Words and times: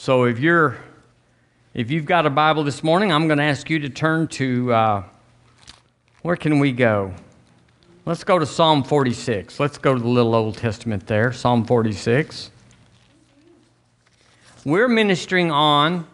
So 0.00 0.26
if 0.26 0.38
you're 0.38 0.76
if 1.74 1.90
you've 1.90 2.06
got 2.06 2.24
a 2.24 2.30
Bible 2.30 2.62
this 2.62 2.84
morning, 2.84 3.10
I'm 3.10 3.26
going 3.26 3.38
to 3.38 3.44
ask 3.44 3.68
you 3.68 3.80
to 3.80 3.88
turn 3.88 4.28
to 4.28 4.72
uh, 4.72 5.02
where 6.22 6.36
can 6.36 6.60
we 6.60 6.70
go? 6.70 7.12
Let's 8.06 8.22
go 8.22 8.38
to 8.38 8.46
Psalm 8.46 8.84
46. 8.84 9.58
Let's 9.58 9.76
go 9.76 9.94
to 9.94 10.00
the 10.00 10.06
little 10.06 10.36
Old 10.36 10.56
Testament 10.56 11.08
there, 11.08 11.32
Psalm 11.32 11.64
46. 11.64 12.52
We're 14.64 14.86
ministering 14.86 15.50
on 15.50 16.06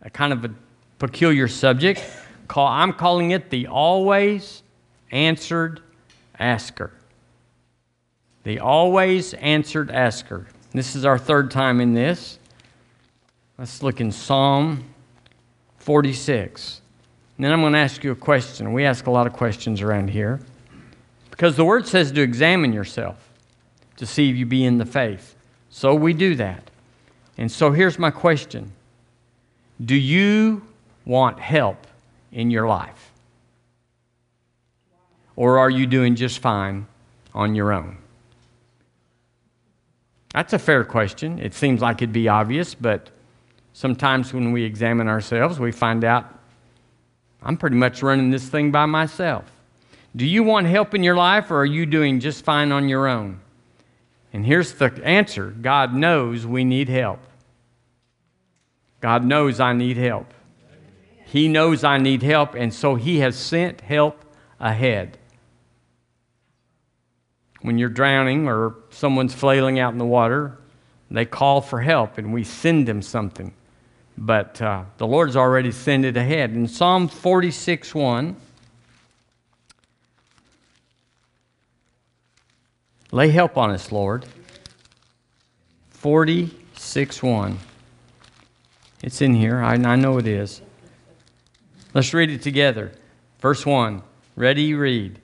a 0.00 0.08
kind 0.08 0.32
of 0.32 0.44
a 0.44 0.54
peculiar 1.00 1.48
subject. 1.48 2.00
Call, 2.46 2.68
I'm 2.68 2.92
calling 2.92 3.32
it 3.32 3.50
the 3.50 3.66
always 3.66 4.62
answered 5.10 5.80
asker. 6.38 6.92
The 8.44 8.60
always 8.60 9.34
answered 9.34 9.90
asker. 9.90 10.46
This 10.70 10.94
is 10.94 11.04
our 11.04 11.18
third 11.18 11.50
time 11.50 11.80
in 11.80 11.92
this. 11.92 12.38
Let's 13.56 13.82
look 13.84 14.00
in 14.00 14.10
Psalm 14.10 14.84
46. 15.78 16.80
And 17.36 17.44
then 17.44 17.52
I'm 17.52 17.60
going 17.60 17.72
to 17.72 17.78
ask 17.78 18.02
you 18.02 18.10
a 18.10 18.16
question. 18.16 18.72
We 18.72 18.84
ask 18.84 19.06
a 19.06 19.10
lot 19.10 19.26
of 19.26 19.32
questions 19.32 19.80
around 19.80 20.10
here. 20.10 20.40
Because 21.30 21.56
the 21.56 21.64
word 21.64 21.86
says 21.86 22.10
to 22.12 22.20
examine 22.20 22.72
yourself 22.72 23.16
to 23.96 24.06
see 24.06 24.30
if 24.30 24.36
you 24.36 24.46
be 24.46 24.64
in 24.64 24.78
the 24.78 24.86
faith. 24.86 25.36
So 25.70 25.94
we 25.94 26.12
do 26.12 26.34
that. 26.36 26.70
And 27.38 27.50
so 27.50 27.70
here's 27.70 27.98
my 27.98 28.10
question 28.10 28.72
Do 29.84 29.94
you 29.94 30.62
want 31.04 31.38
help 31.38 31.86
in 32.32 32.50
your 32.50 32.66
life? 32.66 33.12
Or 35.36 35.58
are 35.58 35.70
you 35.70 35.86
doing 35.86 36.14
just 36.14 36.38
fine 36.38 36.86
on 37.34 37.54
your 37.54 37.72
own? 37.72 37.98
That's 40.32 40.52
a 40.52 40.58
fair 40.58 40.84
question. 40.84 41.38
It 41.38 41.54
seems 41.54 41.80
like 41.80 41.96
it'd 41.98 42.12
be 42.12 42.28
obvious, 42.28 42.74
but 42.74 43.10
sometimes 43.74 44.32
when 44.32 44.52
we 44.52 44.64
examine 44.64 45.08
ourselves, 45.08 45.60
we 45.60 45.70
find 45.70 46.02
out 46.02 46.32
I'm 47.42 47.58
pretty 47.58 47.76
much 47.76 48.02
running 48.02 48.30
this 48.30 48.48
thing 48.48 48.70
by 48.70 48.86
myself. 48.86 49.44
Do 50.16 50.24
you 50.24 50.42
want 50.42 50.66
help 50.66 50.94
in 50.94 51.02
your 51.02 51.16
life, 51.16 51.50
or 51.50 51.58
are 51.58 51.66
you 51.66 51.84
doing 51.84 52.20
just 52.20 52.42
fine 52.42 52.72
on 52.72 52.88
your 52.88 53.06
own? 53.06 53.40
And 54.32 54.46
here's 54.46 54.72
the 54.72 54.90
answer 55.04 55.50
God 55.50 55.92
knows 55.92 56.46
we 56.46 56.64
need 56.64 56.88
help. 56.88 57.20
God 59.00 59.24
knows 59.24 59.60
I 59.60 59.74
need 59.74 59.98
help. 59.98 60.32
He 61.26 61.48
knows 61.48 61.84
I 61.84 61.98
need 61.98 62.22
help, 62.22 62.54
and 62.54 62.72
so 62.72 62.94
He 62.94 63.18
has 63.18 63.36
sent 63.36 63.82
help 63.82 64.24
ahead. 64.58 65.18
When 67.60 67.76
you're 67.76 67.88
drowning 67.88 68.46
or 68.46 68.76
someone's 68.90 69.34
flailing 69.34 69.78
out 69.78 69.92
in 69.92 69.98
the 69.98 70.06
water, 70.06 70.56
they 71.10 71.24
call 71.24 71.60
for 71.60 71.80
help, 71.80 72.18
and 72.18 72.32
we 72.32 72.44
send 72.44 72.88
them 72.88 73.02
something. 73.02 73.52
But 74.16 74.62
uh, 74.62 74.84
the 74.98 75.06
Lord's 75.06 75.36
already 75.36 75.72
sent 75.72 76.04
it 76.04 76.16
ahead. 76.16 76.50
In 76.50 76.68
Psalm 76.68 77.08
46 77.08 77.94
1, 77.94 78.36
lay 83.10 83.28
help 83.30 83.56
on 83.56 83.70
us, 83.70 83.90
Lord. 83.90 84.24
46 85.90 87.22
1. 87.22 87.58
It's 89.02 89.20
in 89.20 89.34
here. 89.34 89.60
I, 89.60 89.74
I 89.74 89.96
know 89.96 90.18
it 90.18 90.26
is. 90.26 90.60
Let's 91.92 92.14
read 92.14 92.30
it 92.30 92.42
together. 92.42 92.92
Verse 93.40 93.66
1. 93.66 94.02
Ready, 94.36 94.74
read. 94.74 95.18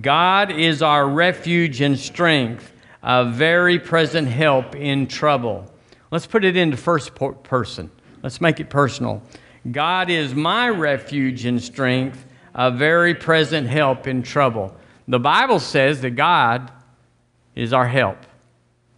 God 0.00 0.50
is 0.50 0.82
our 0.82 1.08
refuge 1.08 1.80
and 1.80 1.98
strength, 1.98 2.72
a 3.02 3.24
very 3.24 3.78
present 3.78 4.28
help 4.28 4.74
in 4.74 5.06
trouble. 5.06 5.70
Let's 6.10 6.26
put 6.26 6.44
it 6.44 6.56
into 6.56 6.76
first 6.76 7.12
person. 7.14 7.90
Let's 8.24 8.40
make 8.40 8.58
it 8.58 8.70
personal. 8.70 9.22
God 9.70 10.08
is 10.08 10.34
my 10.34 10.70
refuge 10.70 11.44
and 11.44 11.62
strength, 11.62 12.24
a 12.54 12.70
very 12.70 13.14
present 13.14 13.68
help 13.68 14.06
in 14.06 14.22
trouble. 14.22 14.74
The 15.06 15.18
Bible 15.18 15.60
says 15.60 16.00
that 16.00 16.12
God 16.12 16.72
is 17.54 17.74
our 17.74 17.86
help. 17.86 18.16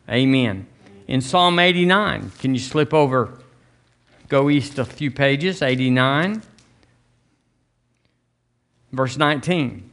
Amen. 0.08 0.68
In 1.08 1.20
Psalm 1.20 1.58
89, 1.58 2.30
can 2.38 2.54
you 2.54 2.60
slip 2.60 2.94
over, 2.94 3.36
go 4.28 4.48
east 4.48 4.78
a 4.78 4.84
few 4.84 5.10
pages, 5.10 5.60
89, 5.60 6.40
verse 8.92 9.16
19. 9.16 9.90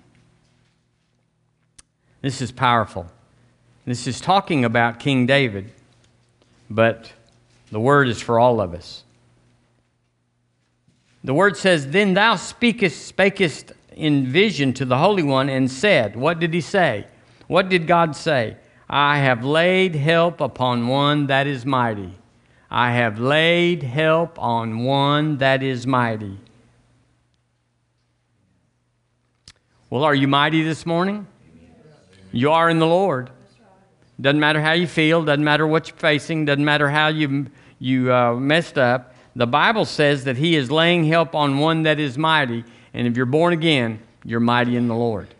This 2.21 2.39
is 2.39 2.51
powerful. 2.51 3.07
This 3.85 4.05
is 4.05 4.21
talking 4.21 4.63
about 4.63 5.00
King 5.00 5.25
David, 5.25 5.71
but 6.69 7.11
the 7.71 7.79
word 7.79 8.07
is 8.07 8.21
for 8.21 8.39
all 8.39 8.61
of 8.61 8.75
us. 8.75 9.03
The 11.23 11.34
word 11.34 11.56
says, 11.56 11.88
Then 11.88 12.13
thou 12.13 12.35
speakest, 12.35 13.16
spakest 13.16 13.72
in 13.95 14.28
vision 14.28 14.73
to 14.73 14.85
the 14.85 14.97
Holy 14.97 15.23
One 15.23 15.50
and 15.50 15.72
said, 15.72 16.16
What 16.16 16.39
did 16.39 16.53
he 16.53 16.61
say? 16.61 17.07
What 17.47 17.69
did 17.69 17.88
God 17.88 18.16
say? 18.16 18.57
I 18.89 19.19
have 19.19 19.45
laid 19.45 19.95
help 19.95 20.41
upon 20.41 20.88
one 20.88 21.28
that 21.28 21.47
is 21.47 21.66
mighty. 21.66 22.13
I 22.69 22.91
have 22.91 23.19
laid 23.19 23.83
help 23.83 24.38
on 24.39 24.83
one 24.83 25.38
that 25.38 25.63
is 25.63 25.88
mighty. 25.88 26.38
Well, 29.89 30.03
are 30.03 30.16
you 30.16 30.28
mighty 30.28 30.63
this 30.63 30.85
morning? 30.85 31.28
You 32.31 32.51
are 32.51 32.69
in 32.69 32.79
the 32.79 32.88
Lord. 32.88 33.29
Doesn't 34.19 34.39
matter 34.39 34.59
how 34.59 34.73
you 34.73 34.88
feel, 34.88 35.23
doesn't 35.23 35.44
matter 35.44 35.67
what 35.67 35.88
you're 35.88 35.97
facing, 35.97 36.45
doesn't 36.45 36.66
matter 36.66 36.89
how 36.89 37.07
you, 37.07 37.47
you 37.79 38.13
uh, 38.13 38.35
messed 38.35 38.78
up 38.78 39.12
the 39.35 39.47
Bible 39.47 39.85
says 39.85 40.25
that 40.25 40.38
He 40.38 40.55
is 40.55 40.69
laying 40.69 41.05
help 41.05 41.35
on 41.35 41.57
one 41.57 41.83
that 41.83 41.99
is 41.99 42.17
mighty. 42.17 42.63
And 42.94 43.07
if 43.07 43.17
you're 43.17 43.25
born 43.25 43.53
again, 43.53 43.99
you're 44.23 44.39
mighty 44.39 44.75
in 44.75 44.88
the 44.88 44.95
Lord. 44.95 45.33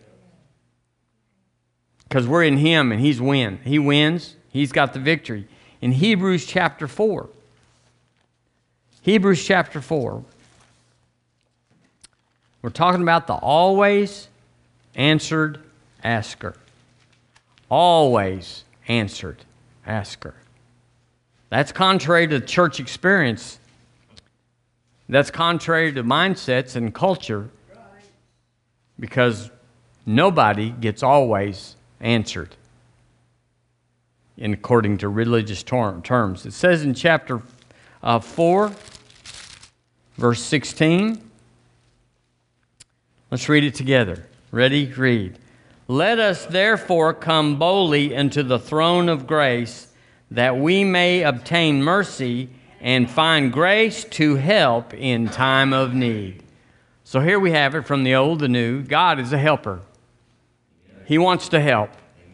Because 2.08 2.28
we're 2.28 2.44
in 2.44 2.58
Him 2.58 2.92
and 2.92 3.00
He's 3.00 3.22
win. 3.22 3.60
He 3.64 3.80
wins, 3.80 4.36
He's 4.50 4.72
got 4.72 4.94
the 4.94 5.00
victory. 5.00 5.48
In 5.82 5.92
Hebrews 5.92 6.46
chapter 6.46 6.88
4, 6.88 7.30
Hebrews 9.02 9.44
chapter 9.46 9.82
4, 9.82 10.24
we're 12.62 12.70
talking 12.70 13.02
about 13.02 13.28
the 13.28 13.34
always 13.34 14.30
answered 14.96 15.60
asker. 16.04 16.56
Always 17.70 18.64
answered 18.88 19.38
asker. 19.86 20.36
That's 21.50 21.72
contrary 21.72 22.28
to 22.28 22.40
church 22.40 22.80
experience 22.80 23.60
that's 25.10 25.32
contrary 25.32 25.92
to 25.94 26.04
mindsets 26.04 26.76
and 26.76 26.94
culture 26.94 27.50
because 29.00 29.52
nobody 30.06 30.70
gets 30.70 31.04
always 31.04 31.76
answered 32.00 32.56
in 34.38 34.54
according 34.54 34.98
to 35.00 35.10
religious 35.10 35.64
terms. 35.64 36.46
It 36.46 36.54
says 36.54 36.84
in 36.84 36.94
chapter 36.94 37.42
uh, 38.02 38.20
4, 38.20 38.72
verse 40.18 40.42
16. 40.42 41.22
Let's 43.30 43.50
read 43.50 43.64
it 43.64 43.76
together. 43.76 44.28
Ready? 44.52 44.86
Read. 44.88 45.38
Let 45.88 46.20
us 46.20 46.46
therefore 46.46 47.14
come 47.14 47.58
boldly 47.58 48.14
into 48.14 48.44
the 48.44 48.60
throne 48.60 49.10
of 49.10 49.28
grace 49.28 49.88
that 50.32 50.58
we 50.58 50.84
may 50.84 51.24
obtain 51.24 51.84
mercy 51.84 52.50
and 52.84 53.10
find 53.10 53.52
grace 53.52 54.04
to 54.04 54.36
help 54.36 54.94
in 54.94 55.30
time 55.30 55.72
of 55.72 55.94
need. 55.94 56.44
So 57.06 57.22
here 57.22 57.40
we 57.40 57.52
have 57.52 57.76
it 57.76 57.88
from 57.88 58.04
the 58.04 58.16
old 58.16 58.40
to 58.40 58.50
new. 58.50 58.84
God 58.84 59.20
is 59.20 59.32
a 59.32 59.38
helper. 59.38 59.80
He 61.06 61.18
wants 61.18 61.48
to 61.50 61.62
help. 61.62 61.92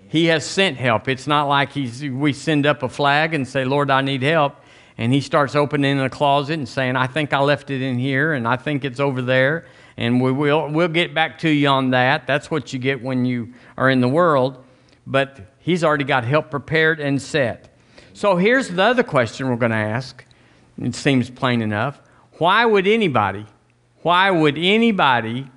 He 0.08 0.26
has 0.26 0.44
sent 0.44 0.78
help. 0.78 1.08
It's 1.08 1.28
not 1.28 1.48
like 1.48 1.72
he's, 1.72 2.04
we 2.04 2.34
send 2.34 2.66
up 2.66 2.82
a 2.82 2.90
flag 2.90 3.36
and 3.36 3.48
say, 3.48 3.64
Lord, 3.64 3.92
I 3.92 4.02
need 4.02 4.24
help. 4.24 4.56
And 4.98 5.14
he 5.14 5.22
starts 5.22 5.56
opening 5.56 6.00
a 6.00 6.10
closet 6.10 6.54
and 6.54 6.68
saying, 6.68 6.96
I 6.96 7.06
think 7.06 7.32
I 7.32 7.40
left 7.40 7.70
it 7.70 7.84
in 7.84 8.00
here 8.00 8.34
and 8.34 8.48
I 8.48 8.58
think 8.58 8.84
it's 8.84 9.00
over 9.00 9.22
there. 9.22 9.68
And 9.98 10.20
we 10.20 10.32
will, 10.32 10.68
we'll 10.68 10.88
get 10.88 11.14
back 11.14 11.38
to 11.40 11.50
you 11.50 11.68
on 11.68 11.92
that. 11.92 12.26
That's 12.26 12.50
what 12.50 12.74
you 12.74 12.80
get 12.80 13.04
when 13.04 13.24
you 13.24 13.54
are 13.78 13.90
in 13.90 14.02
the 14.02 14.10
world. 14.10 14.64
But 15.06 15.42
he's 15.60 15.84
already 15.84 16.06
got 16.06 16.24
help 16.24 16.50
prepared 16.50 17.00
and 17.00 17.22
set. 17.22 17.78
So 18.14 18.36
here's 18.36 18.70
the 18.70 18.82
other 18.82 19.04
question 19.04 19.48
we're 19.48 19.58
going 19.58 19.72
to 19.72 19.78
ask 19.78 20.26
it 20.82 20.96
seems 20.96 21.30
plain 21.30 21.62
enough. 21.62 22.02
Why 22.38 22.66
would 22.66 22.88
anybody, 22.88 23.46
why 24.02 24.32
would 24.32 24.58
anybody 24.58 25.50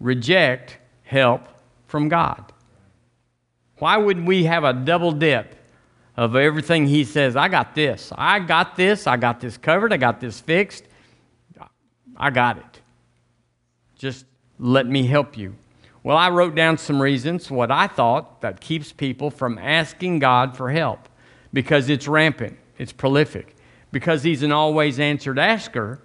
reject 0.00 0.78
help 1.04 1.48
from 1.86 2.08
God? 2.08 2.52
Why 3.78 3.96
would 3.96 4.26
we 4.26 4.44
have 4.44 4.64
a 4.64 4.72
double 4.72 5.12
dip 5.12 5.54
of 6.16 6.36
everything 6.36 6.86
He 6.86 7.04
says? 7.04 7.36
I 7.36 7.48
got 7.48 7.74
this. 7.74 8.12
I 8.16 8.40
got 8.40 8.76
this. 8.76 9.06
I 9.06 9.16
got 9.16 9.40
this 9.40 9.56
covered. 9.56 9.92
I 9.92 9.96
got 9.96 10.20
this 10.20 10.40
fixed. 10.40 10.84
I 12.16 12.30
got 12.30 12.58
it. 12.58 12.80
Just 13.96 14.26
let 14.58 14.86
me 14.86 15.06
help 15.06 15.38
you. 15.38 15.54
Well, 16.02 16.16
I 16.16 16.30
wrote 16.30 16.54
down 16.54 16.78
some 16.78 17.00
reasons, 17.00 17.50
what 17.50 17.70
I 17.70 17.86
thought 17.86 18.40
that 18.40 18.60
keeps 18.60 18.92
people 18.92 19.30
from 19.30 19.58
asking 19.58 20.18
God 20.18 20.56
for 20.56 20.70
help 20.70 21.08
because 21.52 21.88
it's 21.88 22.08
rampant, 22.08 22.58
it's 22.78 22.92
prolific. 22.92 23.54
Because 23.92 24.22
He's 24.22 24.42
an 24.42 24.52
always 24.52 24.98
answered 25.00 25.38
asker, 25.38 26.00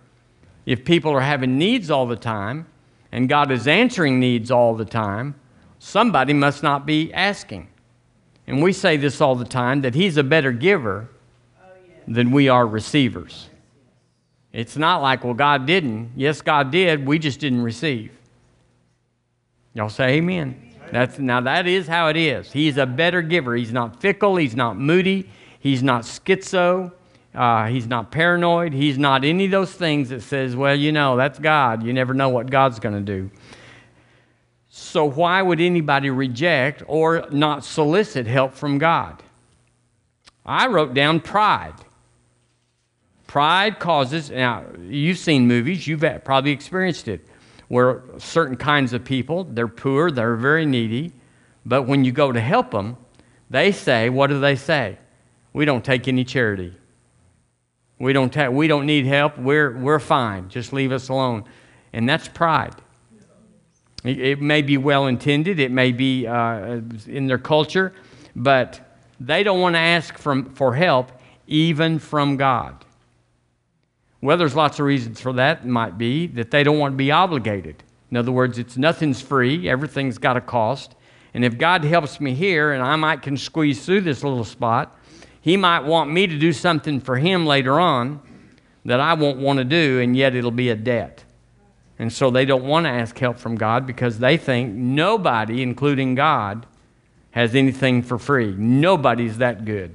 if 0.66 0.84
people 0.84 1.12
are 1.12 1.22
having 1.22 1.58
needs 1.58 1.92
all 1.92 2.06
the 2.08 2.16
time 2.16 2.68
and 3.12 3.30
God 3.30 3.52
is 3.52 3.68
answering 3.68 4.20
needs 4.20 4.50
all 4.52 4.76
the 4.76 4.86
time, 4.86 5.36
somebody 5.80 6.34
must 6.34 6.64
not 6.64 6.86
be 6.86 7.14
asking. 7.14 7.68
And 8.48 8.62
we 8.62 8.74
say 8.74 8.98
this 8.98 9.22
all 9.22 9.36
the 9.36 9.46
time 9.46 9.82
that 9.82 9.96
He's 9.96 10.18
a 10.18 10.24
better 10.24 10.52
giver 10.52 11.10
than 12.08 12.32
we 12.32 12.50
are 12.50 12.66
receivers. 12.66 13.50
It's 14.54 14.78
not 14.78 15.02
like, 15.02 15.24
well, 15.24 15.34
God 15.34 15.66
didn't. 15.66 16.12
Yes, 16.16 16.42
God 16.42 16.72
did. 16.72 17.06
We 17.06 17.20
just 17.20 17.40
didn't 17.40 17.62
receive. 17.62 18.12
Y'all 19.74 19.90
say 19.90 20.16
amen. 20.16 20.72
That's, 20.92 21.20
now, 21.20 21.42
that 21.42 21.68
is 21.68 21.88
how 21.88 22.08
it 22.08 22.16
is. 22.16 22.52
He's 22.52 22.78
a 22.78 22.86
better 22.86 23.22
giver. 23.22 23.56
He's 23.56 23.74
not 23.74 24.00
fickle. 24.00 24.38
He's 24.38 24.56
not 24.56 24.78
moody. 24.78 25.30
He's 25.60 25.84
not 25.84 26.04
schizo. 26.04 26.94
Uh, 27.36 27.68
he's 27.68 27.88
not 27.88 28.12
paranoid. 28.12 28.74
He's 28.74 28.98
not 28.98 29.26
any 29.26 29.46
of 29.46 29.52
those 29.52 29.72
things 29.72 30.10
that 30.10 30.22
says, 30.22 30.56
well, 30.56 30.76
you 30.76 30.92
know, 30.92 31.18
that's 31.18 31.38
God. 31.38 31.84
You 31.84 31.94
never 31.94 32.14
know 32.14 32.30
what 32.30 32.50
God's 32.50 32.80
going 32.80 32.96
to 32.96 33.02
do. 33.02 33.30
So, 34.70 35.06
why 35.06 35.42
would 35.42 35.62
anybody 35.62 36.10
reject 36.10 36.84
or 36.88 37.28
not 37.32 37.64
solicit 37.64 38.28
help 38.28 38.54
from 38.54 38.78
God? 38.78 39.22
I 40.46 40.68
wrote 40.68 40.94
down 40.94 41.22
pride. 41.22 41.74
Pride 43.26 43.80
causes, 43.80 44.30
now, 44.30 44.64
you've 44.88 45.18
seen 45.18 45.48
movies, 45.48 45.88
you've 45.88 46.06
probably 46.24 46.52
experienced 46.52 47.08
it, 47.08 47.28
where 47.68 48.04
certain 48.18 48.56
kinds 48.56 48.94
of 48.94 49.04
people, 49.04 49.44
they're 49.44 49.68
poor, 49.68 50.12
they're 50.12 50.36
very 50.36 50.66
needy, 50.66 51.12
but 51.66 51.84
when 51.84 52.06
you 52.06 52.12
go 52.12 52.32
to 52.32 52.40
help 52.40 52.72
them, 52.72 52.96
they 53.50 53.72
say, 53.72 54.10
what 54.10 54.28
do 54.28 54.40
they 54.40 54.56
say? 54.56 54.98
We 55.52 55.66
don't 55.66 55.84
take 55.84 56.08
any 56.08 56.24
charity. 56.24 56.74
We 58.00 58.13
don't, 58.13 58.31
ta- 58.31 58.50
we 58.50 58.68
don't 58.68 58.86
need 58.86 59.06
help. 59.06 59.38
We're, 59.38 59.77
we're 59.77 60.00
fine. 60.00 60.50
Just 60.50 60.74
leave 60.74 60.92
us 60.92 61.09
alone. 61.09 61.45
And 61.94 62.07
that's 62.07 62.27
pride. 62.27 62.75
It, 64.03 64.19
it 64.19 64.42
may 64.42 64.62
be 64.62 64.77
well 64.77 65.07
intended, 65.07 65.59
it 65.59 65.71
may 65.71 65.92
be 65.92 66.27
uh, 66.27 66.81
in 67.07 67.27
their 67.27 67.38
culture, 67.38 67.94
but 68.36 69.00
they 69.19 69.44
don't 69.44 69.62
want 69.62 69.75
to 69.75 69.80
ask 69.80 70.18
from, 70.18 70.53
for 70.53 70.75
help 70.75 71.12
even 71.47 72.00
from 72.00 72.38
God. 72.38 72.83
Well, 74.21 74.38
there's 74.38 74.56
lots 74.56 74.80
of 74.80 74.86
reasons 74.86 75.21
for 75.21 75.33
that. 75.33 75.59
It 75.59 75.65
might 75.65 75.98
be 75.98 76.27
that 76.27 76.51
they 76.51 76.63
don't 76.63 76.80
want 76.80 76.94
to 76.94 76.98
be 76.98 77.12
obligated. 77.12 77.83
In 78.12 78.18
other 78.18 78.31
words, 78.31 78.57
it's 78.57 78.77
nothing's 78.77 79.21
free, 79.21 79.69
everything's 79.69 80.18
got 80.18 80.38
a 80.38 80.41
cost. 80.41 80.95
And 81.33 81.44
if 81.44 81.57
God 81.57 81.83
helps 81.83 82.19
me 82.21 82.33
here 82.33 82.71
and 82.71 82.81
I 82.81 82.95
might 82.95 83.21
can 83.21 83.38
squeeze 83.38 83.86
through 83.86 84.01
this 84.01 84.24
little 84.24 84.45
spot, 84.45 84.98
He 85.45 85.57
might 85.57 85.81
want 85.81 86.09
me 86.09 86.25
to 86.25 86.39
do 86.39 86.51
something 86.51 87.00
for 87.00 87.18
Him 87.18 87.45
later 87.45 87.80
on 87.80 88.19
that 88.83 89.00
I 89.00 89.13
won't 89.13 89.38
want 89.38 89.59
to 89.59 89.63
do, 89.63 90.00
and 90.00 90.18
yet 90.18 90.33
it'll 90.33 90.50
be 90.50 90.69
a 90.69 90.75
debt. 90.75 91.24
And 92.00 92.12
so 92.12 92.31
they 92.31 92.45
don't 92.45 92.63
want 92.63 92.88
to 92.88 92.89
ask 92.89 93.15
help 93.19 93.38
from 93.38 93.53
God 93.53 93.86
because 93.86 94.18
they 94.18 94.38
think 94.38 94.74
nobody, 94.74 95.62
including 95.62 96.15
God, 96.15 96.65
has 97.30 97.53
anything 97.53 98.01
for 98.01 98.18
free. 98.18 98.56
Nobody's 98.57 99.38
that 99.38 99.65
good. 99.65 99.94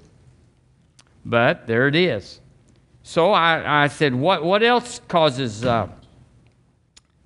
But 1.24 1.66
there 1.66 1.88
it 1.88 1.96
is. 1.96 2.38
So 3.02 3.32
I, 3.32 3.82
I 3.82 3.88
said, 3.88 4.14
what, 4.14 4.44
what 4.44 4.62
else 4.62 5.00
causes 5.08 5.64
uh, 5.64 5.88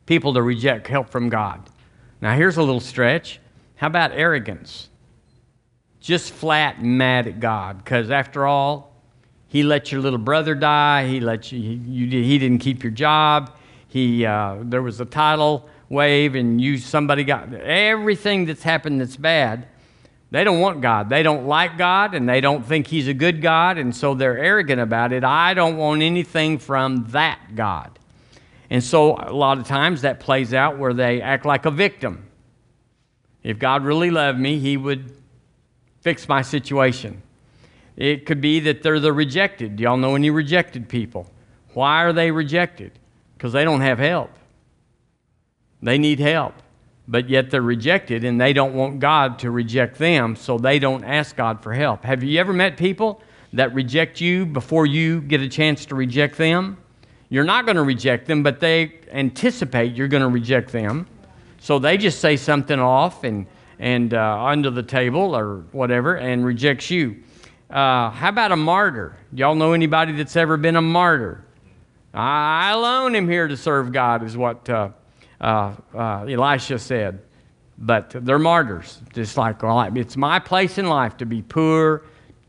people 0.07 0.33
to 0.33 0.43
reject 0.43 0.87
help 0.87 1.11
from 1.11 1.29
God? 1.29 1.69
Now, 2.23 2.35
here's 2.35 2.57
a 2.57 2.63
little 2.63 2.81
stretch. 2.81 3.39
How 3.77 3.89
about 3.89 4.13
arrogance? 4.13 4.89
Just 6.05 6.35
flat 6.35 6.83
mad 6.83 7.27
at 7.27 7.41
God, 7.41 7.79
because 7.79 8.11
after 8.11 8.47
all, 8.47 8.93
He 9.49 9.63
let 9.63 9.91
your 9.91 10.03
little 10.03 10.19
brother 10.19 10.55
die. 10.55 11.07
He 11.07 11.19
let 11.19 11.51
you, 11.51 11.59
you, 11.59 12.23
He 12.23 12.37
didn't 12.37 12.59
keep 12.59 12.85
your 12.85 12.91
job. 12.91 13.57
He, 13.89 14.27
uh, 14.27 14.57
there 14.61 14.83
was 14.83 15.01
a 15.01 15.07
tidal 15.07 15.67
wave, 15.89 16.35
and 16.35 16.61
you 16.61 16.77
somebody 16.77 17.25
got 17.25 17.55
everything 17.55 18.45
that's 18.45 18.63
happened 18.63 19.01
that's 19.01 19.17
bad. 19.17 19.67
They 20.31 20.45
don't 20.45 20.61
want 20.61 20.83
God. 20.83 21.09
They 21.09 21.23
don't 21.23 21.47
like 21.47 21.79
God 21.79 22.15
and 22.15 22.29
they 22.29 22.43
don't 22.43 22.67
think 22.67 22.87
He's 22.89 23.09
a 23.09 23.15
good 23.15 23.41
God, 23.41 23.79
and 23.79 23.97
so 23.97 24.13
they're 24.13 24.37
arrogant 24.37 24.83
about 24.83 25.11
it. 25.11 25.25
I 25.25 25.55
don't 25.55 25.79
want 25.79 26.03
anything 26.03 26.59
from 26.59 27.07
that 27.13 27.55
God. 27.55 27.99
And 28.69 28.85
so 28.85 29.17
a 29.17 29.33
lot 29.33 29.57
of 29.57 29.67
times 29.67 30.03
that 30.03 30.21
plays 30.21 30.53
out 30.53 30.77
where 30.77 30.93
they 30.93 31.23
act 31.23 31.47
like 31.47 31.65
a 31.65 31.71
victim. 31.71 32.27
If 33.43 33.59
God 33.59 33.85
really 33.85 34.11
loved 34.11 34.39
me, 34.39 34.59
He 34.59 34.77
would 34.77 35.24
fix 36.05 36.29
my 36.29 36.43
situation. 36.43 37.21
It 37.97 38.27
could 38.27 38.41
be 38.41 38.61
that 38.61 38.85
they're 38.85 39.01
the 39.01 39.13
rejected. 39.13 39.75
Do 39.75 39.83
y'all 39.83 39.97
know 39.97 40.15
any 40.15 40.31
rejected 40.31 40.89
people? 40.89 41.29
Why 41.73 42.05
are 42.05 42.13
they 42.13 42.31
rejected? 42.31 42.93
Because 43.37 43.53
they 43.53 43.65
don't 43.65 43.81
have 43.81 43.99
help. 43.99 44.31
They 45.83 45.99
need 45.99 46.21
help 46.21 46.55
but 47.07 47.29
yet 47.29 47.51
they're 47.51 47.63
rejected 47.63 48.25
and 48.25 48.41
they 48.41 48.53
don't 48.53 48.75
want 48.75 48.99
God 48.99 49.39
to 49.41 49.51
reject 49.51 49.99
them, 49.99 50.37
so 50.37 50.59
they 50.59 50.79
don't 50.79 51.05
ask 51.05 51.37
God 51.37 51.63
for 51.63 51.73
help. 51.73 52.05
Have 52.05 52.23
you 52.23 52.41
ever 52.41 52.53
met 52.53 52.77
people 52.77 53.21
that 53.53 53.75
reject 53.75 54.21
you 54.21 54.47
before 54.47 54.87
you 54.87 55.21
get 55.21 55.41
a 55.41 55.49
chance 55.49 55.87
to 55.87 55.95
reject 55.95 56.39
them? 56.39 56.79
You're 57.29 57.45
not 57.45 57.67
going 57.67 57.77
to 57.77 57.83
reject 57.83 58.27
them, 58.27 58.43
but 58.43 58.61
they 58.61 59.01
anticipate 59.11 59.95
you're 59.95 60.09
going 60.09 60.23
to 60.23 60.29
reject 60.29 60.73
them. 60.73 61.07
So 61.61 61.79
they 61.79 61.97
just 61.97 62.21
say 62.21 62.37
something 62.37 62.79
off 62.79 63.25
and, 63.25 63.47
and 63.79 64.15
uh, 64.15 64.45
under 64.45 64.71
the 64.71 64.83
table 64.83 65.37
or 65.37 65.65
whatever 65.73 66.17
and 66.17 66.45
rejects 66.45 66.91
you. 66.91 67.23
Uh, 67.71 68.11
how 68.11 68.29
about 68.29 68.53
a 68.53 68.57
martyr? 68.57 69.17
Y'all 69.33 69.55
know 69.55 69.73
anybody 69.73 70.13
that's 70.13 70.37
ever 70.37 70.57
been 70.57 70.77
a 70.77 70.83
martyr? 70.83 71.45
I 72.13 72.71
alone 72.71 73.17
am 73.17 73.29
here 73.29 73.49
to 73.49 73.57
serve 73.57 73.93
God, 73.93 74.23
is 74.23 74.37
what. 74.37 74.69
Uh, 74.69 74.91
uh, 75.41 75.75
uh, 75.95 76.25
Elisha 76.25 76.79
said. 76.79 77.21
But 77.77 78.11
they're 78.11 78.39
martyrs, 78.39 79.03
just 79.13 79.37
like 79.37 79.57
it's 79.63 80.17
my 80.17 80.39
place 80.39 80.79
in 80.79 80.89
life 80.89 81.17
to 81.19 81.27
be 81.27 81.43
poor, 81.43 82.03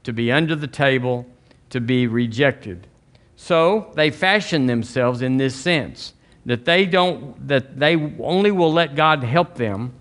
to 0.04 0.14
be 0.14 0.32
under 0.32 0.56
the 0.56 0.68
table, 0.68 1.26
to 1.72 1.82
be 1.82 2.08
rejected. 2.08 2.88
So 3.36 3.92
they 3.96 4.12
fashion 4.12 4.68
themselves 4.68 5.24
in 5.24 5.38
this 5.38 5.56
sense 5.56 6.14
that 6.46 6.64
they 6.64 6.86
don't 6.86 7.48
that 7.48 7.80
they 7.80 7.96
only 8.20 8.52
will 8.52 8.72
let 8.72 8.96
God 8.96 9.24
help 9.24 9.56
them. 9.56 9.94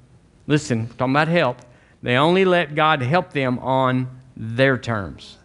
Listen, 0.47 0.89
talking 0.99 1.15
about 1.15 1.29
help. 1.29 1.59
They 2.03 2.17
only 2.17 2.45
let 2.45 2.75
God 2.75 3.03
help 3.03 3.33
them 3.33 3.59
on 3.61 4.09
their 4.37 4.77
terms. 4.77 5.39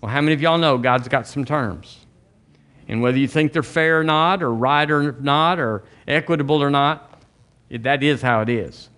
Well, 0.00 0.12
how 0.12 0.20
many 0.20 0.34
of 0.34 0.40
y'all 0.40 0.58
know 0.58 0.78
God's 0.78 1.08
got 1.08 1.26
some 1.26 1.44
terms? 1.44 2.04
And 2.88 3.02
whether 3.02 3.18
you 3.18 3.28
think 3.28 3.52
they're 3.52 3.62
fair 3.62 4.00
or 4.00 4.04
not, 4.04 4.42
or 4.42 4.52
right 4.52 4.90
or 4.90 5.12
not, 5.12 5.58
or 5.58 5.84
equitable 6.06 6.62
or 6.62 6.70
not, 6.70 7.22
that 7.70 8.02
is 8.02 8.22
how 8.22 8.40
it 8.40 8.48
is. 8.48 8.88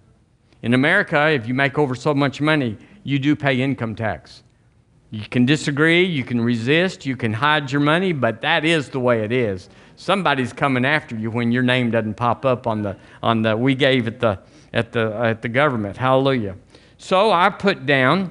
In 0.62 0.74
America, 0.74 1.30
if 1.30 1.46
you 1.48 1.54
make 1.54 1.78
over 1.78 1.94
so 1.94 2.14
much 2.14 2.40
money, 2.40 2.76
you 3.02 3.18
do 3.18 3.34
pay 3.34 3.60
income 3.60 3.94
tax. 3.94 4.42
You 5.10 5.24
can 5.28 5.44
disagree, 5.44 6.04
you 6.04 6.22
can 6.22 6.40
resist, 6.40 7.04
you 7.04 7.16
can 7.16 7.32
hide 7.32 7.72
your 7.72 7.80
money, 7.80 8.12
but 8.12 8.42
that 8.42 8.64
is 8.64 8.90
the 8.90 9.00
way 9.00 9.24
it 9.24 9.32
is. 9.32 9.68
Somebody's 9.96 10.52
coming 10.52 10.84
after 10.84 11.16
you 11.16 11.30
when 11.30 11.50
your 11.50 11.64
name 11.64 11.90
doesn't 11.90 12.14
pop 12.14 12.44
up 12.44 12.66
on 12.66 12.82
the 12.82 12.96
on 13.22 13.42
the 13.42 13.56
we 13.56 13.74
gave 13.74 14.06
at 14.06 14.20
the 14.20 14.38
at 14.72 14.92
the 14.92 15.14
at 15.16 15.42
the 15.42 15.48
government. 15.48 15.96
Hallelujah. 15.96 16.56
So 16.98 17.32
I 17.32 17.48
put 17.50 17.86
down 17.86 18.30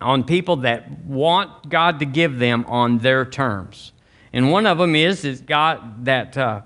on 0.00 0.24
people 0.24 0.56
that 0.56 1.04
want 1.04 1.68
God 1.68 1.98
to 1.98 2.04
give 2.04 2.38
them 2.38 2.64
on 2.68 2.98
their 2.98 3.24
terms. 3.24 3.92
And 4.32 4.50
one 4.50 4.66
of 4.66 4.78
them 4.78 4.94
is, 4.94 5.24
is 5.24 5.40
God, 5.40 6.04
that 6.04 6.36
uh, 6.36 6.62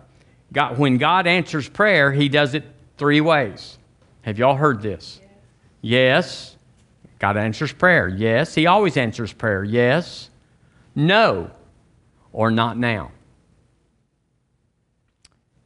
God, 0.53 0.79
when 0.79 0.99
God 0.99 1.27
answers 1.27 1.69
prayer, 1.69 2.13
He 2.13 2.29
does 2.29 2.55
it 2.55 2.65
three 2.97 3.21
ways. 3.21 3.79
Have 4.23 4.39
y'all 4.39 4.57
heard 4.57 4.83
this? 4.83 5.21
Yes. 5.81 6.57
God 7.19 7.37
answers 7.37 7.73
prayer. 7.73 8.09
Yes. 8.09 8.55
He 8.55 8.67
always 8.67 8.97
answers 8.97 9.33
prayer. 9.33 9.65
Yes. 9.65 10.31
No. 10.95 11.51
Or 12.33 12.51
not 12.51 12.77
now. 12.77 13.13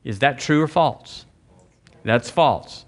Is 0.04 0.20
that 0.20 0.38
true 0.38 0.62
or 0.62 0.68
false? 0.68 1.24
That's 2.04 2.30
false 2.30 2.84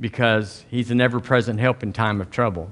because 0.00 0.64
He's 0.70 0.90
an 0.90 1.00
ever 1.00 1.20
present 1.20 1.60
help 1.60 1.82
in 1.82 1.92
time 1.92 2.20
of 2.20 2.30
trouble. 2.30 2.70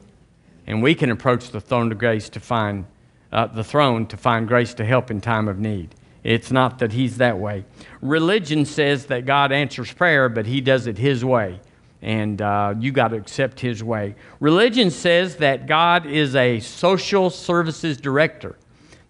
And 0.67 0.83
we 0.83 0.95
can 0.95 1.11
approach 1.11 1.51
the 1.51 1.61
throne 1.61 1.93
of 1.93 1.99
grace 1.99 2.29
to 2.31 2.41
find 2.41 2.87
uh, 3.33 3.47
the 3.47 3.65
throne 3.65 4.07
to 4.07 4.17
find 4.17 4.49
grace 4.49 4.75
to 4.75 4.85
help 4.85 5.11
in 5.11 5.21
time 5.21 5.49
of 5.49 5.59
need. 5.59 5.95
It's 6.23 6.51
not 6.51 6.79
that 6.81 6.93
he's 6.93 7.19
that 7.19 7.39
way. 7.39 7.65
Religion 8.01 8.65
says 8.65 9.07
that 9.07 9.27
God 9.27 9.53
answers 9.53 9.93
prayer, 9.93 10.29
but 10.29 10.47
he 10.47 10.61
does 10.61 10.87
it 10.87 10.99
his 10.99 11.25
way. 11.25 11.61
And 12.03 12.41
uh, 12.43 12.75
you 12.79 12.93
got 12.93 13.09
to 13.09 13.17
accept 13.17 13.61
his 13.61 13.83
way. 13.83 14.17
Religion 14.41 14.91
says 14.91 15.37
that 15.37 15.67
God 15.67 16.07
is 16.07 16.35
a 16.35 16.61
social 16.61 17.31
services 17.31 17.97
director, 17.97 18.57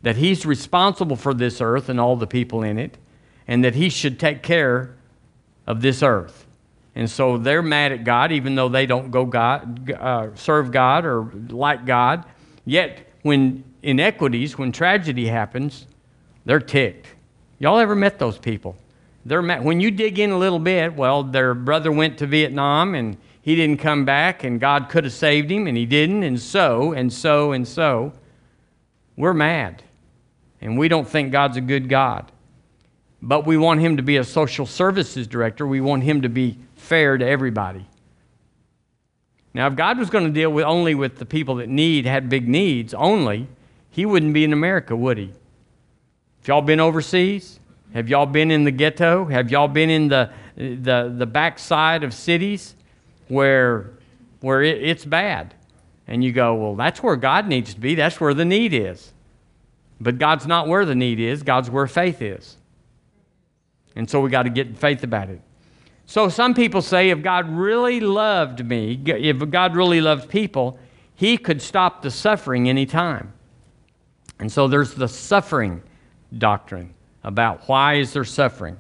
that 0.03 0.17
he's 0.17 0.47
responsible 0.47 1.17
for 1.17 1.35
this 1.35 1.61
earth 1.61 1.89
and 1.89 2.01
all 2.01 2.17
the 2.17 2.27
people 2.27 2.63
in 2.63 2.79
it, 2.79 2.99
and 3.49 3.65
that 3.65 3.75
he 3.75 3.89
should 3.89 4.21
take 4.21 4.43
care 4.43 4.95
of 5.67 5.81
this 5.81 6.03
earth. 6.03 6.46
And 6.97 7.11
so 7.11 7.37
they're 7.37 7.63
mad 7.63 7.93
at 7.93 8.05
God, 8.05 8.33
even 8.33 8.55
though 8.55 8.71
they 8.71 8.87
don't 8.87 9.11
go 9.11 9.27
God, 9.27 9.93
uh, 9.93 10.35
serve 10.35 10.73
God 10.73 11.05
or 11.05 11.31
like 11.51 11.85
God. 11.85 12.25
Yet 12.65 13.07
when 13.23 13.63
inequities, 13.83 14.57
when 14.57 14.73
tragedy 14.73 15.27
happens, 15.27 15.87
they're 16.47 16.59
ticked. 16.59 17.07
Y'all 17.59 17.79
ever 17.79 17.95
met 17.95 18.19
those 18.19 18.39
people? 18.39 18.77
They're 19.27 19.43
met, 19.43 19.63
when 19.63 19.79
you 19.79 19.91
dig 19.91 20.19
in 20.19 20.31
a 20.31 20.39
little 20.39 20.59
bit, 20.59 20.95
well, 20.95 21.23
their 21.23 21.53
brother 21.53 21.93
went 21.93 22.17
to 22.19 22.27
Vietnam 22.27 22.95
and 22.95 23.19
he 23.43 23.55
didn't 23.55 23.79
come 23.79 24.05
back, 24.05 24.43
and 24.43 24.59
God 24.59 24.89
could 24.89 25.05
have 25.05 25.13
saved 25.13 25.53
him, 25.53 25.69
and 25.69 25.77
he 25.77 25.87
didn't, 25.87 26.25
and 26.25 26.41
so, 26.41 26.93
and 26.93 27.13
so, 27.13 27.53
and 27.53 27.69
so. 27.69 28.13
We're 29.17 29.35
mad. 29.35 29.85
And 30.61 30.77
we 30.77 30.89
don't 30.89 31.07
think 31.07 31.31
God's 31.31 31.57
a 31.57 31.61
good 31.61 31.89
God. 31.89 32.33
But 33.23 33.47
we 33.47 33.57
want 33.57 33.81
him 33.81 33.99
to 33.99 34.03
be 34.03 34.17
a 34.17 34.25
social 34.25 34.67
services 34.67 35.29
director. 35.29 35.65
We 35.65 35.81
want 35.81 36.03
him 36.03 36.23
to 36.23 36.29
be 36.29 36.59
fair 36.87 37.19
to 37.19 37.27
everybody. 37.27 37.87
Now, 39.55 39.67
if 39.69 39.77
God 39.77 39.99
was 39.99 40.11
going 40.11 40.25
to 40.25 40.31
deal 40.31 40.51
with 40.51 40.65
only 40.65 40.95
with 40.95 41.17
the 41.19 41.27
people 41.27 41.57
that 41.57 41.69
need, 41.69 42.05
had 42.05 42.29
big 42.29 42.47
needs 42.47 42.93
only, 42.95 43.49
he 43.91 44.05
wouldn't 44.05 44.35
be 44.35 44.45
in 44.45 44.53
America, 44.53 44.95
would 44.95 45.19
he? 45.19 45.29
Have 45.29 46.49
y'all 46.49 46.63
been 46.63 46.81
overseas? 46.81 47.59
Have 47.95 48.09
y'all 48.09 48.27
been 48.27 48.51
in 48.51 48.65
the 48.65 48.71
ghetto? 48.71 49.25
Have 49.25 49.51
y'all 49.51 49.69
been 49.69 49.89
in 49.89 50.09
the, 50.09 50.31
the, 50.57 51.15
the 51.17 51.27
backside 51.27 52.05
of 52.05 52.13
cities? 52.13 52.75
where, 53.29 53.91
where 54.41 54.63
it, 54.63 54.83
it's 54.83 55.05
bad. 55.05 55.55
And 56.07 56.23
you 56.23 56.33
go, 56.33 56.55
well, 56.55 56.75
that's 56.77 57.03
where 57.03 57.17
God 57.17 57.49
needs 57.49 57.75
to 57.75 57.81
be. 57.81 57.95
That's 57.95 58.21
where 58.21 58.35
the 58.35 58.45
need 58.45 58.73
is. 58.73 59.13
But 60.01 60.19
God's 60.19 60.47
not 60.47 60.69
where 60.69 60.85
the 60.85 60.95
need 60.95 61.19
is, 61.19 61.43
God's 61.43 61.71
where 61.71 61.87
faith 61.87 62.23
is. 62.23 62.57
And 63.97 64.09
so 64.09 64.21
we 64.21 64.31
got 64.31 64.43
to 64.43 64.51
get 64.51 64.77
faith 64.77 65.03
about 65.03 65.31
it. 65.31 65.41
So 66.07 66.29
some 66.29 66.55
people 66.55 66.83
say 66.83 67.11
if 67.11 67.21
God 67.23 67.51
really 67.51 67.99
loved 68.01 68.65
me, 68.65 69.01
if 69.05 69.51
God 69.51 69.75
really 69.75 70.01
loved 70.01 70.29
people, 70.29 70.79
he 71.15 71.37
could 71.37 71.61
stop 71.61 72.03
the 72.03 72.11
suffering 72.11 72.69
anytime. 72.69 73.33
And 74.39 74.51
so 74.51 74.69
there's 74.69 74.95
the 74.95 75.09
suffering 75.09 75.83
doctrine 76.37 76.95
about 77.25 77.69
why 77.69 77.95
is 77.95 78.13
there 78.13 78.25
suffering. 78.25 78.79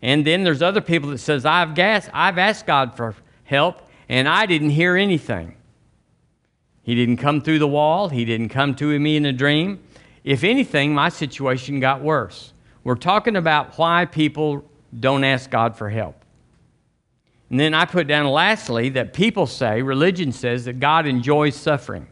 And 0.00 0.26
then 0.26 0.44
there's 0.44 0.62
other 0.62 0.80
people 0.80 1.10
that 1.10 1.18
says 1.18 1.44
I've 1.44 1.74
gas, 1.74 2.08
I've 2.12 2.38
asked 2.38 2.66
God 2.66 2.96
for 2.96 3.14
help, 3.44 3.88
and 4.08 4.26
I 4.26 4.46
didn't 4.46 4.70
hear 4.70 4.96
anything. 4.96 5.56
He 6.82 6.94
didn't 6.94 7.18
come 7.18 7.42
through 7.42 7.58
the 7.58 7.68
wall, 7.68 8.08
he 8.08 8.24
didn't 8.24 8.48
come 8.48 8.74
to 8.76 8.98
me 8.98 9.16
in 9.16 9.26
a 9.26 9.32
dream. 9.32 9.80
If 10.24 10.42
anything, 10.42 10.94
my 10.94 11.08
situation 11.08 11.80
got 11.80 12.00
worse. 12.00 12.52
We're 12.84 12.94
talking 12.94 13.36
about 13.36 13.76
why 13.76 14.06
people 14.06 14.64
don't 14.98 15.24
ask 15.24 15.50
God 15.50 15.76
for 15.76 15.90
help. 15.90 16.21
And 17.52 17.60
then 17.60 17.74
I 17.74 17.84
put 17.84 18.06
down 18.06 18.26
lastly 18.28 18.88
that 18.88 19.12
people 19.12 19.46
say, 19.46 19.82
religion 19.82 20.32
says, 20.32 20.64
that 20.64 20.80
God 20.80 21.06
enjoys 21.06 21.54
suffering. 21.54 22.06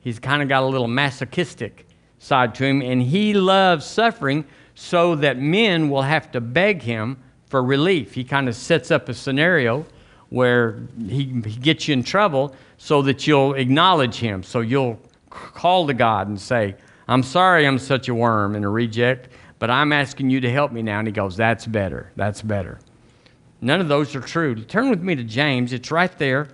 He's 0.00 0.18
kind 0.18 0.42
of 0.42 0.50
got 0.50 0.62
a 0.62 0.66
little 0.66 0.86
masochistic 0.86 1.86
side 2.18 2.54
to 2.56 2.66
him, 2.66 2.82
and 2.82 3.02
he 3.02 3.32
loves 3.32 3.86
suffering 3.86 4.44
so 4.74 5.14
that 5.14 5.38
men 5.38 5.88
will 5.88 6.02
have 6.02 6.30
to 6.32 6.42
beg 6.42 6.82
him 6.82 7.16
for 7.46 7.62
relief. 7.62 8.12
He 8.12 8.22
kind 8.22 8.50
of 8.50 8.54
sets 8.54 8.90
up 8.90 9.08
a 9.08 9.14
scenario 9.14 9.86
where 10.28 10.82
he, 11.08 11.24
he 11.46 11.58
gets 11.58 11.88
you 11.88 11.94
in 11.94 12.04
trouble 12.04 12.54
so 12.76 13.00
that 13.00 13.26
you'll 13.26 13.54
acknowledge 13.54 14.16
him. 14.16 14.42
So 14.42 14.60
you'll 14.60 15.00
call 15.30 15.86
to 15.86 15.94
God 15.94 16.28
and 16.28 16.38
say, 16.38 16.76
I'm 17.08 17.22
sorry 17.22 17.66
I'm 17.66 17.78
such 17.78 18.10
a 18.10 18.14
worm 18.14 18.54
and 18.54 18.66
a 18.66 18.68
reject, 18.68 19.30
but 19.58 19.70
I'm 19.70 19.90
asking 19.94 20.28
you 20.28 20.42
to 20.42 20.50
help 20.50 20.70
me 20.70 20.82
now. 20.82 20.98
And 20.98 21.08
he 21.08 21.12
goes, 21.12 21.34
That's 21.34 21.64
better. 21.66 22.12
That's 22.14 22.42
better. 22.42 22.78
None 23.60 23.80
of 23.80 23.88
those 23.88 24.14
are 24.16 24.20
true. 24.20 24.54
Turn 24.54 24.90
with 24.90 25.02
me 25.02 25.14
to 25.14 25.24
James. 25.24 25.72
It's 25.72 25.90
right 25.90 26.16
there 26.18 26.48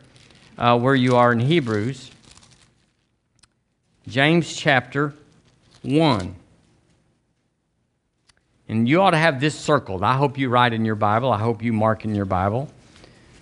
uh, 0.59 0.79
where 0.79 0.95
you 0.95 1.17
are 1.17 1.33
in 1.33 1.41
Hebrews. 1.41 2.11
James 4.09 4.57
chapter 4.57 5.15
1. 5.83 6.35
And 8.69 8.89
you 8.89 9.01
ought 9.01 9.11
to 9.11 9.17
have 9.17 9.41
this 9.41 9.59
circled. 9.59 10.03
I 10.03 10.17
hope 10.17 10.39
you 10.39 10.49
write 10.49 10.73
in 10.73 10.85
your 10.85 10.97
Bible. 10.97 11.33
I 11.33 11.39
hope 11.39 11.63
you 11.63 11.73
mark 11.73 12.05
in 12.05 12.15
your 12.15 12.25
Bible. 12.25 12.69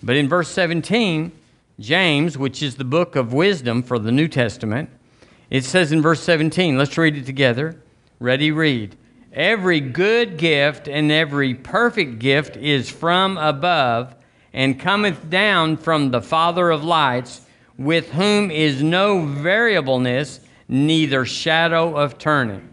But 0.03 0.17
in 0.17 0.29
verse 0.29 0.49
17, 0.49 1.33
James, 1.81 2.37
which 2.37 2.63
is 2.63 2.77
the 2.77 2.85
book 2.85 3.17
of 3.17 3.33
wisdom 3.33 3.83
for 3.83 3.99
the 3.99 4.13
New 4.13 4.29
Testament, 4.29 4.91
it 5.49 5.65
says 5.65 5.93
in 5.93 6.03
verse 6.03 6.23
17, 6.23 6.77
let's 6.77 6.99
read 6.99 7.17
it 7.17 7.25
together. 7.25 7.81
Ready, 8.21 8.51
read. 8.51 8.97
Every 9.35 9.81
good 9.81 10.37
gift 10.37 10.87
and 10.87 11.11
every 11.11 11.55
perfect 11.55 12.21
gift 12.21 12.57
is 12.57 12.89
from 12.89 13.37
above 13.37 14.15
and 14.53 14.79
cometh 14.79 15.29
down 15.29 15.77
from 15.77 16.13
the 16.13 16.23
Father 16.23 16.71
of 16.71 16.85
lights, 16.85 17.41
with 17.77 18.13
whom 18.13 18.53
is 18.53 18.81
no 18.81 19.27
variableness, 19.27 20.39
neither 20.69 21.25
shadow 21.25 21.97
of 21.97 22.17
turning. 22.17 22.73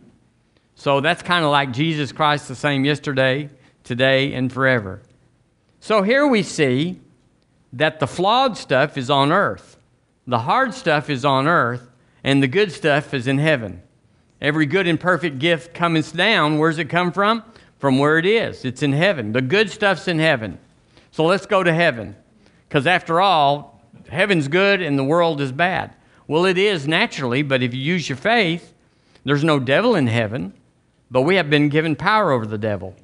So 0.75 1.01
that's 1.01 1.23
kind 1.23 1.43
of 1.43 1.49
like 1.49 1.73
Jesus 1.73 2.11
Christ, 2.11 2.47
the 2.47 2.55
same 2.55 2.85
yesterday, 2.85 3.49
today, 3.83 4.31
and 4.33 4.53
forever. 4.53 5.01
So 5.79 6.03
here 6.03 6.27
we 6.27 6.43
see 6.43 6.99
that 7.73 7.99
the 7.99 8.05
flawed 8.05 8.55
stuff 8.55 8.99
is 8.99 9.09
on 9.09 9.31
earth, 9.31 9.77
the 10.27 10.39
hard 10.39 10.75
stuff 10.75 11.09
is 11.09 11.25
on 11.25 11.47
earth, 11.47 11.89
and 12.23 12.43
the 12.43 12.47
good 12.47 12.71
stuff 12.71 13.15
is 13.15 13.25
in 13.25 13.39
heaven. 13.39 13.81
Every 14.41 14.65
good 14.65 14.87
and 14.87 14.99
perfect 14.99 15.39
gift 15.39 15.73
comes 15.73 16.11
down. 16.11 16.57
Where's 16.57 16.79
it 16.79 16.85
come 16.85 17.11
from? 17.11 17.43
From 17.77 17.99
where 17.99 18.17
it 18.17 18.25
is. 18.25 18.65
It's 18.65 18.81
in 18.81 18.93
heaven. 18.93 19.33
The 19.33 19.41
good 19.41 19.69
stuff's 19.69 20.07
in 20.07 20.17
heaven. 20.17 20.57
So 21.11 21.25
let's 21.25 21.45
go 21.45 21.63
to 21.63 21.73
heaven. 21.73 22.15
Because 22.67 22.87
after 22.87 23.21
all, 23.21 23.81
heaven's 24.09 24.47
good 24.47 24.81
and 24.81 24.97
the 24.97 25.03
world 25.03 25.41
is 25.41 25.51
bad. 25.51 25.93
Well, 26.27 26.45
it 26.45 26.57
is 26.57 26.87
naturally, 26.87 27.43
but 27.43 27.61
if 27.61 27.73
you 27.73 27.81
use 27.81 28.09
your 28.09 28.17
faith, 28.17 28.73
there's 29.23 29.43
no 29.43 29.59
devil 29.59 29.95
in 29.95 30.07
heaven, 30.07 30.53
but 31.11 31.21
we 31.21 31.35
have 31.35 31.49
been 31.49 31.69
given 31.69 31.95
power 31.95 32.31
over 32.31 32.45
the 32.45 32.57
devil. 32.57 32.95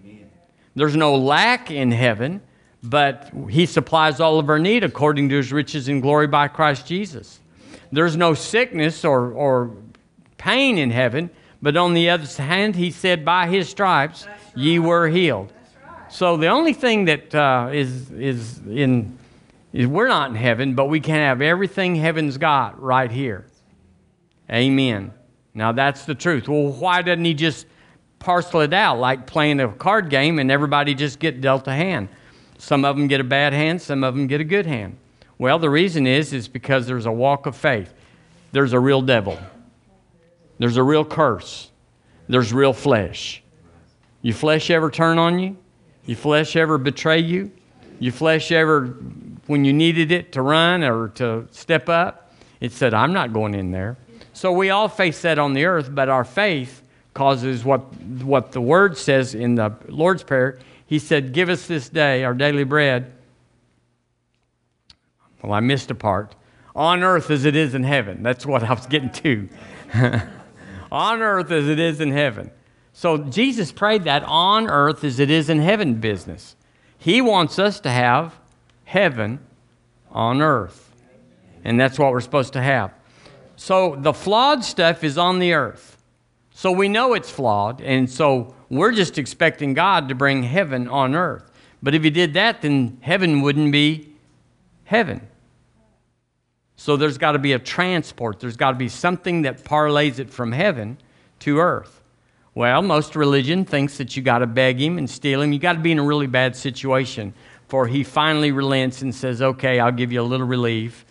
There's 0.75 0.95
no 0.95 1.15
lack 1.15 1.69
in 1.69 1.91
heaven, 1.91 2.41
but 2.81 3.31
he 3.49 3.65
supplies 3.65 4.19
all 4.19 4.39
of 4.39 4.49
our 4.49 4.59
need 4.59 4.83
according 4.83 5.29
to 5.29 5.35
his 5.35 5.51
riches 5.51 5.87
and 5.87 6.01
glory 6.01 6.27
by 6.27 6.47
Christ 6.47 6.87
Jesus. 6.87 7.39
There's 7.91 8.15
no 8.15 8.33
sickness 8.33 9.03
or, 9.03 9.31
or 9.31 9.75
pain 10.37 10.77
in 10.77 10.91
heaven, 10.91 11.29
but 11.61 11.75
on 11.75 11.93
the 11.93 12.09
other 12.09 12.27
hand, 12.41 12.75
he 12.75 12.91
said, 12.91 13.25
By 13.25 13.47
his 13.47 13.69
stripes 13.69 14.25
right. 14.25 14.37
ye 14.55 14.79
were 14.79 15.07
healed. 15.07 15.51
Right. 15.85 16.11
So 16.11 16.37
the 16.37 16.47
only 16.47 16.73
thing 16.73 17.05
that 17.05 17.33
uh, 17.33 17.69
is 17.71 18.11
is, 18.11 18.59
in, 18.59 19.17
is 19.73 19.87
we're 19.87 20.07
not 20.07 20.29
in 20.29 20.35
heaven, 20.35 20.75
but 20.75 20.85
we 20.85 20.99
can 20.99 21.15
have 21.15 21.41
everything 21.41 21.95
heaven's 21.95 22.37
got 22.37 22.81
right 22.81 23.11
here. 23.11 23.45
Amen. 24.51 25.13
Now 25.53 25.71
that's 25.71 26.05
the 26.05 26.15
truth. 26.15 26.47
Well, 26.47 26.71
why 26.71 27.01
doesn't 27.01 27.25
he 27.25 27.33
just 27.33 27.65
parcel 28.19 28.61
it 28.61 28.73
out 28.73 28.99
like 28.99 29.27
playing 29.27 29.59
a 29.59 29.67
card 29.69 30.09
game 30.09 30.39
and 30.39 30.51
everybody 30.51 30.93
just 30.93 31.19
get 31.19 31.41
dealt 31.41 31.67
a 31.67 31.73
hand? 31.73 32.09
Some 32.59 32.85
of 32.85 32.95
them 32.95 33.07
get 33.07 33.19
a 33.19 33.23
bad 33.23 33.53
hand, 33.53 33.81
some 33.81 34.03
of 34.03 34.15
them 34.15 34.27
get 34.27 34.41
a 34.41 34.43
good 34.43 34.65
hand. 34.65 34.97
Well, 35.37 35.59
the 35.59 35.69
reason 35.69 36.07
is 36.07 36.33
is 36.33 36.47
because 36.47 36.87
there's 36.87 37.05
a 37.05 37.11
walk 37.11 37.45
of 37.45 37.55
faith. 37.55 37.93
There's 38.51 38.73
a 38.73 38.79
real 38.79 39.01
devil. 39.01 39.37
There's 40.59 40.77
a 40.77 40.83
real 40.83 41.05
curse. 41.05 41.71
There's 42.27 42.51
real 42.53 42.73
flesh. 42.73 43.43
Your 44.21 44.35
flesh 44.35 44.69
ever 44.69 44.89
turn 44.89 45.17
on 45.17 45.39
you? 45.39 45.57
Your 46.05 46.17
flesh 46.17 46.55
ever 46.55 46.77
betray 46.77 47.19
you? 47.19 47.51
Your 47.99 48.13
flesh 48.13 48.51
ever, 48.51 48.87
when 49.47 49.65
you 49.65 49.73
needed 49.73 50.11
it 50.11 50.31
to 50.33 50.41
run 50.41 50.83
or 50.83 51.09
to 51.09 51.47
step 51.51 51.89
up, 51.89 52.33
it 52.59 52.71
said, 52.71 52.93
I'm 52.93 53.13
not 53.13 53.33
going 53.33 53.53
in 53.53 53.71
there. 53.71 53.97
So 54.33 54.51
we 54.51 54.69
all 54.69 54.87
face 54.87 55.21
that 55.21 55.39
on 55.39 55.53
the 55.53 55.65
earth, 55.65 55.93
but 55.93 56.09
our 56.09 56.23
faith 56.23 56.83
causes 57.13 57.63
what, 57.63 57.81
what 58.23 58.51
the 58.51 58.61
word 58.61 58.97
says 58.97 59.33
in 59.35 59.55
the 59.55 59.73
Lord's 59.87 60.23
Prayer 60.23 60.59
he 60.87 60.99
said, 60.99 61.33
Give 61.33 61.49
us 61.49 61.67
this 61.67 61.89
day 61.89 62.23
our 62.23 62.33
daily 62.33 62.63
bread. 62.63 63.11
Well, 65.43 65.53
I 65.53 65.59
missed 65.59 65.91
a 65.91 65.95
part. 65.95 66.33
On 66.75 67.03
earth 67.03 67.29
as 67.29 67.45
it 67.45 67.55
is 67.55 67.75
in 67.75 67.83
heaven. 67.83 68.23
That's 68.23 68.45
what 68.45 68.63
I 68.63 68.73
was 68.73 68.87
getting 68.87 69.11
to. 69.11 69.49
on 70.91 71.21
earth 71.21 71.51
as 71.51 71.67
it 71.67 71.79
is 71.79 72.01
in 72.01 72.11
heaven. 72.11 72.51
So 72.93 73.17
Jesus 73.17 73.71
prayed 73.71 74.05
that 74.05 74.23
on 74.23 74.67
earth 74.67 75.03
as 75.03 75.19
it 75.19 75.29
is 75.29 75.49
in 75.49 75.59
heaven 75.59 75.95
business. 75.95 76.55
He 76.97 77.21
wants 77.21 77.59
us 77.59 77.79
to 77.81 77.89
have 77.89 78.39
heaven 78.85 79.39
on 80.11 80.41
earth. 80.41 80.91
And 81.63 81.79
that's 81.79 81.99
what 81.99 82.11
we're 82.11 82.21
supposed 82.21 82.53
to 82.53 82.61
have. 82.61 82.93
So 83.55 83.95
the 83.97 84.13
flawed 84.13 84.63
stuff 84.63 85.03
is 85.03 85.17
on 85.17 85.39
the 85.39 85.53
earth. 85.53 85.97
So 86.51 86.71
we 86.71 86.87
know 86.87 87.13
it's 87.13 87.29
flawed. 87.29 87.81
And 87.81 88.09
so 88.09 88.55
we're 88.69 88.93
just 88.93 89.17
expecting 89.17 89.73
God 89.73 90.09
to 90.09 90.15
bring 90.15 90.43
heaven 90.43 90.87
on 90.87 91.13
earth. 91.13 91.51
But 91.83 91.93
if 91.93 92.03
He 92.03 92.09
did 92.09 92.33
that, 92.33 92.61
then 92.61 92.97
heaven 93.01 93.41
wouldn't 93.41 93.71
be 93.71 94.15
heaven. 94.85 95.26
So 96.77 96.95
there's 96.95 97.17
got 97.17 97.33
to 97.33 97.39
be 97.39 97.53
a 97.53 97.59
transport. 97.59 98.39
There's 98.39 98.55
got 98.55 98.71
to 98.71 98.77
be 98.77 98.87
something 98.87 99.41
that 99.41 99.63
parlays 99.65 100.19
it 100.19 100.29
from 100.29 100.51
heaven 100.51 100.97
to 101.39 101.57
earth. 101.57 102.01
Well, 102.53 102.81
most 102.81 103.15
religion 103.15 103.65
thinks 103.65 103.97
that 103.97 104.15
you 104.15 104.23
got 104.23 104.39
to 104.39 104.47
beg 104.47 104.79
him 104.79 104.97
and 104.97 105.09
steal 105.09 105.41
him. 105.41 105.51
You 105.51 105.59
got 105.59 105.73
to 105.73 105.79
be 105.79 105.91
in 105.91 105.99
a 105.99 106.03
really 106.03 106.27
bad 106.27 106.55
situation 106.55 107.33
for 107.67 107.87
he 107.87 108.03
finally 108.03 108.51
relents 108.51 109.01
and 109.01 109.13
says, 109.13 109.41
"Okay, 109.41 109.79
I'll 109.79 109.91
give 109.91 110.11
you 110.11 110.21
a 110.21 110.23
little 110.23 110.47
relief 110.47 111.05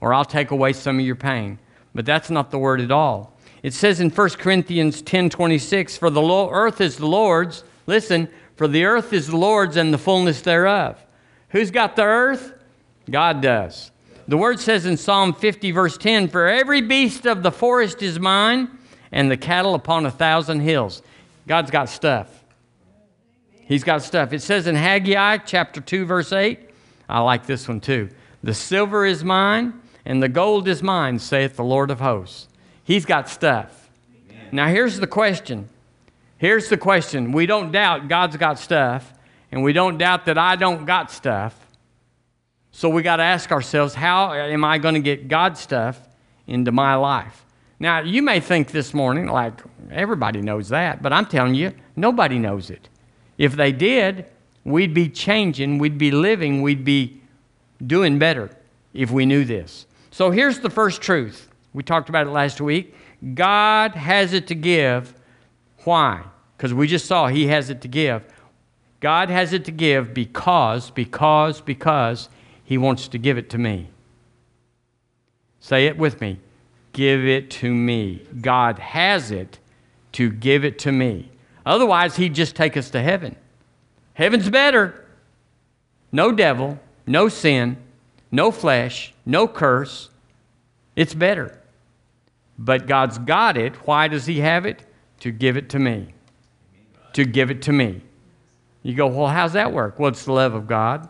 or 0.00 0.14
I'll 0.14 0.24
take 0.24 0.50
away 0.50 0.72
some 0.72 0.98
of 0.98 1.04
your 1.04 1.16
pain." 1.16 1.58
But 1.94 2.06
that's 2.06 2.30
not 2.30 2.50
the 2.50 2.58
word 2.58 2.80
at 2.80 2.90
all. 2.90 3.36
It 3.62 3.74
says 3.74 4.00
in 4.00 4.10
1 4.10 4.38
Corinthians 4.38 5.02
10:26, 5.02 5.96
"For 5.96 6.10
the 6.10 6.22
earth 6.22 6.80
is 6.80 6.96
the 6.96 7.06
Lord's." 7.06 7.64
Listen, 7.86 8.28
"For 8.56 8.68
the 8.68 8.84
earth 8.84 9.12
is 9.12 9.26
the 9.26 9.36
Lord's 9.36 9.76
and 9.76 9.92
the 9.92 9.98
fullness 9.98 10.42
thereof." 10.42 11.04
Who's 11.50 11.70
got 11.70 11.96
the 11.96 12.04
earth? 12.04 12.54
God 13.10 13.40
does. 13.40 13.90
The 14.28 14.36
word 14.36 14.60
says 14.60 14.84
in 14.84 14.98
Psalm 14.98 15.32
50, 15.32 15.70
verse 15.70 15.96
10, 15.96 16.28
For 16.28 16.46
every 16.46 16.82
beast 16.82 17.26
of 17.26 17.42
the 17.42 17.50
forest 17.50 18.02
is 18.02 18.20
mine, 18.20 18.68
and 19.10 19.30
the 19.30 19.38
cattle 19.38 19.74
upon 19.74 20.04
a 20.04 20.10
thousand 20.10 20.60
hills. 20.60 21.02
God's 21.46 21.70
got 21.70 21.88
stuff. 21.88 22.44
He's 23.62 23.82
got 23.82 24.02
stuff. 24.02 24.34
It 24.34 24.42
says 24.42 24.66
in 24.66 24.74
Haggai 24.74 25.38
chapter 25.38 25.80
2, 25.80 26.04
verse 26.04 26.32
8, 26.32 26.60
I 27.08 27.20
like 27.20 27.46
this 27.46 27.66
one 27.66 27.80
too. 27.80 28.10
The 28.42 28.52
silver 28.52 29.06
is 29.06 29.24
mine, 29.24 29.80
and 30.04 30.22
the 30.22 30.28
gold 30.28 30.68
is 30.68 30.82
mine, 30.82 31.18
saith 31.18 31.56
the 31.56 31.64
Lord 31.64 31.90
of 31.90 32.00
hosts. 32.00 32.48
He's 32.84 33.06
got 33.06 33.30
stuff. 33.30 33.90
Amen. 34.30 34.48
Now, 34.52 34.68
here's 34.68 35.00
the 35.00 35.06
question. 35.06 35.70
Here's 36.36 36.68
the 36.68 36.76
question. 36.76 37.32
We 37.32 37.46
don't 37.46 37.72
doubt 37.72 38.08
God's 38.08 38.36
got 38.36 38.58
stuff, 38.58 39.14
and 39.50 39.62
we 39.62 39.72
don't 39.72 39.96
doubt 39.96 40.26
that 40.26 40.36
I 40.36 40.56
don't 40.56 40.84
got 40.84 41.10
stuff. 41.10 41.67
So 42.78 42.88
we 42.88 43.02
got 43.02 43.16
to 43.16 43.24
ask 43.24 43.50
ourselves, 43.50 43.92
how 43.92 44.32
am 44.32 44.62
I 44.62 44.78
going 44.78 44.94
to 44.94 45.00
get 45.00 45.26
God's 45.26 45.58
stuff 45.58 46.00
into 46.46 46.70
my 46.70 46.94
life? 46.94 47.44
Now, 47.80 48.02
you 48.02 48.22
may 48.22 48.38
think 48.38 48.70
this 48.70 48.94
morning, 48.94 49.26
like 49.26 49.54
everybody 49.90 50.40
knows 50.42 50.68
that, 50.68 51.02
but 51.02 51.12
I'm 51.12 51.26
telling 51.26 51.56
you, 51.56 51.72
nobody 51.96 52.38
knows 52.38 52.70
it. 52.70 52.88
If 53.36 53.56
they 53.56 53.72
did, 53.72 54.26
we'd 54.62 54.94
be 54.94 55.08
changing, 55.08 55.78
we'd 55.78 55.98
be 55.98 56.12
living, 56.12 56.62
we'd 56.62 56.84
be 56.84 57.20
doing 57.84 58.16
better 58.16 58.48
if 58.94 59.10
we 59.10 59.26
knew 59.26 59.44
this. 59.44 59.86
So 60.12 60.30
here's 60.30 60.60
the 60.60 60.70
first 60.70 61.02
truth. 61.02 61.50
We 61.72 61.82
talked 61.82 62.08
about 62.08 62.28
it 62.28 62.30
last 62.30 62.60
week. 62.60 62.94
God 63.34 63.96
has 63.96 64.32
it 64.34 64.46
to 64.46 64.54
give. 64.54 65.14
Why? 65.78 66.22
Because 66.56 66.72
we 66.72 66.86
just 66.86 67.06
saw 67.06 67.26
He 67.26 67.48
has 67.48 67.70
it 67.70 67.80
to 67.80 67.88
give. 67.88 68.22
God 69.00 69.30
has 69.30 69.52
it 69.52 69.64
to 69.64 69.72
give 69.72 70.14
because, 70.14 70.92
because, 70.92 71.60
because 71.60 72.28
he 72.68 72.76
wants 72.76 73.08
to 73.08 73.16
give 73.16 73.38
it 73.38 73.48
to 73.48 73.56
me. 73.56 73.88
Say 75.58 75.86
it 75.86 75.96
with 75.96 76.20
me. 76.20 76.38
Give 76.92 77.24
it 77.26 77.50
to 77.52 77.74
me. 77.74 78.26
God 78.42 78.78
has 78.78 79.30
it 79.30 79.58
to 80.12 80.30
give 80.30 80.66
it 80.66 80.78
to 80.80 80.92
me. 80.92 81.30
Otherwise, 81.64 82.16
He'd 82.16 82.34
just 82.34 82.54
take 82.54 82.76
us 82.76 82.90
to 82.90 83.00
heaven. 83.00 83.36
Heaven's 84.12 84.50
better. 84.50 85.06
No 86.12 86.30
devil, 86.30 86.78
no 87.06 87.30
sin, 87.30 87.78
no 88.30 88.50
flesh, 88.50 89.14
no 89.24 89.48
curse. 89.48 90.10
It's 90.94 91.14
better. 91.14 91.58
But 92.58 92.86
God's 92.86 93.16
got 93.16 93.56
it. 93.56 93.76
Why 93.86 94.08
does 94.08 94.26
He 94.26 94.40
have 94.40 94.66
it? 94.66 94.84
To 95.20 95.30
give 95.30 95.56
it 95.56 95.70
to 95.70 95.78
me. 95.78 96.12
To 97.14 97.24
give 97.24 97.50
it 97.50 97.62
to 97.62 97.72
me. 97.72 98.02
You 98.82 98.94
go, 98.94 99.06
well, 99.06 99.28
how's 99.28 99.54
that 99.54 99.72
work? 99.72 99.98
Well, 99.98 100.10
it's 100.10 100.26
the 100.26 100.32
love 100.32 100.52
of 100.52 100.66
God. 100.66 101.08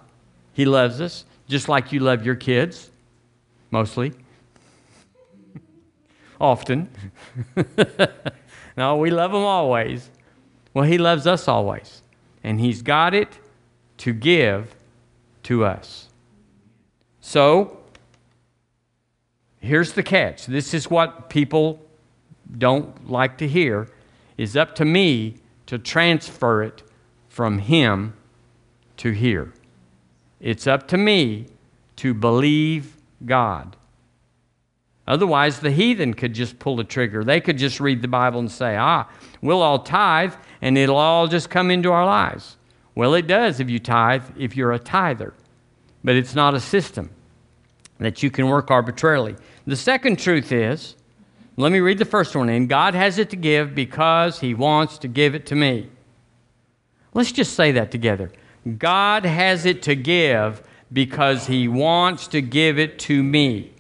He 0.52 0.64
loves 0.64 1.00
us 1.00 1.24
just 1.48 1.68
like 1.68 1.92
you 1.92 2.00
love 2.00 2.24
your 2.24 2.34
kids, 2.34 2.90
mostly. 3.70 4.12
Often. 6.40 6.88
no, 8.76 8.96
we 8.96 9.10
love 9.10 9.32
them 9.32 9.44
always. 9.44 10.10
Well, 10.74 10.84
He 10.84 10.98
loves 10.98 11.26
us 11.26 11.48
always. 11.48 12.02
And 12.44 12.60
He's 12.60 12.82
got 12.82 13.14
it 13.14 13.38
to 13.98 14.12
give 14.12 14.74
to 15.44 15.64
us. 15.64 16.08
So, 17.20 17.78
here's 19.60 19.92
the 19.92 20.02
catch 20.02 20.46
this 20.46 20.72
is 20.72 20.90
what 20.90 21.28
people 21.28 21.80
don't 22.56 23.10
like 23.10 23.36
to 23.38 23.48
hear 23.48 23.88
is 24.36 24.56
up 24.56 24.74
to 24.76 24.84
me 24.84 25.34
to 25.66 25.78
transfer 25.78 26.62
it 26.62 26.82
from 27.28 27.58
him 27.58 28.14
to 28.96 29.10
here 29.10 29.52
it's 30.40 30.66
up 30.66 30.88
to 30.88 30.96
me 30.96 31.46
to 31.96 32.14
believe 32.14 32.96
God. 33.24 33.76
Otherwise, 35.06 35.60
the 35.60 35.70
heathen 35.70 36.12
could 36.12 36.34
just 36.34 36.58
pull 36.58 36.76
the 36.76 36.84
trigger. 36.84 37.24
They 37.24 37.40
could 37.40 37.56
just 37.56 37.80
read 37.80 38.02
the 38.02 38.08
Bible 38.08 38.40
and 38.40 38.50
say, 38.50 38.76
ah, 38.76 39.08
we'll 39.40 39.62
all 39.62 39.78
tithe 39.78 40.34
and 40.60 40.76
it'll 40.76 40.96
all 40.96 41.26
just 41.26 41.48
come 41.48 41.70
into 41.70 41.90
our 41.90 42.04
lives. 42.04 42.58
Well, 42.94 43.14
it 43.14 43.26
does 43.26 43.58
if 43.58 43.70
you 43.70 43.78
tithe, 43.78 44.24
if 44.38 44.56
you're 44.56 44.72
a 44.72 44.78
tither. 44.78 45.32
But 46.04 46.16
it's 46.16 46.34
not 46.34 46.54
a 46.54 46.60
system 46.60 47.10
that 47.98 48.22
you 48.22 48.30
can 48.30 48.48
work 48.48 48.70
arbitrarily. 48.70 49.36
The 49.66 49.76
second 49.76 50.18
truth 50.18 50.52
is 50.52 50.94
let 51.56 51.72
me 51.72 51.80
read 51.80 51.98
the 51.98 52.04
first 52.04 52.36
one 52.36 52.48
in 52.48 52.66
God 52.66 52.94
has 52.94 53.18
it 53.18 53.30
to 53.30 53.36
give 53.36 53.74
because 53.74 54.38
he 54.38 54.54
wants 54.54 54.98
to 54.98 55.08
give 55.08 55.34
it 55.34 55.46
to 55.46 55.56
me. 55.56 55.88
Let's 57.14 57.32
just 57.32 57.54
say 57.54 57.72
that 57.72 57.90
together. 57.90 58.30
God 58.76 59.24
has 59.24 59.64
it 59.64 59.82
to 59.82 59.94
give 59.94 60.62
because 60.92 61.46
He 61.46 61.68
wants 61.68 62.26
to 62.28 62.42
give 62.42 62.78
it 62.78 62.98
to 63.00 63.22
me. 63.22 63.72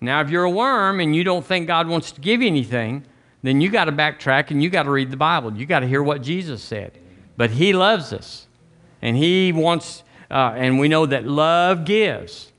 Now, 0.00 0.20
if 0.20 0.30
you're 0.30 0.44
a 0.44 0.50
worm 0.50 1.00
and 1.00 1.16
you 1.16 1.24
don't 1.24 1.44
think 1.44 1.66
God 1.66 1.88
wants 1.88 2.12
to 2.12 2.20
give 2.20 2.40
you 2.40 2.46
anything, 2.46 3.04
then 3.42 3.60
you 3.60 3.70
got 3.70 3.86
to 3.86 3.92
backtrack 3.92 4.50
and 4.50 4.62
you 4.62 4.70
got 4.70 4.84
to 4.84 4.90
read 4.90 5.10
the 5.10 5.16
Bible. 5.16 5.56
You 5.56 5.66
got 5.66 5.80
to 5.80 5.88
hear 5.88 6.02
what 6.02 6.22
Jesus 6.22 6.62
said. 6.62 6.98
But 7.36 7.50
He 7.50 7.72
loves 7.72 8.12
us, 8.12 8.46
and 9.02 9.16
He 9.16 9.52
wants, 9.52 10.02
uh, 10.30 10.54
and 10.56 10.78
we 10.78 10.88
know 10.88 11.06
that 11.06 11.26
love 11.26 11.84
gives. 11.84 12.52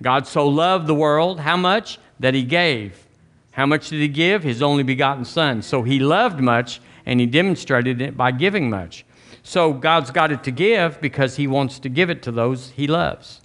God 0.00 0.26
so 0.26 0.46
loved 0.46 0.86
the 0.86 0.94
world, 0.94 1.40
how 1.40 1.56
much? 1.56 1.98
That 2.20 2.34
He 2.34 2.42
gave. 2.42 3.06
How 3.52 3.66
much 3.66 3.88
did 3.90 4.00
He 4.00 4.08
give? 4.08 4.42
His 4.42 4.62
only 4.62 4.82
begotten 4.82 5.24
Son. 5.24 5.62
So 5.62 5.82
He 5.82 5.98
loved 5.98 6.40
much, 6.40 6.80
and 7.04 7.20
He 7.20 7.26
demonstrated 7.26 8.00
it 8.00 8.16
by 8.16 8.30
giving 8.30 8.70
much. 8.70 9.04
So 9.48 9.72
God's 9.72 10.10
got 10.10 10.30
it 10.30 10.44
to 10.44 10.50
give 10.50 11.00
because 11.00 11.36
He 11.36 11.46
wants 11.46 11.78
to 11.78 11.88
give 11.88 12.10
it 12.10 12.20
to 12.24 12.30
those 12.30 12.68
He 12.68 12.86
loves. 12.86 13.40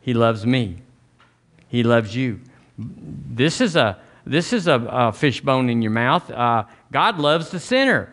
He 0.00 0.12
loves 0.12 0.44
me. 0.44 0.78
He 1.68 1.84
loves 1.84 2.16
you. 2.16 2.40
This 2.76 3.60
is 3.60 3.76
a 3.76 3.96
this 4.26 4.52
is 4.52 4.66
a, 4.66 4.84
a 4.90 5.12
fishbone 5.12 5.70
in 5.70 5.82
your 5.82 5.92
mouth. 5.92 6.28
Uh, 6.32 6.64
God 6.90 7.18
loves 7.18 7.50
the 7.50 7.60
sinner. 7.60 8.12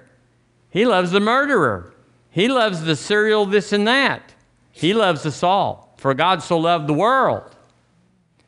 He 0.70 0.86
loves 0.86 1.10
the 1.10 1.20
murderer. 1.20 1.92
He 2.30 2.50
loves 2.50 2.84
the 2.84 2.96
serial 2.96 3.48
this 3.48 3.74
and 3.74 3.88
that. 3.88 4.36
He 4.72 4.94
loves 4.94 5.26
us 5.26 5.42
all. 5.42 5.96
For 5.98 6.14
God 6.14 6.44
so 6.44 6.60
loved 6.60 6.86
the 6.86 6.94
world. 6.94 7.56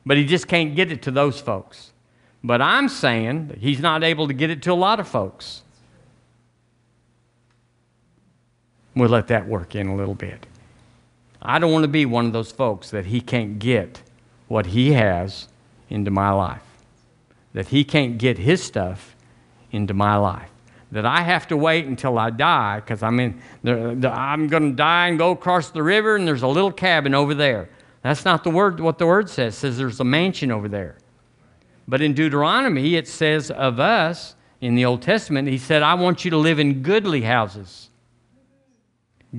But 0.06 0.18
He 0.18 0.26
just 0.26 0.48
can't 0.48 0.76
get 0.76 0.92
it 0.92 1.02
to 1.04 1.12
those 1.12 1.42
folks. 1.42 1.92
But 2.44 2.62
I'm 2.62 2.88
saying 2.88 3.58
He's 3.60 3.80
not 3.80 4.04
able 4.04 4.28
to 4.28 4.34
get 4.34 4.52
it 4.52 4.62
to 4.64 4.72
a 4.72 4.76
lot 4.76 5.00
of 5.00 5.08
folks. 5.08 5.64
We'll 9.00 9.10
let 9.10 9.28
that 9.28 9.48
work 9.48 9.76
in 9.76 9.88
a 9.88 9.96
little 9.96 10.14
bit. 10.14 10.46
I 11.42 11.58
don't 11.58 11.72
want 11.72 11.84
to 11.84 11.90
be 11.90 12.06
one 12.06 12.26
of 12.26 12.34
those 12.34 12.52
folks 12.52 12.92
that 12.92 13.06
he 13.06 13.22
can't 13.22 13.58
get 13.58 14.04
what 14.50 14.66
he 14.68 14.92
has 14.92 15.48
into 15.90 16.12
my 16.12 16.32
life, 16.32 16.66
that 17.54 17.70
he 17.70 17.86
can't 17.86 18.18
get 18.18 18.38
his 18.38 18.62
stuff 18.62 19.16
into 19.72 19.94
my 19.94 20.18
life, 20.18 20.50
that 20.92 21.06
I 21.06 21.22
have 21.22 21.48
to 21.48 21.56
wait 21.56 21.86
until 21.86 22.20
I 22.20 22.30
die 22.30 22.82
because 22.82 23.02
I'm, 23.02 23.42
I'm 23.64 24.48
going 24.48 24.70
to 24.72 24.76
die 24.76 25.08
and 25.08 25.18
go 25.18 25.32
across 25.32 25.70
the 25.70 25.82
river 25.82 26.18
and 26.18 26.28
there's 26.28 26.42
a 26.42 26.48
little 26.48 26.72
cabin 26.72 27.16
over 27.16 27.34
there. 27.34 27.70
That's 28.02 28.26
not 28.26 28.44
the 28.44 28.50
word, 28.50 28.82
what 28.82 28.98
the 28.98 29.08
word 29.08 29.30
says. 29.30 29.54
It 29.54 29.58
says 29.60 29.78
there's 29.78 30.02
a 30.02 30.06
mansion 30.06 30.52
over 30.52 30.68
there. 30.68 30.98
But 31.88 32.02
in 32.02 32.14
Deuteronomy, 32.14 32.96
it 32.96 33.08
says 33.08 33.50
of 33.50 33.80
us 33.80 34.36
in 34.60 34.76
the 34.76 34.84
Old 34.84 35.02
Testament, 35.02 35.48
he 35.48 35.58
said, 35.58 35.84
I 35.84 35.94
want 35.94 36.26
you 36.26 36.32
to 36.32 36.38
live 36.38 36.60
in 36.60 36.84
goodly 36.84 37.22
houses 37.22 37.89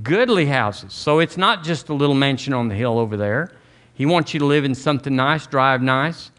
goodly 0.03 0.46
houses. 0.46 0.92
So 0.92 1.18
it's 1.18 1.37
not 1.37 1.64
just 1.64 1.88
a 1.88 1.94
little 1.94 2.14
mansion 2.14 2.53
on 2.53 2.68
the 2.68 2.74
hill 2.74 2.98
over 2.98 3.16
there. 3.16 3.53
He 3.94 4.07
wants 4.07 4.33
you 4.33 4.40
to 4.40 4.46
live 4.46 4.64
in 4.64 4.74
something 4.74 5.14
nice, 5.14 5.46
drive 5.46 5.83
nice, 5.83 6.31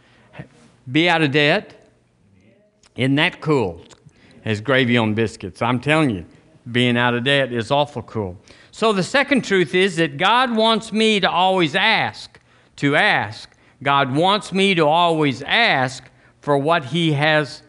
be 0.92 1.08
out 1.08 1.22
of 1.22 1.32
debt. 1.32 1.90
Isn't 2.96 3.16
that 3.16 3.42
cool? 3.42 3.84
As 4.44 4.62
gravy 4.62 4.98
on 4.98 5.14
biscuits. 5.14 5.62
I'm 5.62 5.80
telling 5.80 6.10
you, 6.10 6.26
being 6.72 6.98
out 6.98 7.14
of 7.14 7.24
debt 7.24 7.54
is 7.54 7.70
awful 7.70 8.02
cool. 8.02 8.38
So 8.72 8.94
the 8.94 9.04
second 9.04 9.44
truth 9.44 9.76
is 9.76 9.98
that 9.98 10.18
God 10.18 10.56
wants 10.56 10.92
me 10.92 11.20
to 11.20 11.30
always 11.30 11.76
ask, 11.76 12.40
to 12.78 12.96
ask. 12.96 13.50
God 13.84 14.16
wants 14.16 14.52
me 14.52 14.74
to 14.76 14.86
always 14.86 15.42
ask 15.42 16.04
for 16.40 16.58
what 16.58 16.86
He 16.86 17.14
has 17.14 17.62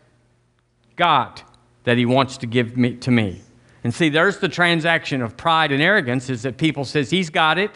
got 0.97 1.43
that 1.85 1.99
He 1.99 2.07
wants 2.07 2.39
to 2.39 2.47
give 2.47 2.77
me, 2.77 2.95
to 2.97 3.11
me. 3.11 3.43
And 3.85 3.93
see, 3.93 4.09
there's 4.09 4.39
the 4.39 4.49
transaction 4.49 5.23
of 5.23 5.37
pride 5.37 5.73
and 5.73 5.83
arrogance 5.83 6.31
is 6.31 6.43
that 6.43 6.57
people 6.57 6.85
says 6.85 7.11
he's 7.11 7.31
got 7.31 7.59
it 7.59 7.71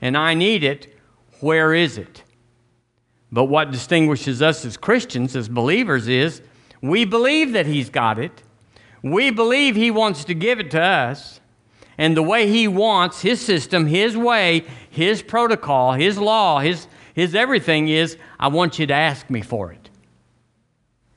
and 0.00 0.16
I 0.16 0.34
need 0.34 0.64
it. 0.64 0.94
Where 1.40 1.72
is 1.72 1.98
it? 1.98 2.22
But 3.32 3.44
what 3.44 3.70
distinguishes 3.70 4.42
us 4.42 4.64
as 4.64 4.76
Christians, 4.76 5.34
as 5.34 5.48
believers, 5.48 6.08
is 6.08 6.42
we 6.80 7.04
believe 7.04 7.52
that 7.52 7.66
he's 7.66 7.90
got 7.90 8.18
it. 8.18 8.42
We 9.02 9.30
believe 9.30 9.76
he 9.76 9.90
wants 9.90 10.24
to 10.24 10.34
give 10.34 10.60
it 10.60 10.70
to 10.72 10.80
us. 10.80 11.40
And 11.98 12.16
the 12.16 12.22
way 12.22 12.46
he 12.46 12.68
wants, 12.68 13.22
his 13.22 13.40
system, 13.40 13.86
his 13.86 14.16
way, 14.16 14.64
his 14.90 15.22
protocol, 15.22 15.92
his 15.92 16.18
law, 16.18 16.60
his, 16.60 16.86
his 17.14 17.34
everything 17.34 17.88
is 17.88 18.18
I 18.38 18.48
want 18.48 18.78
you 18.78 18.86
to 18.86 18.94
ask 18.94 19.30
me 19.30 19.40
for 19.40 19.72
it. 19.72 19.88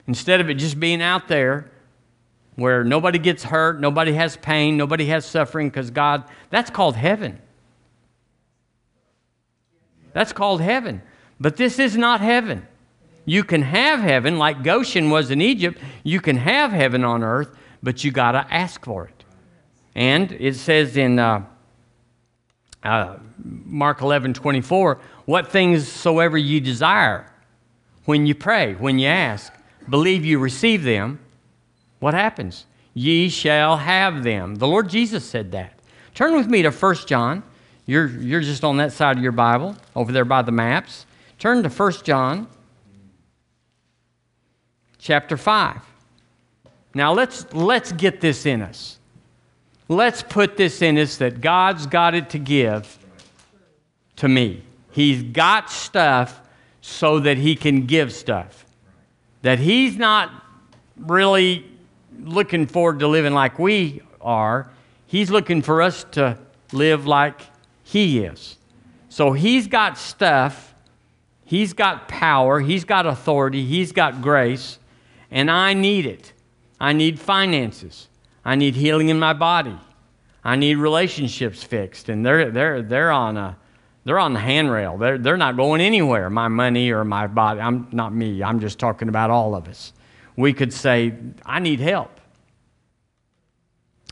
Instead 0.08 0.40
of 0.40 0.50
it 0.50 0.56
just 0.56 0.80
being 0.80 1.02
out 1.02 1.28
there 1.28 1.70
where 2.60 2.84
nobody 2.84 3.18
gets 3.20 3.44
hurt, 3.44 3.80
nobody 3.80 4.14
has 4.14 4.38
pain, 4.38 4.78
nobody 4.78 5.06
has 5.08 5.26
suffering 5.26 5.70
because 5.70 5.92
God, 5.92 6.24
that's 6.50 6.70
called 6.70 6.96
heaven. 6.96 7.40
That's 10.14 10.34
called 10.34 10.62
heaven. 10.62 11.02
But 11.40 11.58
this 11.58 11.80
is 11.80 11.96
not 11.96 12.22
heaven. 12.22 12.68
You 13.26 13.44
can 13.44 13.62
have 13.62 14.00
heaven 14.00 14.38
like 14.38 14.64
Goshen 14.64 15.10
was 15.10 15.32
in 15.32 15.42
Egypt. 15.42 15.80
You 16.04 16.20
can 16.20 16.36
have 16.38 16.72
heaven 16.72 17.04
on 17.04 17.24
earth, 17.24 17.56
but 17.82 18.04
you 18.04 18.12
got 18.12 18.32
to 18.34 18.54
ask 18.54 18.84
for 18.84 19.06
it. 19.06 19.24
And 19.96 20.32
it 20.32 20.56
says 20.56 20.98
in 20.98 21.20
uh, 21.20 21.46
uh, 22.84 23.18
Mark 23.44 24.02
11 24.02 24.34
24, 24.34 25.00
what 25.26 25.52
things 25.52 25.88
soever 25.88 26.38
you 26.38 26.60
desire 26.60 27.32
when 28.06 28.26
you 28.26 28.34
pray, 28.34 28.74
when 28.74 28.98
you 28.98 29.08
ask, 29.08 29.54
believe 29.88 30.26
you 30.26 30.40
receive 30.40 30.84
them, 30.84 31.20
what 32.00 32.14
happens? 32.14 32.66
Ye 32.94 33.30
shall 33.30 33.78
have 33.78 34.24
them. 34.24 34.56
The 34.56 34.68
Lord 34.68 34.90
Jesus 34.90 35.24
said 35.24 35.52
that. 35.52 35.74
Turn 36.14 36.36
with 36.36 36.48
me 36.48 36.62
to 36.64 36.72
1 36.72 36.96
John. 37.06 37.44
You're, 37.86 38.08
you're 38.08 38.42
just 38.42 38.64
on 38.64 38.78
that 38.78 38.92
side 38.92 39.18
of 39.18 39.24
your 39.24 39.32
Bible, 39.32 39.76
over 39.96 40.12
there 40.12 40.26
by 40.26 40.42
the 40.42 40.52
maps. 40.52 41.06
Turn 41.38 41.64
to 41.64 41.70
1 41.70 41.92
John 42.04 42.48
chapter 44.98 45.38
5. 45.38 45.82
Now 46.94 47.14
let's, 47.14 47.52
let's 47.54 47.92
get 47.92 48.22
this 48.22 48.46
in 48.46 48.62
us. 48.62 49.00
Let's 49.88 50.22
put 50.22 50.58
this 50.58 50.82
in 50.82 50.98
us 50.98 51.18
that 51.18 51.42
God's 51.42 51.88
got 51.88 52.14
it 52.14 52.30
to 52.32 52.40
give 52.40 52.98
to 54.18 54.28
me. 54.28 54.64
He's 54.92 55.24
got 55.24 55.72
stuff 55.72 56.42
so 56.82 57.20
that 57.20 57.38
He 57.38 57.56
can 57.56 57.86
give 57.86 58.14
stuff. 58.14 58.66
That 59.42 59.60
He's 59.60 59.98
not 59.98 60.32
really 60.98 61.66
looking 62.24 62.68
forward 62.68 63.00
to 63.00 63.08
living 63.08 63.34
like 63.34 63.60
we 63.60 64.02
are, 64.22 64.70
He's 65.06 65.32
looking 65.32 65.62
for 65.62 65.82
us 65.82 66.04
to 66.12 66.38
live 66.72 67.08
like 67.08 67.42
He 67.84 68.20
is. 68.20 68.58
So 69.10 69.34
He's 69.34 69.68
got 69.68 69.98
stuff, 69.98 70.74
He's 71.46 71.74
got 71.74 72.08
power, 72.08 72.60
He's 72.60 72.86
got 72.86 73.06
authority, 73.06 73.66
He's 73.66 73.92
got 73.92 74.22
grace, 74.22 74.80
and 75.32 75.50
I 75.50 75.74
need 75.74 76.06
it. 76.06 76.34
I 76.80 76.94
need 76.94 77.20
finances. 77.20 78.08
I 78.46 78.56
need 78.56 78.76
healing 78.76 79.10
in 79.10 79.20
my 79.20 79.34
body. 79.34 79.78
I 80.44 80.56
need 80.56 80.76
relationships 80.76 81.64
fixed, 81.64 82.10
and 82.10 82.26
they're, 82.26 82.50
they're, 82.50 82.82
they're, 82.82 83.12
on, 83.12 83.36
a, 83.36 83.58
they're 84.06 84.20
on 84.20 84.34
the 84.34 84.40
handrail. 84.40 84.98
They're, 84.98 85.18
they're 85.18 85.38
not 85.38 85.58
going 85.58 85.82
anywhere, 85.82 86.30
my 86.30 86.48
money 86.48 86.92
or 86.92 87.04
my 87.04 87.28
body. 87.28 87.60
I'm 87.60 87.90
not 87.92 88.14
me, 88.14 88.42
I'm 88.42 88.60
just 88.60 88.80
talking 88.80 89.10
about 89.10 89.30
all 89.30 89.54
of 89.54 89.68
us. 89.68 89.92
We 90.40 90.54
could 90.54 90.72
say, 90.72 91.14
I 91.46 91.60
need 91.60 91.82
help. 91.82 92.18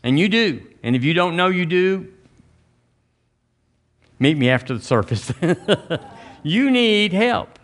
And 0.03 0.19
you 0.19 0.27
do. 0.27 0.61
And 0.83 0.93
if 0.93 1.05
you 1.05 1.13
don't 1.13 1.37
know 1.37 1.47
you 1.47 1.65
do, 1.65 2.11
meet 4.19 4.37
me 4.37 4.49
after 4.49 4.77
the 4.77 4.83
service. 4.83 5.31
you 6.43 6.69
need 6.69 7.13
help. 7.13 7.57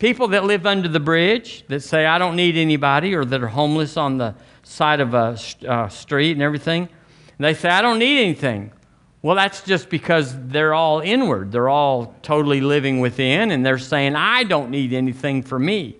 People 0.00 0.26
that 0.28 0.42
live 0.42 0.66
under 0.66 0.88
the 0.88 0.98
bridge 0.98 1.64
that 1.68 1.78
say, 1.84 2.06
I 2.06 2.18
don't 2.18 2.34
need 2.34 2.56
anybody, 2.56 3.14
or 3.14 3.24
that 3.24 3.40
are 3.40 3.46
homeless 3.46 3.96
on 3.96 4.18
the 4.18 4.34
side 4.64 4.98
of 4.98 5.14
a 5.14 5.38
uh, 5.64 5.88
street 5.88 6.32
and 6.32 6.42
everything, 6.42 6.88
they 7.38 7.54
say, 7.54 7.68
I 7.68 7.82
don't 7.82 8.00
need 8.00 8.20
anything. 8.20 8.72
Well, 9.22 9.36
that's 9.36 9.62
just 9.62 9.90
because 9.90 10.34
they're 10.48 10.74
all 10.74 10.98
inward. 10.98 11.52
They're 11.52 11.68
all 11.68 12.16
totally 12.22 12.60
living 12.60 12.98
within, 12.98 13.52
and 13.52 13.64
they're 13.64 13.78
saying, 13.78 14.16
I 14.16 14.42
don't 14.42 14.70
need 14.70 14.92
anything 14.92 15.44
for 15.44 15.60
me. 15.60 15.98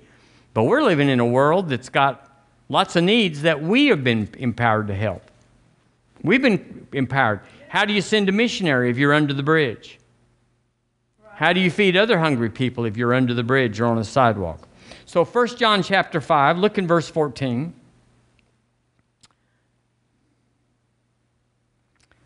But 0.57 0.65
we're 0.65 0.83
living 0.83 1.11
in 1.11 1.21
a 1.21 1.27
world 1.27 1.69
that's 1.69 1.91
got 1.91 2.31
lots 2.71 2.97
of 2.97 3.05
needs 3.05 3.43
that 3.43 3.63
we 3.63 3.89
have 3.89 4.03
been 4.03 4.27
empowered 4.39 4.87
to 4.87 4.95
help. 4.95 5.31
We've 6.23 6.41
been 6.41 6.87
empowered. 6.95 7.41
How 7.69 7.85
do 7.85 7.93
you 7.93 8.01
send 8.01 8.31
a 8.31 8.33
missionary 8.33 8.89
if 8.89 8.97
you're 8.97 9.13
under 9.13 9.35
the 9.35 9.43
bridge? 9.43 9.99
How 11.35 11.53
do 11.53 11.61
you 11.61 11.71
feed 11.71 11.95
other 11.95 12.19
hungry 12.19 12.49
people 12.49 12.87
if 12.87 12.97
you're 12.97 13.13
under 13.13 13.35
the 13.35 13.43
bridge 13.43 13.79
or 13.81 13.85
on 13.85 13.99
a 13.99 14.05
sidewalk? 14.05 14.67
So 15.05 15.27
1 15.27 15.59
John 15.59 15.83
chapter 15.83 16.23
5, 16.23 16.57
look 16.57 16.79
in 16.79 16.87
verse 16.87 17.11
14. 17.11 17.75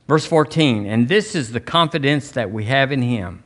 Verse 0.06 0.26
14, 0.26 0.86
and 0.86 1.08
this 1.08 1.34
is 1.34 1.50
the 1.50 1.58
confidence 1.58 2.30
that 2.30 2.52
we 2.52 2.66
have 2.66 2.92
in 2.92 3.02
him, 3.02 3.42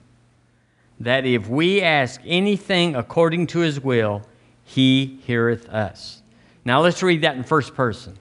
that 1.01 1.25
if 1.25 1.49
we 1.49 1.81
ask 1.81 2.21
anything 2.27 2.95
according 2.95 3.47
to 3.47 3.61
his 3.61 3.81
will, 3.81 4.21
he 4.65 5.21
heareth 5.25 5.69
us. 5.69 6.23
Now 6.65 6.81
let's 6.81 7.03
read 7.03 7.23
that 7.23 7.37
in 7.37 7.45
first 7.45 7.75
person. 7.75 8.19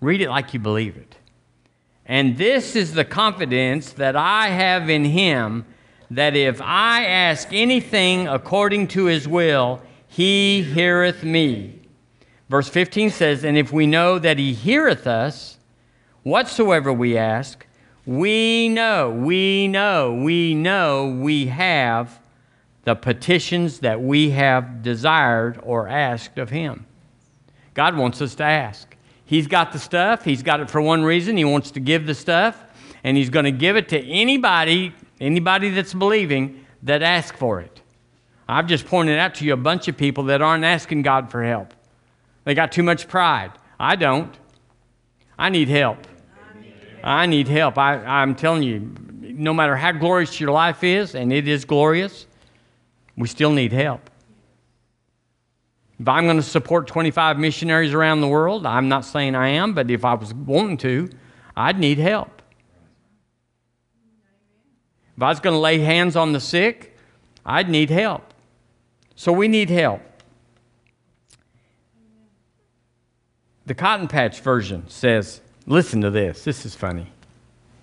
Read 0.00 0.20
it 0.20 0.28
like 0.28 0.52
you 0.52 0.60
believe 0.60 0.96
it. 0.96 1.16
And 2.04 2.36
this 2.36 2.76
is 2.76 2.92
the 2.92 3.04
confidence 3.04 3.92
that 3.94 4.14
I 4.14 4.48
have 4.48 4.90
in 4.90 5.04
him 5.04 5.64
that 6.10 6.36
if 6.36 6.60
I 6.62 7.04
ask 7.04 7.48
anything 7.52 8.28
according 8.28 8.88
to 8.88 9.06
his 9.06 9.26
will, 9.26 9.82
he 10.06 10.62
heareth 10.62 11.24
me. 11.24 11.80
Verse 12.48 12.68
15 12.68 13.10
says, 13.10 13.44
And 13.44 13.56
if 13.56 13.72
we 13.72 13.86
know 13.86 14.18
that 14.18 14.38
he 14.38 14.52
heareth 14.52 15.06
us, 15.06 15.58
whatsoever 16.22 16.92
we 16.92 17.18
ask, 17.18 17.66
we 18.04 18.68
know, 18.68 19.10
we 19.10 19.66
know, 19.66 20.14
we 20.14 20.54
know 20.54 21.08
we 21.08 21.46
have 21.46 22.20
the 22.86 22.94
petitions 22.94 23.80
that 23.80 24.00
we 24.00 24.30
have 24.30 24.80
desired 24.80 25.58
or 25.64 25.88
asked 25.88 26.38
of 26.38 26.50
him. 26.50 26.86
God 27.74 27.96
wants 27.96 28.22
us 28.22 28.36
to 28.36 28.44
ask. 28.44 28.96
He's 29.24 29.48
got 29.48 29.72
the 29.72 29.78
stuff. 29.80 30.24
He's 30.24 30.44
got 30.44 30.60
it 30.60 30.70
for 30.70 30.80
one 30.80 31.02
reason. 31.02 31.36
He 31.36 31.44
wants 31.44 31.72
to 31.72 31.80
give 31.80 32.06
the 32.06 32.14
stuff, 32.14 32.62
and 33.02 33.16
he's 33.16 33.28
going 33.28 33.44
to 33.44 33.50
give 33.50 33.76
it 33.76 33.88
to 33.88 33.98
anybody, 33.98 34.94
anybody 35.20 35.70
that's 35.70 35.94
believing 35.94 36.64
that 36.84 37.02
asks 37.02 37.36
for 37.36 37.58
it. 37.58 37.80
I've 38.48 38.68
just 38.68 38.86
pointed 38.86 39.18
out 39.18 39.34
to 39.36 39.44
you 39.44 39.52
a 39.52 39.56
bunch 39.56 39.88
of 39.88 39.96
people 39.96 40.22
that 40.24 40.40
aren't 40.40 40.64
asking 40.64 41.02
God 41.02 41.28
for 41.28 41.42
help. 41.42 41.74
They 42.44 42.54
got 42.54 42.70
too 42.70 42.84
much 42.84 43.08
pride. 43.08 43.50
I 43.80 43.96
don't. 43.96 44.32
I 45.36 45.50
need 45.50 45.68
help. 45.68 46.06
I 47.02 47.26
need 47.26 47.48
help. 47.48 47.78
I, 47.78 47.96
I'm 47.96 48.36
telling 48.36 48.62
you, 48.62 48.94
no 49.20 49.52
matter 49.52 49.74
how 49.74 49.90
glorious 49.90 50.38
your 50.38 50.52
life 50.52 50.84
is, 50.84 51.16
and 51.16 51.32
it 51.32 51.48
is 51.48 51.64
glorious, 51.64 52.26
we 53.16 53.28
still 53.28 53.50
need 53.50 53.72
help. 53.72 54.10
If 55.98 56.08
I'm 56.08 56.24
going 56.24 56.36
to 56.36 56.42
support 56.42 56.86
25 56.86 57.38
missionaries 57.38 57.94
around 57.94 58.20
the 58.20 58.28
world, 58.28 58.66
I'm 58.66 58.88
not 58.88 59.04
saying 59.04 59.34
I 59.34 59.48
am, 59.48 59.72
but 59.72 59.90
if 59.90 60.04
I 60.04 60.14
was 60.14 60.34
wanting 60.34 60.76
to, 60.78 61.08
I'd 61.56 61.78
need 61.78 61.98
help. 61.98 62.42
If 65.16 65.22
I 65.22 65.28
was 65.30 65.40
going 65.40 65.54
to 65.54 65.60
lay 65.60 65.78
hands 65.78 66.14
on 66.14 66.32
the 66.32 66.40
sick, 66.40 66.94
I'd 67.46 67.70
need 67.70 67.88
help. 67.88 68.34
So 69.14 69.32
we 69.32 69.48
need 69.48 69.70
help. 69.70 70.02
The 73.64 73.74
Cotton 73.74 74.06
Patch 74.06 74.40
version 74.40 74.84
says, 74.88 75.40
listen 75.66 76.02
to 76.02 76.10
this. 76.10 76.44
This 76.44 76.66
is 76.66 76.74
funny. 76.74 77.06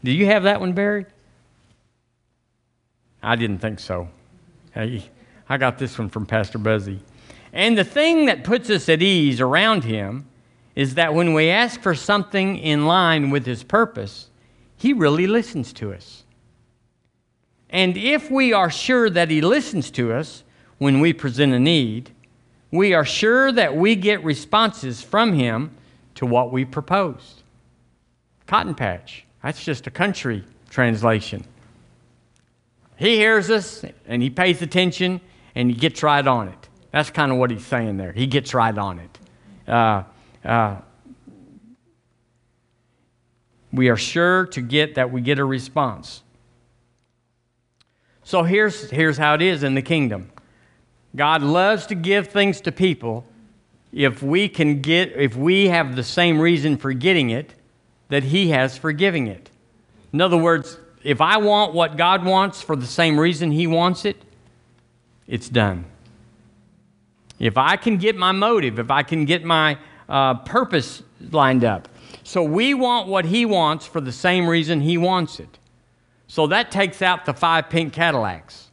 Do 0.03 0.11
you 0.11 0.27
have 0.27 0.43
that 0.43 0.59
one, 0.59 0.73
Barry? 0.73 1.07
I 3.23 3.35
didn't 3.35 3.59
think 3.59 3.79
so. 3.79 4.09
Hey, 4.71 5.09
I 5.53 5.57
got 5.57 5.77
this 5.77 5.99
one 5.99 6.09
from 6.09 6.25
Pastor 6.25 6.57
Buzzy. 6.57 6.99
And 7.53 7.77
the 7.77 7.83
thing 7.83 8.25
that 8.25 8.43
puts 8.43 8.71
us 8.71 8.89
at 8.89 9.03
ease 9.03 9.39
around 9.39 9.83
him 9.83 10.25
is 10.73 10.95
that 10.95 11.13
when 11.13 11.35
we 11.35 11.49
ask 11.49 11.79
for 11.79 11.93
something 11.93 12.57
in 12.57 12.87
line 12.87 13.29
with 13.29 13.45
his 13.45 13.61
purpose, 13.61 14.31
he 14.75 14.93
really 14.93 15.27
listens 15.27 15.71
to 15.73 15.93
us. 15.93 16.23
And 17.69 17.95
if 17.95 18.31
we 18.31 18.51
are 18.51 18.71
sure 18.71 19.11
that 19.11 19.29
he 19.29 19.41
listens 19.41 19.91
to 19.91 20.11
us 20.11 20.43
when 20.79 20.99
we 20.99 21.13
present 21.13 21.53
a 21.53 21.59
need, 21.59 22.09
we 22.71 22.95
are 22.95 23.05
sure 23.05 23.51
that 23.51 23.77
we 23.77 23.95
get 23.95 24.23
responses 24.23 25.03
from 25.03 25.33
him 25.33 25.69
to 26.15 26.25
what 26.25 26.51
we 26.51 26.65
proposed. 26.65 27.43
Cotton 28.47 28.73
Patch, 28.73 29.23
that's 29.43 29.63
just 29.63 29.85
a 29.85 29.91
country 29.91 30.43
translation. 30.71 31.45
He 32.95 33.17
hears 33.17 33.51
us 33.51 33.85
and 34.07 34.23
he 34.23 34.31
pays 34.31 34.59
attention 34.63 35.21
and 35.55 35.69
he 35.69 35.75
gets 35.75 36.03
right 36.03 36.25
on 36.25 36.47
it. 36.47 36.69
That's 36.91 37.09
kind 37.09 37.31
of 37.31 37.37
what 37.37 37.51
he's 37.51 37.65
saying 37.65 37.97
there. 37.97 38.11
He 38.11 38.27
gets 38.27 38.53
right 38.53 38.77
on 38.77 38.99
it. 38.99 39.19
Uh, 39.67 40.03
uh, 40.43 40.77
we 43.71 43.89
are 43.89 43.97
sure 43.97 44.45
to 44.47 44.61
get 44.61 44.95
that 44.95 45.11
we 45.11 45.21
get 45.21 45.39
a 45.39 45.45
response. 45.45 46.21
So 48.23 48.43
here's, 48.43 48.89
here's 48.89 49.17
how 49.17 49.33
it 49.33 49.41
is 49.41 49.63
in 49.63 49.73
the 49.73 49.81
kingdom 49.81 50.31
God 51.15 51.41
loves 51.41 51.87
to 51.87 51.95
give 51.95 52.27
things 52.27 52.61
to 52.61 52.71
people 52.71 53.25
if 53.91 54.23
we 54.23 54.49
can 54.49 54.81
get, 54.81 55.11
if 55.13 55.35
we 55.35 55.67
have 55.67 55.95
the 55.95 56.03
same 56.03 56.39
reason 56.39 56.77
for 56.77 56.93
getting 56.93 57.29
it 57.29 57.53
that 58.09 58.23
He 58.23 58.49
has 58.49 58.77
for 58.77 58.91
giving 58.91 59.27
it. 59.27 59.49
In 60.11 60.21
other 60.21 60.37
words, 60.37 60.77
if 61.03 61.21
I 61.21 61.37
want 61.37 61.73
what 61.73 61.97
God 61.97 62.25
wants 62.25 62.61
for 62.61 62.75
the 62.75 62.85
same 62.87 63.19
reason 63.19 63.51
He 63.51 63.67
wants 63.67 64.05
it, 64.05 64.17
it's 65.27 65.49
done. 65.49 65.85
If 67.39 67.57
I 67.57 67.75
can 67.75 67.97
get 67.97 68.15
my 68.15 68.31
motive, 68.31 68.79
if 68.79 68.91
I 68.91 69.03
can 69.03 69.25
get 69.25 69.43
my 69.43 69.77
uh, 70.07 70.35
purpose 70.35 71.03
lined 71.31 71.63
up. 71.63 71.87
So 72.23 72.43
we 72.43 72.73
want 72.73 73.07
what 73.07 73.25
he 73.25 73.45
wants 73.45 73.85
for 73.85 73.99
the 73.99 74.11
same 74.11 74.47
reason 74.47 74.81
he 74.81 74.97
wants 74.97 75.39
it. 75.39 75.59
So 76.27 76.47
that 76.47 76.71
takes 76.71 77.01
out 77.01 77.25
the 77.25 77.33
five 77.33 77.69
pink 77.69 77.93
Cadillacs. 77.93 78.69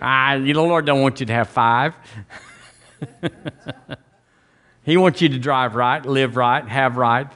Ah, 0.00 0.38
the 0.38 0.52
Lord 0.52 0.84
don't 0.84 1.00
want 1.00 1.20
you 1.20 1.26
to 1.26 1.32
have 1.32 1.48
five. 1.48 1.94
he 4.82 4.96
wants 4.96 5.22
you 5.22 5.28
to 5.30 5.38
drive 5.38 5.74
right, 5.74 6.04
live 6.04 6.36
right, 6.36 6.66
have 6.68 6.96
right. 6.96 7.26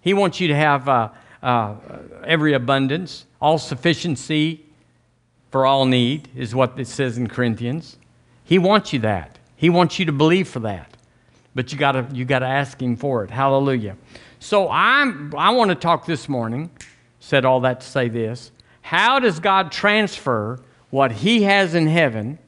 He 0.00 0.14
wants 0.14 0.40
you 0.40 0.48
to 0.48 0.54
have 0.54 0.88
uh, 0.88 1.10
uh, 1.42 1.74
every 2.24 2.54
abundance, 2.54 3.26
all 3.40 3.58
sufficiency 3.58 4.64
for 5.50 5.66
all 5.66 5.84
need, 5.84 6.28
is 6.36 6.54
what 6.54 6.78
it 6.78 6.86
says 6.86 7.18
in 7.18 7.28
Corinthians. 7.28 7.96
He 8.44 8.58
wants 8.58 8.92
you 8.92 8.98
that. 9.00 9.38
He 9.56 9.70
wants 9.70 9.98
you 9.98 10.04
to 10.06 10.12
believe 10.12 10.48
for 10.48 10.60
that. 10.60 10.96
But 11.54 11.72
you 11.72 11.78
gotta 11.78 12.06
you 12.12 12.24
gotta 12.24 12.46
ask 12.46 12.80
him 12.80 12.96
for 12.96 13.24
it. 13.24 13.30
Hallelujah. 13.30 13.96
So 14.38 14.68
I'm 14.70 15.34
I 15.36 15.50
want 15.50 15.70
to 15.70 15.74
talk 15.74 16.06
this 16.06 16.28
morning, 16.28 16.70
said 17.18 17.44
all 17.44 17.60
that 17.60 17.80
to 17.80 17.86
say 17.86 18.08
this. 18.08 18.52
How 18.82 19.18
does 19.18 19.40
God 19.40 19.72
transfer 19.72 20.60
what 20.90 21.12
he 21.12 21.42
has 21.42 21.74
in 21.74 21.88
heaven 21.88 22.38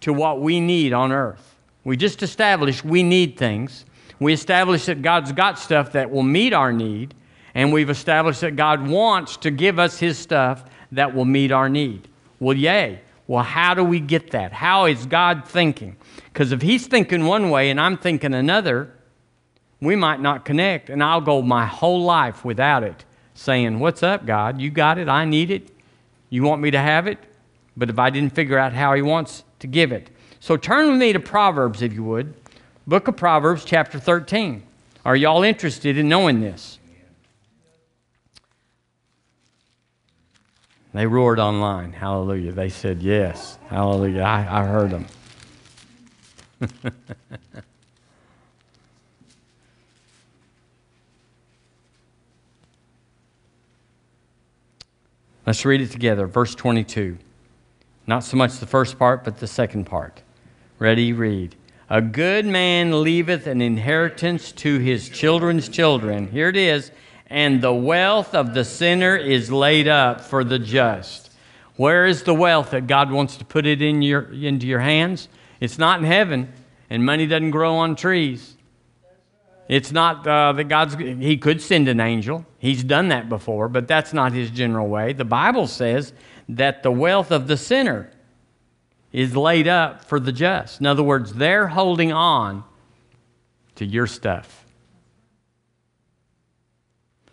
to 0.00 0.12
what 0.12 0.40
we 0.40 0.60
need 0.60 0.92
on 0.92 1.12
earth? 1.12 1.56
We 1.84 1.96
just 1.96 2.22
established 2.22 2.84
we 2.84 3.02
need 3.02 3.36
things. 3.36 3.84
We 4.20 4.32
established 4.32 4.86
that 4.86 5.00
God's 5.00 5.30
got 5.30 5.58
stuff 5.58 5.92
that 5.92 6.10
will 6.10 6.24
meet 6.24 6.52
our 6.52 6.72
need, 6.72 7.14
and 7.54 7.72
we've 7.72 7.90
established 7.90 8.40
that 8.40 8.56
God 8.56 8.88
wants 8.88 9.36
to 9.38 9.50
give 9.50 9.78
us 9.78 9.98
his 9.98 10.18
stuff 10.18 10.64
that 10.92 11.14
will 11.14 11.24
meet 11.24 11.52
our 11.52 11.68
need. 11.68 12.08
Well, 12.40 12.56
yay. 12.56 13.00
Well, 13.26 13.44
how 13.44 13.74
do 13.74 13.84
we 13.84 14.00
get 14.00 14.30
that? 14.30 14.52
How 14.52 14.86
is 14.86 15.04
God 15.04 15.46
thinking? 15.46 15.96
Because 16.32 16.50
if 16.50 16.62
He's 16.62 16.86
thinking 16.86 17.26
one 17.26 17.50
way 17.50 17.70
and 17.70 17.80
I'm 17.80 17.98
thinking 17.98 18.32
another, 18.32 18.90
we 19.80 19.96
might 19.96 20.20
not 20.20 20.44
connect, 20.44 20.90
and 20.90 21.02
I'll 21.02 21.20
go 21.20 21.42
my 21.42 21.66
whole 21.66 22.02
life 22.02 22.44
without 22.44 22.82
it, 22.82 23.04
saying, 23.34 23.78
What's 23.78 24.02
up, 24.02 24.26
God? 24.26 24.60
You 24.60 24.70
got 24.70 24.98
it. 24.98 25.08
I 25.08 25.24
need 25.24 25.50
it. 25.50 25.70
You 26.30 26.42
want 26.42 26.62
me 26.62 26.70
to 26.70 26.78
have 26.78 27.06
it? 27.06 27.18
But 27.76 27.90
if 27.90 27.98
I 27.98 28.10
didn't 28.10 28.34
figure 28.34 28.58
out 28.58 28.72
how 28.72 28.94
He 28.94 29.02
wants 29.02 29.44
to 29.60 29.66
give 29.66 29.92
it. 29.92 30.10
So 30.40 30.56
turn 30.56 30.90
with 30.90 30.98
me 30.98 31.12
to 31.12 31.20
Proverbs, 31.20 31.82
if 31.82 31.92
you 31.92 32.04
would. 32.04 32.34
Book 32.86 33.08
of 33.08 33.16
Proverbs, 33.16 33.64
chapter 33.64 33.98
13. 33.98 34.62
Are 35.04 35.16
y'all 35.16 35.42
interested 35.42 35.98
in 35.98 36.08
knowing 36.08 36.40
this? 36.40 36.77
They 40.94 41.06
roared 41.06 41.38
online. 41.38 41.92
Hallelujah. 41.92 42.52
They 42.52 42.70
said 42.70 43.02
yes. 43.02 43.58
Hallelujah. 43.68 44.22
I, 44.22 44.62
I 44.62 44.64
heard 44.64 44.90
them. 44.90 45.06
Let's 55.46 55.64
read 55.64 55.80
it 55.80 55.90
together. 55.90 56.26
Verse 56.26 56.54
22. 56.54 57.16
Not 58.06 58.24
so 58.24 58.36
much 58.36 58.58
the 58.58 58.66
first 58.66 58.98
part, 58.98 59.24
but 59.24 59.38
the 59.38 59.46
second 59.46 59.84
part. 59.84 60.22
Ready? 60.78 61.12
Read. 61.12 61.54
A 61.90 62.02
good 62.02 62.44
man 62.44 63.02
leaveth 63.02 63.46
an 63.46 63.62
inheritance 63.62 64.52
to 64.52 64.78
his 64.78 65.08
children's 65.08 65.68
children. 65.68 66.28
Here 66.30 66.50
it 66.50 66.56
is 66.56 66.90
and 67.30 67.60
the 67.60 67.72
wealth 67.72 68.34
of 68.34 68.54
the 68.54 68.64
sinner 68.64 69.16
is 69.16 69.50
laid 69.50 69.88
up 69.88 70.20
for 70.20 70.44
the 70.44 70.58
just. 70.58 71.30
Where 71.76 72.06
is 72.06 72.22
the 72.24 72.34
wealth 72.34 72.70
that 72.70 72.86
God 72.86 73.10
wants 73.10 73.36
to 73.36 73.44
put 73.44 73.66
it 73.66 73.82
in 73.82 74.02
your, 74.02 74.32
into 74.32 74.66
your 74.66 74.80
hands? 74.80 75.28
It's 75.60 75.78
not 75.78 76.00
in 76.00 76.06
heaven, 76.06 76.52
and 76.90 77.04
money 77.04 77.26
doesn't 77.26 77.50
grow 77.50 77.76
on 77.76 77.96
trees. 77.96 78.56
It's 79.68 79.92
not 79.92 80.26
uh, 80.26 80.52
that 80.54 80.64
God's, 80.64 80.94
He 80.94 81.36
could 81.36 81.60
send 81.60 81.88
an 81.88 82.00
angel. 82.00 82.46
He's 82.58 82.82
done 82.82 83.08
that 83.08 83.28
before, 83.28 83.68
but 83.68 83.86
that's 83.86 84.12
not 84.12 84.32
His 84.32 84.50
general 84.50 84.88
way. 84.88 85.12
The 85.12 85.26
Bible 85.26 85.66
says 85.66 86.12
that 86.48 86.82
the 86.82 86.90
wealth 86.90 87.30
of 87.30 87.46
the 87.46 87.56
sinner 87.56 88.10
is 89.12 89.36
laid 89.36 89.68
up 89.68 90.04
for 90.04 90.18
the 90.18 90.32
just. 90.32 90.80
In 90.80 90.86
other 90.86 91.02
words, 91.02 91.34
they're 91.34 91.68
holding 91.68 92.12
on 92.12 92.64
to 93.74 93.84
your 93.84 94.06
stuff. 94.06 94.57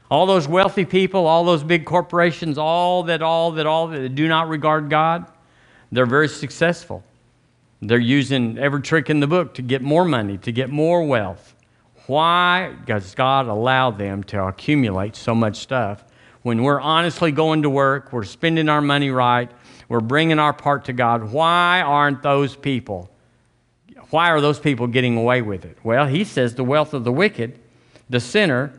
All 0.10 0.26
those 0.26 0.48
wealthy 0.48 0.86
people, 0.86 1.26
all 1.26 1.44
those 1.44 1.64
big 1.64 1.86
corporations, 1.86 2.58
all 2.58 3.04
that, 3.04 3.22
all 3.22 3.52
that, 3.54 3.66
all 3.66 3.88
that 3.88 4.16
do 4.16 4.28
not 4.28 4.48
regard 4.50 4.90
God, 4.90 5.26
they're 5.92 6.06
very 6.06 6.28
successful. 6.28 7.04
They're 7.82 7.98
using 7.98 8.58
every 8.58 8.82
trick 8.82 9.10
in 9.10 9.20
the 9.20 9.28
book 9.28 9.56
to 9.56 9.62
get 9.62 9.82
more 9.82 10.06
money, 10.06 10.38
to 10.40 10.52
get 10.52 10.70
more 10.70 11.04
wealth. 11.04 11.56
Why 12.08 12.74
does 12.86 13.16
God 13.16 13.48
allow 13.48 13.92
them 13.92 14.24
to 14.26 14.44
accumulate 14.44 15.16
so 15.16 15.34
much 15.34 15.58
stuff 15.58 16.04
when 16.44 16.62
we're 16.62 16.80
honestly 16.80 17.32
going 17.32 17.64
to 17.64 17.70
work, 17.70 18.14
we're 18.14 18.24
spending 18.24 18.70
our 18.70 18.82
money 18.82 19.10
right, 19.10 19.50
we're 19.90 20.00
bringing 20.00 20.38
our 20.38 20.54
part 20.54 20.86
to 20.86 20.94
God? 20.94 21.32
Why 21.32 21.82
aren't 21.82 22.22
those 22.22 22.56
people? 22.56 23.10
Why 24.12 24.30
are 24.30 24.40
those 24.40 24.60
people 24.60 24.86
getting 24.88 25.18
away 25.18 25.42
with 25.42 25.66
it? 25.66 25.78
Well, 25.84 26.06
he 26.06 26.24
says 26.24 26.54
the 26.54 26.64
wealth 26.64 26.94
of 26.94 27.04
the 27.04 27.12
wicked, 27.12 27.60
the 28.10 28.20
sinner, 28.20 28.72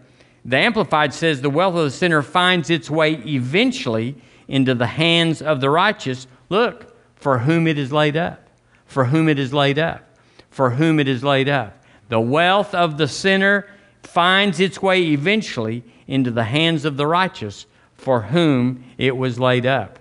the 0.47 0.57
Amplified 0.57 1.13
says 1.13 1.41
the 1.41 1.51
wealth 1.51 1.75
of 1.75 1.85
the 1.85 1.91
sinner 1.91 2.23
finds 2.23 2.71
its 2.71 2.89
way 2.89 3.15
eventually 3.15 4.15
into 4.47 4.77
the 4.77 4.87
hands 4.87 5.43
of 5.43 5.61
the 5.61 5.69
righteous. 5.69 6.29
Look, 6.49 6.97
for 7.17 7.39
whom 7.39 7.67
it 7.67 7.79
is 7.79 7.93
laid 7.93 8.17
up. 8.17 8.49
For 8.87 9.07
whom 9.07 9.29
it 9.29 9.41
is 9.41 9.53
laid 9.53 9.77
up. 9.77 10.09
For 10.51 10.71
whom 10.71 11.01
it 11.01 11.09
is 11.09 11.25
laid 11.25 11.49
up. 11.49 11.83
The 12.09 12.21
wealth 12.21 12.77
of 12.77 12.97
the 12.97 13.09
sinner 13.09 13.69
finds 14.05 14.61
its 14.61 14.81
way 14.81 15.03
eventually 15.07 15.83
into 16.07 16.31
the 16.31 16.45
hands 16.45 16.85
of 16.85 16.97
the 16.97 17.09
righteous, 17.09 17.67
for 17.95 18.21
whom 18.23 18.85
it 18.99 19.17
was 19.17 19.41
laid 19.41 19.67
up. 19.67 19.99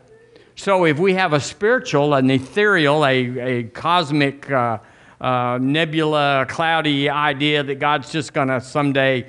So 0.55 0.85
if 0.85 0.99
we 0.99 1.15
have 1.15 1.33
a 1.33 1.39
spiritual, 1.39 2.13
an 2.13 2.29
ethereal, 2.29 3.03
a, 3.03 3.39
a 3.39 3.63
cosmic, 3.63 4.51
uh, 4.51 4.77
uh, 5.19 5.57
nebula, 5.59 6.45
cloudy 6.47 7.09
idea 7.09 7.63
that 7.63 7.75
God's 7.75 8.11
just 8.11 8.33
going 8.33 8.49
to 8.49 8.61
someday 8.61 9.27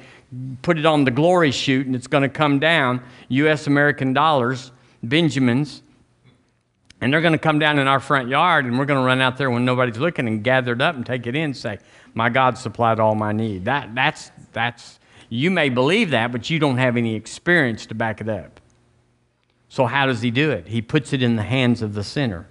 put 0.62 0.78
it 0.78 0.86
on 0.86 1.04
the 1.04 1.10
glory 1.10 1.50
chute 1.50 1.86
and 1.86 1.94
it's 1.94 2.06
going 2.06 2.22
to 2.22 2.28
come 2.28 2.58
down, 2.58 3.02
U.S. 3.28 3.66
American 3.66 4.12
dollars, 4.12 4.72
Benjamins, 5.02 5.82
and 7.00 7.12
they're 7.12 7.20
going 7.20 7.32
to 7.32 7.38
come 7.38 7.58
down 7.58 7.78
in 7.78 7.86
our 7.86 8.00
front 8.00 8.28
yard 8.28 8.64
and 8.64 8.78
we're 8.78 8.86
going 8.86 9.00
to 9.00 9.06
run 9.06 9.20
out 9.20 9.36
there 9.36 9.50
when 9.50 9.64
nobody's 9.64 9.98
looking 9.98 10.26
and 10.26 10.42
gather 10.42 10.72
it 10.72 10.80
up 10.80 10.96
and 10.96 11.04
take 11.04 11.26
it 11.26 11.36
in 11.36 11.42
and 11.42 11.56
say, 11.56 11.78
My 12.14 12.28
God 12.28 12.56
supplied 12.58 12.98
all 12.98 13.14
my 13.14 13.32
need. 13.32 13.66
That, 13.66 13.94
that's, 13.94 14.30
that's, 14.52 14.98
you 15.28 15.50
may 15.50 15.68
believe 15.68 16.10
that, 16.10 16.32
but 16.32 16.48
you 16.48 16.58
don't 16.58 16.78
have 16.78 16.96
any 16.96 17.14
experience 17.14 17.86
to 17.86 17.94
back 17.94 18.20
it 18.20 18.28
up. 18.28 18.60
So, 19.68 19.86
how 19.86 20.06
does 20.06 20.22
he 20.22 20.30
do 20.30 20.50
it? 20.50 20.68
He 20.68 20.80
puts 20.80 21.12
it 21.12 21.22
in 21.22 21.36
the 21.36 21.42
hands 21.42 21.82
of 21.82 21.94
the 21.94 22.04
sinner 22.04 22.46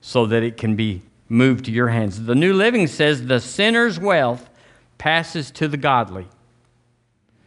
so 0.00 0.26
that 0.26 0.42
it 0.42 0.56
can 0.56 0.74
be 0.74 1.02
moved 1.28 1.66
to 1.66 1.70
your 1.70 1.88
hands. 1.88 2.24
The 2.24 2.34
New 2.34 2.52
Living 2.52 2.86
says, 2.86 3.26
The 3.26 3.40
sinner's 3.40 3.98
wealth 4.00 4.48
passes 4.98 5.50
to 5.52 5.68
the 5.68 5.76
godly. 5.76 6.26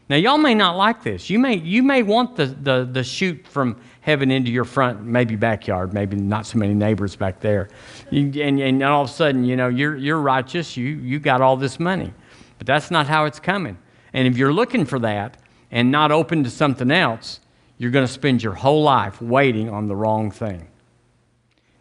Now, 0.09 0.15
y'all 0.15 0.39
may 0.39 0.55
not 0.55 0.75
like 0.75 1.03
this. 1.03 1.29
You 1.29 1.37
may, 1.37 1.57
you 1.57 1.83
may 1.83 2.01
want 2.01 2.35
the, 2.35 2.47
the, 2.47 2.89
the 2.91 3.03
chute 3.03 3.45
from 3.47 3.79
heaven 4.01 4.31
into 4.31 4.49
your 4.49 4.65
front, 4.65 5.03
maybe 5.03 5.35
backyard, 5.35 5.93
maybe 5.93 6.17
not 6.17 6.47
so 6.47 6.57
many 6.57 6.73
neighbors 6.73 7.15
back 7.15 7.39
there. 7.39 7.69
You, 8.09 8.41
and, 8.41 8.59
and 8.59 8.83
all 8.83 9.03
of 9.03 9.09
a 9.09 9.13
sudden, 9.13 9.43
you 9.43 9.55
know, 9.55 9.67
you're, 9.67 9.95
you're 9.95 10.19
righteous, 10.19 10.75
you, 10.75 10.87
you 10.87 11.19
got 11.19 11.41
all 11.41 11.57
this 11.57 11.79
money. 11.79 12.11
But 12.57 12.65
that's 12.65 12.89
not 12.89 13.05
how 13.05 13.25
it's 13.25 13.39
coming. 13.39 13.77
And 14.11 14.27
if 14.27 14.35
you're 14.35 14.51
looking 14.51 14.85
for 14.85 14.97
that 14.99 15.37
and 15.69 15.91
not 15.91 16.11
open 16.11 16.43
to 16.43 16.49
something 16.49 16.89
else, 16.89 17.39
you're 17.77 17.91
going 17.91 18.05
to 18.05 18.11
spend 18.11 18.41
your 18.41 18.53
whole 18.53 18.81
life 18.81 19.21
waiting 19.21 19.69
on 19.69 19.87
the 19.87 19.95
wrong 19.95 20.31
thing. 20.31 20.67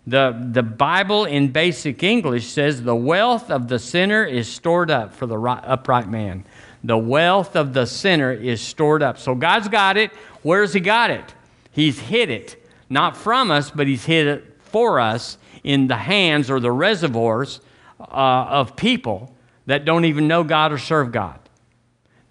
The, 0.06 0.48
the 0.52 0.62
Bible 0.62 1.24
in 1.24 1.48
basic 1.48 2.02
English 2.02 2.46
says 2.46 2.82
the 2.82 2.96
wealth 2.96 3.50
of 3.50 3.68
the 3.68 3.78
sinner 3.78 4.24
is 4.24 4.48
stored 4.48 4.90
up 4.90 5.14
for 5.14 5.26
the 5.26 5.36
right, 5.36 5.62
upright 5.64 6.08
man. 6.08 6.44
The 6.84 6.98
wealth 6.98 7.56
of 7.56 7.72
the 7.72 7.86
sinner 7.86 8.32
is 8.32 8.60
stored 8.60 9.02
up. 9.02 9.18
So 9.18 9.34
God's 9.34 9.68
got 9.68 9.96
it. 9.96 10.12
Where's 10.42 10.72
He 10.72 10.80
got 10.80 11.10
it? 11.10 11.34
He's 11.72 11.98
hid 11.98 12.30
it, 12.30 12.64
not 12.88 13.16
from 13.16 13.50
us, 13.50 13.70
but 13.70 13.86
He's 13.86 14.04
hid 14.04 14.26
it 14.26 14.56
for 14.60 15.00
us 15.00 15.38
in 15.64 15.88
the 15.88 15.96
hands 15.96 16.50
or 16.50 16.60
the 16.60 16.72
reservoirs 16.72 17.60
uh, 18.00 18.04
of 18.04 18.76
people 18.76 19.34
that 19.66 19.84
don't 19.84 20.04
even 20.04 20.28
know 20.28 20.44
God 20.44 20.72
or 20.72 20.78
serve 20.78 21.12
God. 21.12 21.38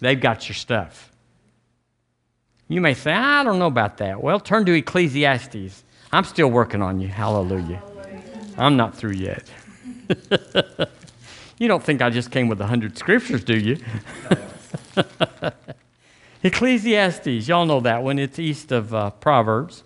They've 0.00 0.20
got 0.20 0.48
your 0.48 0.54
stuff. 0.54 1.12
You 2.68 2.80
may 2.80 2.94
say, 2.94 3.12
I 3.12 3.44
don't 3.44 3.58
know 3.58 3.66
about 3.66 3.98
that. 3.98 4.22
Well, 4.22 4.40
turn 4.40 4.66
to 4.66 4.72
Ecclesiastes. 4.72 5.84
I'm 6.12 6.24
still 6.24 6.48
working 6.48 6.82
on 6.82 7.00
you. 7.00 7.08
Hallelujah. 7.08 7.82
I'm 8.56 8.76
not 8.76 8.94
through 8.94 9.12
yet. 9.12 9.50
You 11.58 11.66
don't 11.66 11.82
think 11.82 12.00
I 12.00 12.10
just 12.10 12.30
came 12.30 12.48
with 12.48 12.60
a 12.60 12.66
hundred 12.66 12.96
scriptures, 12.96 13.42
do 13.42 13.58
you? 13.58 13.78
Ecclesiastes, 16.44 17.48
y'all 17.48 17.66
know 17.66 17.80
that 17.80 18.04
one. 18.04 18.18
It's 18.18 18.38
east 18.38 18.70
of 18.70 18.94
uh, 18.94 19.10
Proverbs. 19.10 19.82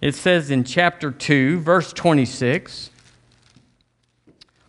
It 0.00 0.16
says 0.16 0.50
in 0.50 0.64
chapter 0.64 1.12
2, 1.12 1.60
verse 1.60 1.92
26. 1.92 2.90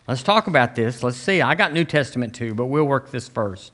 Let's 0.07 0.21
talk 0.21 0.45
about 0.45 0.75
this. 0.75 1.01
Let's 1.01 1.17
see. 1.17 1.41
I 1.41 1.55
got 1.55 1.73
New 1.73 1.85
Testament 1.85 2.35
too, 2.35 2.53
but 2.53 2.67
we'll 2.67 2.83
work 2.83 3.09
this 3.09 3.27
first. 3.27 3.71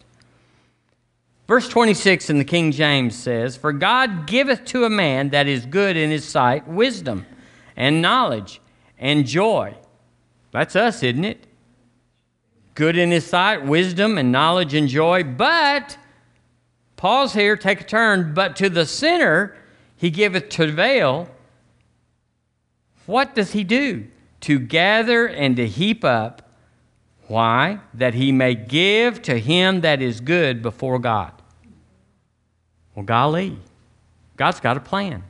Verse 1.47 1.67
26 1.67 2.29
in 2.29 2.37
the 2.37 2.45
King 2.45 2.71
James 2.71 3.15
says, 3.17 3.57
For 3.57 3.73
God 3.73 4.27
giveth 4.27 4.63
to 4.65 4.85
a 4.85 4.89
man 4.89 5.29
that 5.29 5.47
is 5.47 5.65
good 5.65 5.97
in 5.97 6.11
his 6.11 6.25
sight 6.25 6.67
wisdom 6.67 7.25
and 7.75 8.01
knowledge 8.01 8.61
and 8.97 9.25
joy. 9.25 9.75
That's 10.51 10.75
us, 10.75 11.03
isn't 11.03 11.25
it? 11.25 11.46
Good 12.77 12.95
in 12.95 13.09
his 13.09 13.25
sight, 13.25 13.65
wisdom 13.65 14.19
and 14.19 14.31
knowledge 14.31 14.75
and 14.75 14.87
joy. 14.87 15.23
But, 15.23 15.97
pause 16.95 17.33
here, 17.33 17.57
take 17.57 17.81
a 17.81 17.83
turn. 17.83 18.35
But 18.35 18.55
to 18.57 18.69
the 18.69 18.85
sinner 18.85 19.55
he 19.95 20.11
giveth 20.11 20.49
travail. 20.49 21.27
What 23.07 23.33
does 23.33 23.53
he 23.53 23.63
do? 23.63 24.05
To 24.41 24.59
gather 24.59 25.25
and 25.25 25.55
to 25.55 25.67
heap 25.67 26.05
up. 26.05 26.51
Why? 27.25 27.79
That 27.95 28.13
he 28.13 28.31
may 28.31 28.53
give 28.53 29.23
to 29.23 29.39
him 29.39 29.81
that 29.81 29.99
is 29.99 30.21
good 30.21 30.61
before 30.61 30.99
God. 30.99 31.31
Well, 32.93 33.05
golly, 33.05 33.57
God's 34.35 34.59
got 34.59 34.77
a 34.77 34.81
plan. 34.81 35.23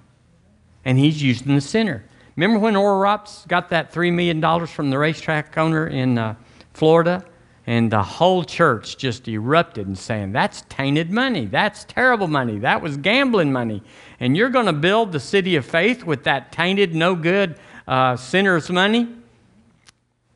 And 0.83 0.99
he's 0.99 1.23
using 1.23 1.55
the 1.55 1.61
sinner. 1.61 2.03
Remember 2.35 2.59
when 2.59 2.75
Oral 2.75 3.23
got 3.47 3.69
that 3.69 3.93
$3 3.93 4.11
million 4.11 4.67
from 4.67 4.89
the 4.89 4.97
racetrack 4.97 5.57
owner 5.57 5.87
in 5.87 6.17
uh, 6.17 6.35
Florida? 6.73 7.23
And 7.67 7.91
the 7.91 8.01
whole 8.01 8.45
church 8.45 8.97
just 8.97 9.27
erupted 9.27 9.87
and 9.87 9.97
saying, 9.97 10.31
That's 10.31 10.63
tainted 10.69 11.11
money. 11.11 11.45
That's 11.45 11.83
terrible 11.83 12.27
money. 12.27 12.59
That 12.59 12.81
was 12.81 12.95
gambling 12.95 13.51
money. 13.51 13.83
And 14.21 14.37
you're 14.37 14.49
going 14.49 14.67
to 14.67 14.73
build 14.73 15.11
the 15.11 15.19
city 15.19 15.57
of 15.57 15.65
faith 15.65 16.05
with 16.05 16.23
that 16.23 16.53
tainted, 16.53 16.95
no 16.95 17.13
good 17.13 17.59
uh, 17.85 18.15
sinner's 18.15 18.69
money? 18.69 19.09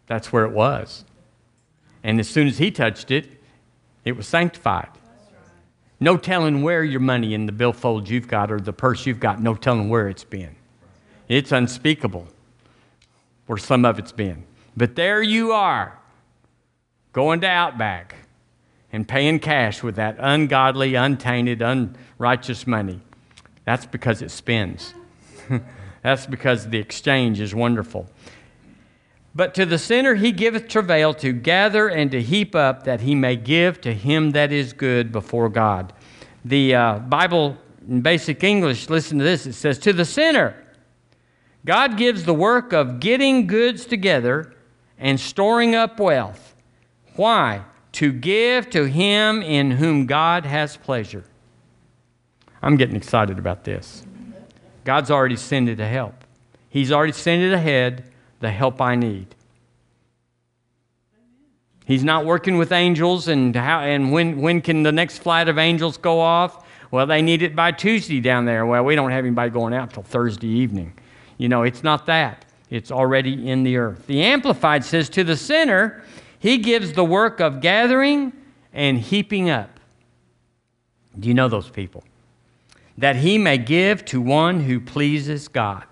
That's 0.07 0.33
where 0.33 0.43
it 0.43 0.51
was. 0.51 1.05
And 2.03 2.19
as 2.19 2.27
soon 2.27 2.47
as 2.47 2.57
he 2.57 2.69
touched 2.69 3.11
it, 3.11 3.41
it 4.03 4.13
was 4.13 4.27
sanctified. 4.27 4.89
No 6.01 6.17
telling 6.17 6.63
where 6.63 6.83
your 6.83 6.99
money 6.99 7.33
in 7.33 7.45
the 7.45 7.51
billfold 7.51 8.09
you've 8.09 8.27
got 8.27 8.51
or 8.51 8.59
the 8.59 8.73
purse 8.73 9.05
you've 9.05 9.19
got, 9.19 9.41
no 9.41 9.53
telling 9.53 9.87
where 9.87 10.09
it's 10.09 10.23
been. 10.23 10.55
It's 11.29 11.51
unspeakable 11.51 12.27
where 13.45 13.57
some 13.57 13.85
of 13.85 13.99
it's 13.99 14.11
been. 14.11 14.43
But 14.75 14.95
there 14.95 15.21
you 15.21 15.51
are, 15.51 15.97
going 17.13 17.41
to 17.41 17.47
Outback 17.47 18.15
and 18.91 19.07
paying 19.07 19.39
cash 19.39 19.83
with 19.83 19.95
that 19.95 20.15
ungodly, 20.19 20.95
untainted, 20.95 21.61
unrighteous 21.61 22.67
money. 22.67 23.01
That's 23.65 23.85
because 23.85 24.21
it 24.21 24.31
spins. 24.31 24.93
That's 26.03 26.25
because 26.25 26.69
the 26.69 26.79
exchange 26.79 27.39
is 27.39 27.53
wonderful. 27.53 28.07
But 29.33 29.53
to 29.55 29.65
the 29.65 29.77
sinner 29.77 30.15
he 30.15 30.31
giveth 30.31 30.67
travail 30.67 31.13
to 31.15 31.31
gather 31.31 31.87
and 31.87 32.11
to 32.11 32.21
heap 32.21 32.55
up, 32.55 32.83
that 32.83 33.01
he 33.01 33.15
may 33.15 33.35
give 33.35 33.79
to 33.81 33.93
him 33.93 34.31
that 34.31 34.51
is 34.51 34.73
good 34.73 35.11
before 35.11 35.47
God. 35.47 35.93
The 36.43 36.75
uh, 36.75 36.99
Bible 36.99 37.57
in 37.87 38.01
basic 38.01 38.43
English, 38.43 38.89
listen 38.89 39.17
to 39.19 39.23
this 39.23 39.45
it 39.45 39.53
says, 39.53 39.79
To 39.79 39.93
the 39.93 40.05
sinner, 40.05 40.55
God 41.65 41.97
gives 41.97 42.25
the 42.25 42.33
work 42.33 42.73
of 42.73 42.99
getting 42.99 43.47
goods 43.47 43.85
together 43.85 44.53
and 44.97 45.19
storing 45.19 45.75
up 45.75 45.99
wealth. 45.99 46.50
Why? 47.15 47.63
To 47.93 48.11
give 48.11 48.69
to 48.71 48.85
him 48.85 49.41
in 49.41 49.71
whom 49.71 50.05
God 50.05 50.45
has 50.45 50.77
pleasure. 50.77 51.23
I'm 52.61 52.77
getting 52.77 52.95
excited 52.95 53.39
about 53.39 53.63
this. 53.63 54.05
God's 54.83 55.11
already 55.11 55.35
sent 55.35 55.69
it 55.69 55.75
to 55.77 55.87
help. 55.87 56.23
He's 56.69 56.91
already 56.91 57.13
sent 57.13 57.41
it 57.41 57.53
ahead 57.53 58.05
the 58.39 58.49
help 58.49 58.81
I 58.81 58.95
need. 58.95 59.35
He's 61.85 62.03
not 62.03 62.25
working 62.25 62.57
with 62.57 62.71
angels, 62.71 63.27
and, 63.27 63.55
how, 63.55 63.81
and 63.81 64.11
when, 64.11 64.39
when 64.39 64.61
can 64.61 64.83
the 64.83 64.91
next 64.91 65.19
flight 65.19 65.49
of 65.49 65.57
angels 65.57 65.97
go 65.97 66.19
off? 66.19 66.65
Well, 66.91 67.05
they 67.05 67.21
need 67.21 67.41
it 67.41 67.55
by 67.55 67.71
Tuesday 67.71 68.19
down 68.19 68.45
there. 68.45 68.65
Well, 68.65 68.83
we 68.83 68.95
don't 68.95 69.11
have 69.11 69.25
anybody 69.25 69.49
going 69.49 69.73
out 69.73 69.93
till 69.93 70.03
Thursday 70.03 70.47
evening. 70.47 70.93
You 71.37 71.49
know, 71.49 71.63
it's 71.63 71.83
not 71.83 72.05
that. 72.05 72.45
It's 72.69 72.91
already 72.91 73.49
in 73.49 73.63
the 73.63 73.77
earth. 73.77 74.07
The 74.07 74.23
Amplified 74.23 74.85
says, 74.85 75.09
To 75.09 75.23
the 75.23 75.35
sinner, 75.35 76.03
he 76.41 76.57
gives 76.57 76.93
the 76.93 77.03
work 77.05 77.39
of 77.39 77.61
gathering 77.61 78.33
and 78.73 78.97
heaping 78.97 79.47
up. 79.47 79.79
Do 81.17 81.27
you 81.27 81.35
know 81.35 81.47
those 81.47 81.69
people? 81.69 82.03
That 82.97 83.17
he 83.17 83.37
may 83.37 83.59
give 83.59 84.03
to 84.05 84.19
one 84.19 84.61
who 84.61 84.79
pleases 84.79 85.47
God. 85.47 85.85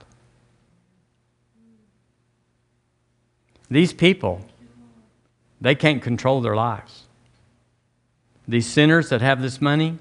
These 3.69 3.93
people, 3.93 4.41
they 5.61 5.75
can't 5.75 6.01
control 6.01 6.41
their 6.41 6.55
lives. 6.55 7.03
These 8.47 8.65
sinners 8.65 9.09
that 9.09 9.21
have 9.21 9.43
this 9.43 9.61
money, 9.61 9.99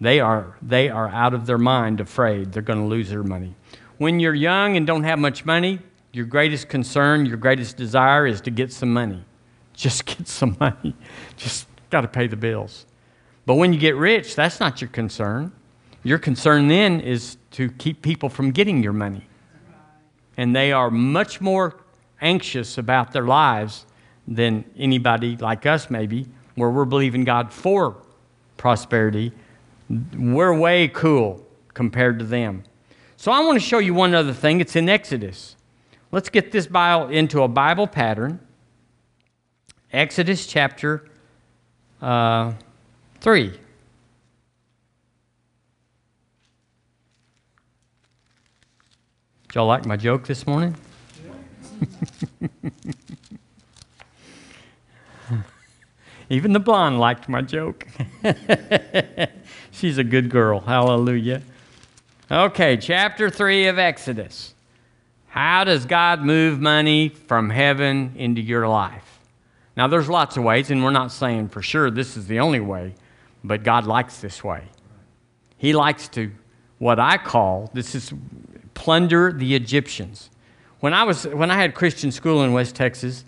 they 0.00 0.18
are, 0.18 0.56
they 0.60 0.88
are 0.88 1.08
out 1.08 1.34
of 1.34 1.46
their 1.46 1.56
mind 1.56 2.00
afraid 2.00 2.50
they're 2.50 2.62
going 2.62 2.80
to 2.80 2.84
lose 2.86 3.10
their 3.10 3.22
money. 3.22 3.54
When 3.96 4.18
you're 4.18 4.34
young 4.34 4.76
and 4.76 4.84
don't 4.84 5.04
have 5.04 5.20
much 5.20 5.44
money, 5.44 5.78
your 6.14 6.26
greatest 6.26 6.68
concern, 6.68 7.26
your 7.26 7.36
greatest 7.36 7.76
desire 7.76 8.24
is 8.24 8.40
to 8.42 8.50
get 8.50 8.72
some 8.72 8.92
money. 8.92 9.24
Just 9.72 10.04
get 10.06 10.28
some 10.28 10.56
money. 10.60 10.94
Just 11.36 11.66
got 11.90 12.02
to 12.02 12.08
pay 12.08 12.28
the 12.28 12.36
bills. 12.36 12.86
But 13.46 13.54
when 13.54 13.72
you 13.72 13.80
get 13.80 13.96
rich, 13.96 14.36
that's 14.36 14.60
not 14.60 14.80
your 14.80 14.90
concern. 14.90 15.52
Your 16.04 16.18
concern 16.18 16.68
then 16.68 17.00
is 17.00 17.36
to 17.52 17.70
keep 17.72 18.00
people 18.00 18.28
from 18.28 18.52
getting 18.52 18.82
your 18.82 18.92
money. 18.92 19.26
And 20.36 20.54
they 20.54 20.72
are 20.72 20.90
much 20.90 21.40
more 21.40 21.80
anxious 22.20 22.78
about 22.78 23.12
their 23.12 23.24
lives 23.24 23.84
than 24.26 24.64
anybody 24.78 25.36
like 25.36 25.66
us, 25.66 25.90
maybe, 25.90 26.26
where 26.54 26.70
we're 26.70 26.84
believing 26.84 27.24
God 27.24 27.52
for 27.52 27.96
prosperity. 28.56 29.32
We're 30.16 30.56
way 30.56 30.88
cool 30.88 31.44
compared 31.74 32.20
to 32.20 32.24
them. 32.24 32.62
So 33.16 33.32
I 33.32 33.40
want 33.40 33.60
to 33.60 33.66
show 33.66 33.78
you 33.78 33.94
one 33.94 34.14
other 34.14 34.32
thing. 34.32 34.60
It's 34.60 34.76
in 34.76 34.88
Exodus. 34.88 35.53
Let's 36.14 36.30
get 36.30 36.52
this 36.52 36.68
Bible 36.68 37.08
into 37.08 37.42
a 37.42 37.48
Bible 37.48 37.88
pattern. 37.88 38.38
Exodus 39.92 40.46
chapter 40.46 41.08
uh, 42.00 42.52
3. 43.18 43.48
Did 43.48 43.58
y'all 49.56 49.66
like 49.66 49.86
my 49.86 49.96
joke 49.96 50.24
this 50.28 50.46
morning? 50.46 50.76
Even 56.30 56.52
the 56.52 56.60
blonde 56.60 57.00
liked 57.00 57.28
my 57.28 57.42
joke. 57.42 57.88
She's 59.72 59.98
a 59.98 60.04
good 60.04 60.30
girl. 60.30 60.60
Hallelujah. 60.60 61.42
Okay, 62.30 62.76
chapter 62.76 63.28
3 63.28 63.66
of 63.66 63.80
Exodus. 63.80 64.53
How 65.34 65.64
does 65.64 65.84
God 65.84 66.22
move 66.22 66.60
money 66.60 67.08
from 67.08 67.50
heaven 67.50 68.12
into 68.14 68.40
your 68.40 68.68
life? 68.68 69.18
Now, 69.76 69.88
there's 69.88 70.08
lots 70.08 70.36
of 70.36 70.44
ways, 70.44 70.70
and 70.70 70.84
we're 70.84 70.92
not 70.92 71.10
saying 71.10 71.48
for 71.48 71.60
sure 71.60 71.90
this 71.90 72.16
is 72.16 72.28
the 72.28 72.38
only 72.38 72.60
way, 72.60 72.94
but 73.42 73.64
God 73.64 73.84
likes 73.84 74.20
this 74.20 74.44
way. 74.44 74.62
He 75.56 75.72
likes 75.72 76.06
to, 76.10 76.30
what 76.78 77.00
I 77.00 77.16
call, 77.16 77.68
this 77.74 77.96
is 77.96 78.14
plunder 78.74 79.32
the 79.32 79.56
Egyptians. 79.56 80.30
When 80.78 80.94
I, 80.94 81.02
was, 81.02 81.26
when 81.26 81.50
I 81.50 81.56
had 81.56 81.74
Christian 81.74 82.12
school 82.12 82.44
in 82.44 82.52
West 82.52 82.76
Texas, 82.76 83.24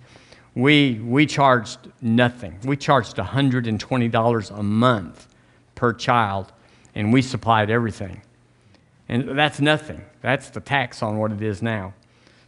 we, 0.55 1.01
we 1.01 1.27
charged 1.27 1.90
nothing. 2.01 2.57
We 2.62 2.77
charged 2.77 3.16
$120 3.16 4.57
a 4.57 4.62
month 4.62 5.27
per 5.75 5.92
child, 5.92 6.53
and 6.95 7.12
we 7.12 7.21
supplied 7.21 7.69
everything. 7.69 8.23
And 9.09 9.37
that's 9.37 9.61
nothing. 9.61 10.05
That's 10.27 10.51
the 10.51 10.59
tax 10.59 11.05
on 11.05 11.19
what 11.19 11.31
it 11.31 11.41
is 11.41 11.62
now. 11.62 11.95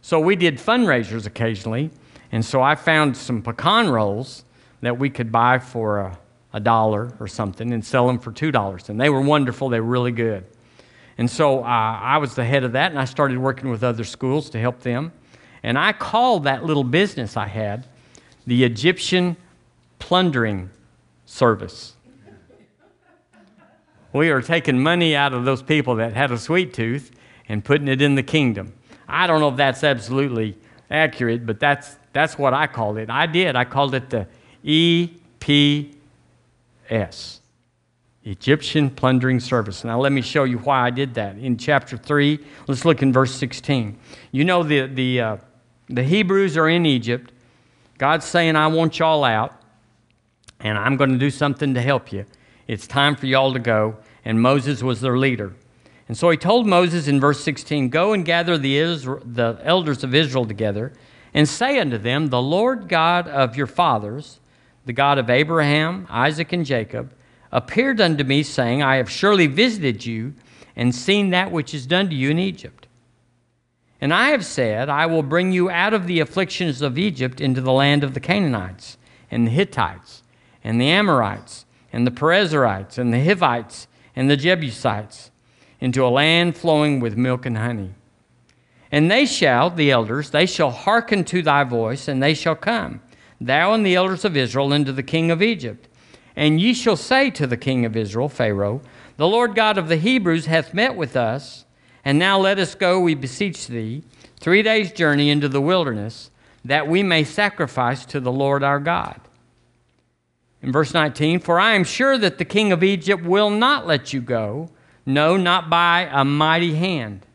So 0.01 0.19
we 0.19 0.35
did 0.35 0.57
fundraisers 0.57 1.25
occasionally, 1.25 1.91
and 2.29 2.43
so 2.43 2.61
I 2.61 2.75
found 2.75 3.15
some 3.15 3.41
pecan 3.41 3.87
rolls 3.87 4.43
that 4.81 4.99
we 4.99 5.09
could 5.09 5.31
buy 5.31 5.59
for 5.59 5.99
a, 5.99 6.19
a 6.51 6.59
dollar 6.59 7.13
or 7.21 7.27
something 7.29 7.71
and 7.71 7.85
sell 7.85 8.05
them 8.05 8.19
for 8.19 8.33
$2. 8.33 8.89
And 8.89 8.99
they 8.99 9.09
were 9.09 9.21
wonderful, 9.21 9.69
they 9.69 9.79
were 9.79 9.87
really 9.87 10.11
good. 10.11 10.43
And 11.17 11.31
so 11.31 11.63
uh, 11.63 11.67
I 11.67 12.17
was 12.17 12.35
the 12.35 12.43
head 12.43 12.65
of 12.65 12.73
that, 12.73 12.91
and 12.91 12.99
I 12.99 13.05
started 13.05 13.37
working 13.37 13.69
with 13.69 13.81
other 13.81 14.03
schools 14.03 14.49
to 14.49 14.59
help 14.59 14.81
them. 14.81 15.13
And 15.63 15.79
I 15.79 15.93
called 15.93 16.43
that 16.43 16.65
little 16.65 16.83
business 16.83 17.37
I 17.37 17.47
had 17.47 17.87
the 18.45 18.65
Egyptian 18.65 19.37
Plundering 19.99 20.69
Service. 21.25 21.95
We 24.11 24.31
are 24.31 24.41
taking 24.41 24.83
money 24.83 25.15
out 25.15 25.31
of 25.31 25.45
those 25.45 25.61
people 25.61 25.95
that 25.95 26.11
had 26.11 26.29
a 26.33 26.37
sweet 26.37 26.73
tooth 26.73 27.11
and 27.49 27.65
putting 27.65 27.87
it 27.87 28.01
in 28.01 28.15
the 28.15 28.23
kingdom. 28.23 28.73
I 29.07 29.27
don't 29.27 29.41
know 29.41 29.49
if 29.49 29.57
that's 29.57 29.83
absolutely 29.83 30.57
accurate, 30.89 31.45
but 31.45 31.59
that's, 31.59 31.97
that's 32.13 32.37
what 32.37 32.53
I 32.53 32.67
called 32.67 32.97
it. 32.97 33.09
I 33.09 33.25
did. 33.25 33.55
I 33.55 33.65
called 33.65 33.95
it 33.95 34.09
the 34.09 34.27
EPS. 34.63 35.95
Egyptian 38.23 38.89
plundering 38.89 39.39
service. 39.39 39.83
Now, 39.83 39.99
let 39.99 40.11
me 40.11 40.21
show 40.21 40.43
you 40.43 40.59
why 40.59 40.85
I 40.85 40.89
did 40.91 41.15
that. 41.15 41.37
In 41.37 41.57
chapter 41.57 41.97
3, 41.97 42.39
let's 42.67 42.85
look 42.85 43.01
in 43.01 43.11
verse 43.11 43.33
16. 43.33 43.97
You 44.31 44.43
know, 44.43 44.61
the, 44.61 44.87
the, 44.87 45.21
uh, 45.21 45.37
the 45.87 46.03
Hebrews 46.03 46.55
are 46.55 46.69
in 46.69 46.85
Egypt, 46.85 47.31
God's 47.97 48.25
saying, 48.25 48.55
I 48.55 48.67
want 48.67 48.99
y'all 48.99 49.23
out, 49.23 49.59
and 50.59 50.77
I'm 50.77 50.95
going 50.95 51.11
to 51.11 51.17
do 51.17 51.31
something 51.31 51.73
to 51.73 51.81
help 51.81 52.11
you. 52.11 52.25
It's 52.67 52.85
time 52.85 53.15
for 53.15 53.25
y'all 53.25 53.53
to 53.53 53.59
go. 53.59 53.97
And 54.23 54.41
Moses 54.41 54.83
was 54.83 55.01
their 55.01 55.17
leader. 55.17 55.53
And 56.09 56.17
so 56.17 56.31
he 56.31 56.37
told 56.37 56.65
Moses 56.65 57.07
in 57.07 57.19
verse 57.19 57.41
16, 57.43 57.89
Go 57.89 58.13
and 58.13 58.25
gather 58.25 58.57
the, 58.57 59.21
the 59.23 59.59
elders 59.63 60.03
of 60.03 60.15
Israel 60.15 60.43
together, 60.43 60.91
and 61.35 61.47
say 61.47 61.79
unto 61.79 61.99
them, 61.99 62.27
The 62.27 62.41
Lord 62.41 62.89
God 62.89 63.27
of 63.27 63.55
your 63.55 63.67
fathers, 63.67 64.39
the 64.85 64.91
God 64.91 65.19
of 65.19 65.29
Abraham, 65.29 66.07
Isaac, 66.09 66.51
and 66.51 66.65
Jacob, 66.65 67.13
appeared 67.51 68.01
unto 68.01 68.23
me, 68.23 68.41
saying, 68.41 68.81
I 68.81 68.95
have 68.95 69.09
surely 69.09 69.45
visited 69.45 70.03
you 70.03 70.33
and 70.75 70.95
seen 70.95 71.29
that 71.29 71.51
which 71.51 71.75
is 71.75 71.85
done 71.85 72.09
to 72.09 72.15
you 72.15 72.31
in 72.31 72.39
Egypt. 72.39 72.87
And 74.01 74.11
I 74.11 74.29
have 74.29 74.45
said, 74.45 74.89
I 74.89 75.05
will 75.05 75.23
bring 75.23 75.51
you 75.51 75.69
out 75.69 75.93
of 75.93 76.07
the 76.07 76.21
afflictions 76.21 76.81
of 76.81 76.97
Egypt 76.97 77.39
into 77.39 77.61
the 77.61 77.71
land 77.71 78.03
of 78.03 78.15
the 78.15 78.19
Canaanites, 78.19 78.97
and 79.29 79.45
the 79.45 79.51
Hittites, 79.51 80.23
and 80.63 80.81
the 80.81 80.89
Amorites, 80.89 81.65
and 81.93 82.07
the 82.07 82.11
Perizzites, 82.11 82.97
and 82.97 83.13
the 83.13 83.23
Hivites, 83.23 83.87
and 84.15 84.27
the 84.27 84.37
Jebusites, 84.37 85.29
into 85.79 86.05
a 86.05 86.09
land 86.09 86.57
flowing 86.57 86.99
with 86.99 87.17
milk 87.17 87.45
and 87.45 87.57
honey. 87.57 87.93
And 88.91 89.09
they 89.09 89.25
shall, 89.25 89.69
the 89.69 89.91
elders, 89.91 90.31
they 90.31 90.45
shall 90.45 90.71
hearken 90.71 91.23
to 91.25 91.41
thy 91.41 91.63
voice, 91.63 92.07
and 92.07 92.21
they 92.21 92.33
shall 92.33 92.55
come, 92.55 93.01
thou 93.39 93.73
and 93.73 93.85
the 93.85 93.95
elders 93.95 94.25
of 94.25 94.35
Israel, 94.35 94.73
unto 94.73 94.91
the 94.91 95.03
king 95.03 95.31
of 95.31 95.41
Egypt. 95.41 95.87
And 96.35 96.59
ye 96.59 96.73
shall 96.73 96.95
say 96.95 97.29
to 97.31 97.45
the 97.45 97.57
king 97.57 97.85
of 97.85 97.95
Israel, 97.95 98.29
Pharaoh, 98.29 98.81
The 99.17 99.27
Lord 99.27 99.55
God 99.55 99.77
of 99.77 99.89
the 99.89 99.97
Hebrews 99.97 100.47
hath 100.47 100.73
met 100.73 100.95
with 100.95 101.15
us, 101.15 101.65
and 102.03 102.17
now 102.17 102.39
let 102.39 102.57
us 102.57 102.75
go, 102.75 102.99
we 102.99 103.13
beseech 103.13 103.67
thee, 103.67 104.03
three 104.39 104.63
days' 104.63 104.91
journey 104.91 105.29
into 105.29 105.49
the 105.49 105.61
wilderness, 105.61 106.31
that 106.65 106.87
we 106.87 107.03
may 107.03 107.23
sacrifice 107.23 108.05
to 108.05 108.19
the 108.19 108.31
Lord 108.31 108.63
our 108.63 108.79
God. 108.79 109.19
In 110.61 110.71
verse 110.71 110.93
19, 110.93 111.39
For 111.39 111.59
I 111.59 111.73
am 111.73 111.83
sure 111.83 112.17
that 112.17 112.37
the 112.37 112.45
king 112.45 112.71
of 112.71 112.83
Egypt 112.83 113.23
will 113.23 113.49
not 113.49 113.87
let 113.87 114.13
you 114.13 114.21
go, 114.21 114.69
no, 115.05 115.37
not 115.37 115.69
by 115.69 116.09
a 116.11 116.23
mighty 116.23 116.75
hand. 116.75 117.25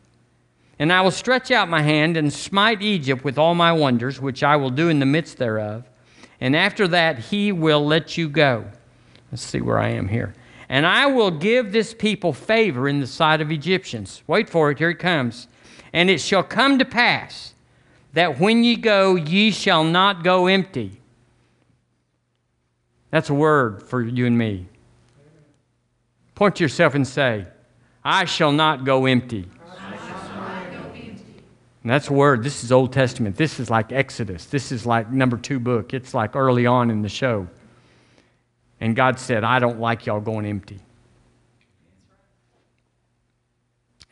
And 0.77 0.91
I 0.91 1.01
will 1.01 1.11
stretch 1.11 1.51
out 1.51 1.69
my 1.69 1.81
hand 1.81 2.17
and 2.17 2.31
smite 2.31 2.81
Egypt 2.81 3.23
with 3.23 3.37
all 3.37 3.55
my 3.55 3.71
wonders, 3.71 4.19
which 4.19 4.43
I 4.43 4.55
will 4.57 4.69
do 4.69 4.89
in 4.89 4.99
the 4.99 5.05
midst 5.05 5.37
thereof. 5.37 5.85
And 6.41 6.55
after 6.55 6.87
that, 6.89 7.19
he 7.19 7.51
will 7.51 7.85
let 7.85 8.17
you 8.17 8.27
go. 8.27 8.65
Let's 9.31 9.43
see 9.43 9.61
where 9.61 9.79
I 9.79 9.89
am 9.89 10.09
here. 10.09 10.35
And 10.67 10.85
I 10.85 11.05
will 11.05 11.31
give 11.31 11.71
this 11.71 11.93
people 11.93 12.33
favor 12.33 12.89
in 12.89 12.99
the 12.99 13.07
sight 13.07 13.39
of 13.39 13.51
Egyptians. 13.51 14.23
Wait 14.27 14.49
for 14.49 14.71
it, 14.71 14.79
here 14.79 14.89
it 14.89 14.99
comes. 14.99 15.47
And 15.93 16.09
it 16.09 16.19
shall 16.19 16.43
come 16.43 16.79
to 16.79 16.85
pass 16.85 17.53
that 18.13 18.39
when 18.39 18.63
ye 18.63 18.75
go, 18.75 19.15
ye 19.15 19.51
shall 19.51 19.83
not 19.83 20.23
go 20.23 20.47
empty. 20.47 20.99
That's 23.11 23.29
a 23.29 23.33
word 23.33 23.83
for 23.83 24.01
you 24.01 24.25
and 24.25 24.37
me. 24.37 24.67
Point 26.33 26.57
to 26.57 26.63
yourself 26.63 26.95
and 26.95 27.07
say, 27.07 27.45
I 28.05 28.25
shall 28.25 28.51
not 28.51 28.85
go 28.85 29.07
empty. 29.07 29.49
And 31.81 31.91
that's 31.91 32.07
a 32.07 32.13
word. 32.13 32.43
This 32.43 32.63
is 32.63 32.71
Old 32.71 32.93
Testament. 32.93 33.35
This 33.35 33.59
is 33.59 33.69
like 33.69 33.91
Exodus. 33.91 34.45
This 34.45 34.71
is 34.71 34.85
like 34.85 35.11
number 35.11 35.37
two 35.37 35.59
book. 35.59 35.93
It's 35.93 36.13
like 36.13 36.35
early 36.35 36.65
on 36.65 36.89
in 36.91 37.01
the 37.01 37.09
show. 37.09 37.47
And 38.79 38.95
God 38.95 39.19
said, 39.19 39.43
I 39.43 39.59
don't 39.59 39.79
like 39.79 40.05
y'all 40.05 40.19
going 40.19 40.45
empty. 40.45 40.79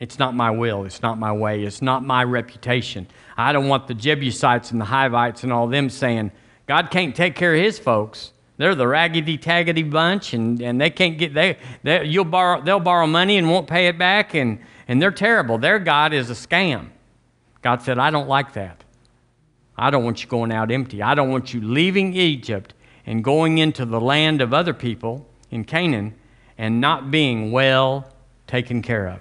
It's 0.00 0.18
not 0.18 0.34
my 0.34 0.50
will. 0.50 0.84
It's 0.84 1.02
not 1.02 1.18
my 1.18 1.32
way. 1.32 1.62
It's 1.62 1.80
not 1.80 2.04
my 2.04 2.24
reputation. 2.24 3.06
I 3.36 3.52
don't 3.52 3.68
want 3.68 3.86
the 3.86 3.94
Jebusites 3.94 4.70
and 4.70 4.80
the 4.80 4.86
Hivites 4.86 5.44
and 5.44 5.52
all 5.52 5.66
them 5.66 5.88
saying, 5.88 6.32
God 6.66 6.90
can't 6.90 7.14
take 7.14 7.36
care 7.36 7.54
of 7.54 7.60
his 7.60 7.78
folks. 7.78 8.32
They're 8.56 8.74
the 8.74 8.86
raggedy 8.86 9.36
taggedy 9.36 9.88
bunch, 9.88 10.32
and, 10.32 10.60
and 10.62 10.80
they 10.80 10.90
can't 10.90 11.18
get 11.18 11.34
they, 11.34 11.58
they 11.82 12.04
you'll 12.04 12.24
borrow 12.24 12.62
they'll 12.62 12.80
borrow 12.80 13.06
money 13.06 13.36
and 13.36 13.50
won't 13.50 13.66
pay 13.66 13.88
it 13.88 13.98
back, 13.98 14.34
and, 14.34 14.60
and 14.86 15.02
they're 15.02 15.10
terrible. 15.10 15.58
Their 15.58 15.78
God 15.78 16.12
is 16.12 16.30
a 16.30 16.34
scam. 16.34 16.90
God 17.62 17.82
said, 17.82 17.98
I 17.98 18.10
don't 18.10 18.28
like 18.28 18.52
that. 18.52 18.84
I 19.76 19.90
don't 19.90 20.04
want 20.04 20.22
you 20.22 20.28
going 20.28 20.52
out 20.52 20.70
empty. 20.70 21.02
I 21.02 21.14
don't 21.14 21.30
want 21.30 21.52
you 21.52 21.60
leaving 21.60 22.14
Egypt 22.14 22.74
and 23.06 23.24
going 23.24 23.58
into 23.58 23.84
the 23.84 24.00
land 24.00 24.40
of 24.40 24.54
other 24.54 24.74
people 24.74 25.26
in 25.50 25.64
Canaan 25.64 26.14
and 26.58 26.80
not 26.80 27.10
being 27.10 27.50
well 27.50 28.12
taken 28.46 28.82
care 28.82 29.08
of. 29.08 29.20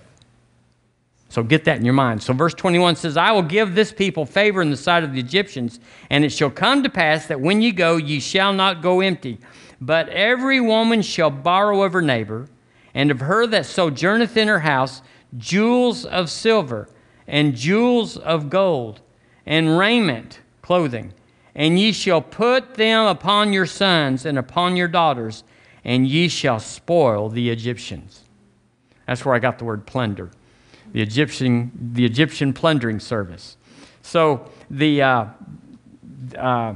So 1.33 1.41
get 1.41 1.63
that 1.63 1.77
in 1.77 1.83
your 1.83 1.95
mind. 1.95 2.21
So 2.21 2.31
verse 2.31 2.53
21 2.53 2.95
says, 2.95 3.17
I 3.17 3.31
will 3.31 3.41
give 3.41 3.73
this 3.73 3.91
people 3.91 4.23
favor 4.23 4.61
in 4.61 4.69
the 4.69 4.77
sight 4.77 5.03
of 5.03 5.13
the 5.13 5.19
Egyptians, 5.19 5.79
and 6.11 6.23
it 6.23 6.29
shall 6.29 6.51
come 6.51 6.83
to 6.83 6.91
pass 6.91 7.25
that 7.25 7.41
when 7.41 7.59
ye 7.59 7.71
go, 7.71 7.97
ye 7.97 8.19
shall 8.19 8.53
not 8.53 8.83
go 8.83 9.01
empty. 9.01 9.39
But 9.81 10.09
every 10.09 10.61
woman 10.61 11.01
shall 11.01 11.31
borrow 11.31 11.81
of 11.81 11.93
her 11.93 12.03
neighbor, 12.03 12.49
and 12.93 13.09
of 13.09 13.21
her 13.21 13.47
that 13.47 13.65
sojourneth 13.65 14.37
in 14.37 14.47
her 14.47 14.59
house, 14.59 15.01
jewels 15.35 16.05
of 16.05 16.29
silver, 16.29 16.87
and 17.25 17.55
jewels 17.55 18.15
of 18.15 18.51
gold, 18.51 19.01
and 19.43 19.75
raiment, 19.75 20.39
clothing. 20.61 21.13
And 21.55 21.79
ye 21.79 21.93
shall 21.93 22.21
put 22.21 22.75
them 22.75 23.07
upon 23.07 23.53
your 23.53 23.65
sons 23.65 24.27
and 24.27 24.37
upon 24.37 24.75
your 24.75 24.87
daughters, 24.87 25.43
and 25.83 26.07
ye 26.07 26.27
shall 26.27 26.59
spoil 26.59 27.29
the 27.29 27.49
Egyptians. 27.49 28.21
That's 29.07 29.25
where 29.25 29.33
I 29.33 29.39
got 29.39 29.57
the 29.57 29.65
word 29.65 29.87
plunder 29.87 30.29
the 30.93 31.01
Egyptian, 31.01 31.71
the 31.93 32.05
Egyptian 32.05 32.53
plundering 32.53 32.99
service. 32.99 33.57
So 34.03 34.49
the, 34.69 35.01
uh, 35.01 35.25
uh, 36.37 36.75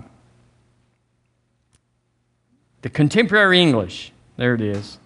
the 2.81 2.89
contemporary 2.89 3.61
English, 3.61 4.11
there 4.35 4.55
it 4.55 4.61
is, 4.61 4.97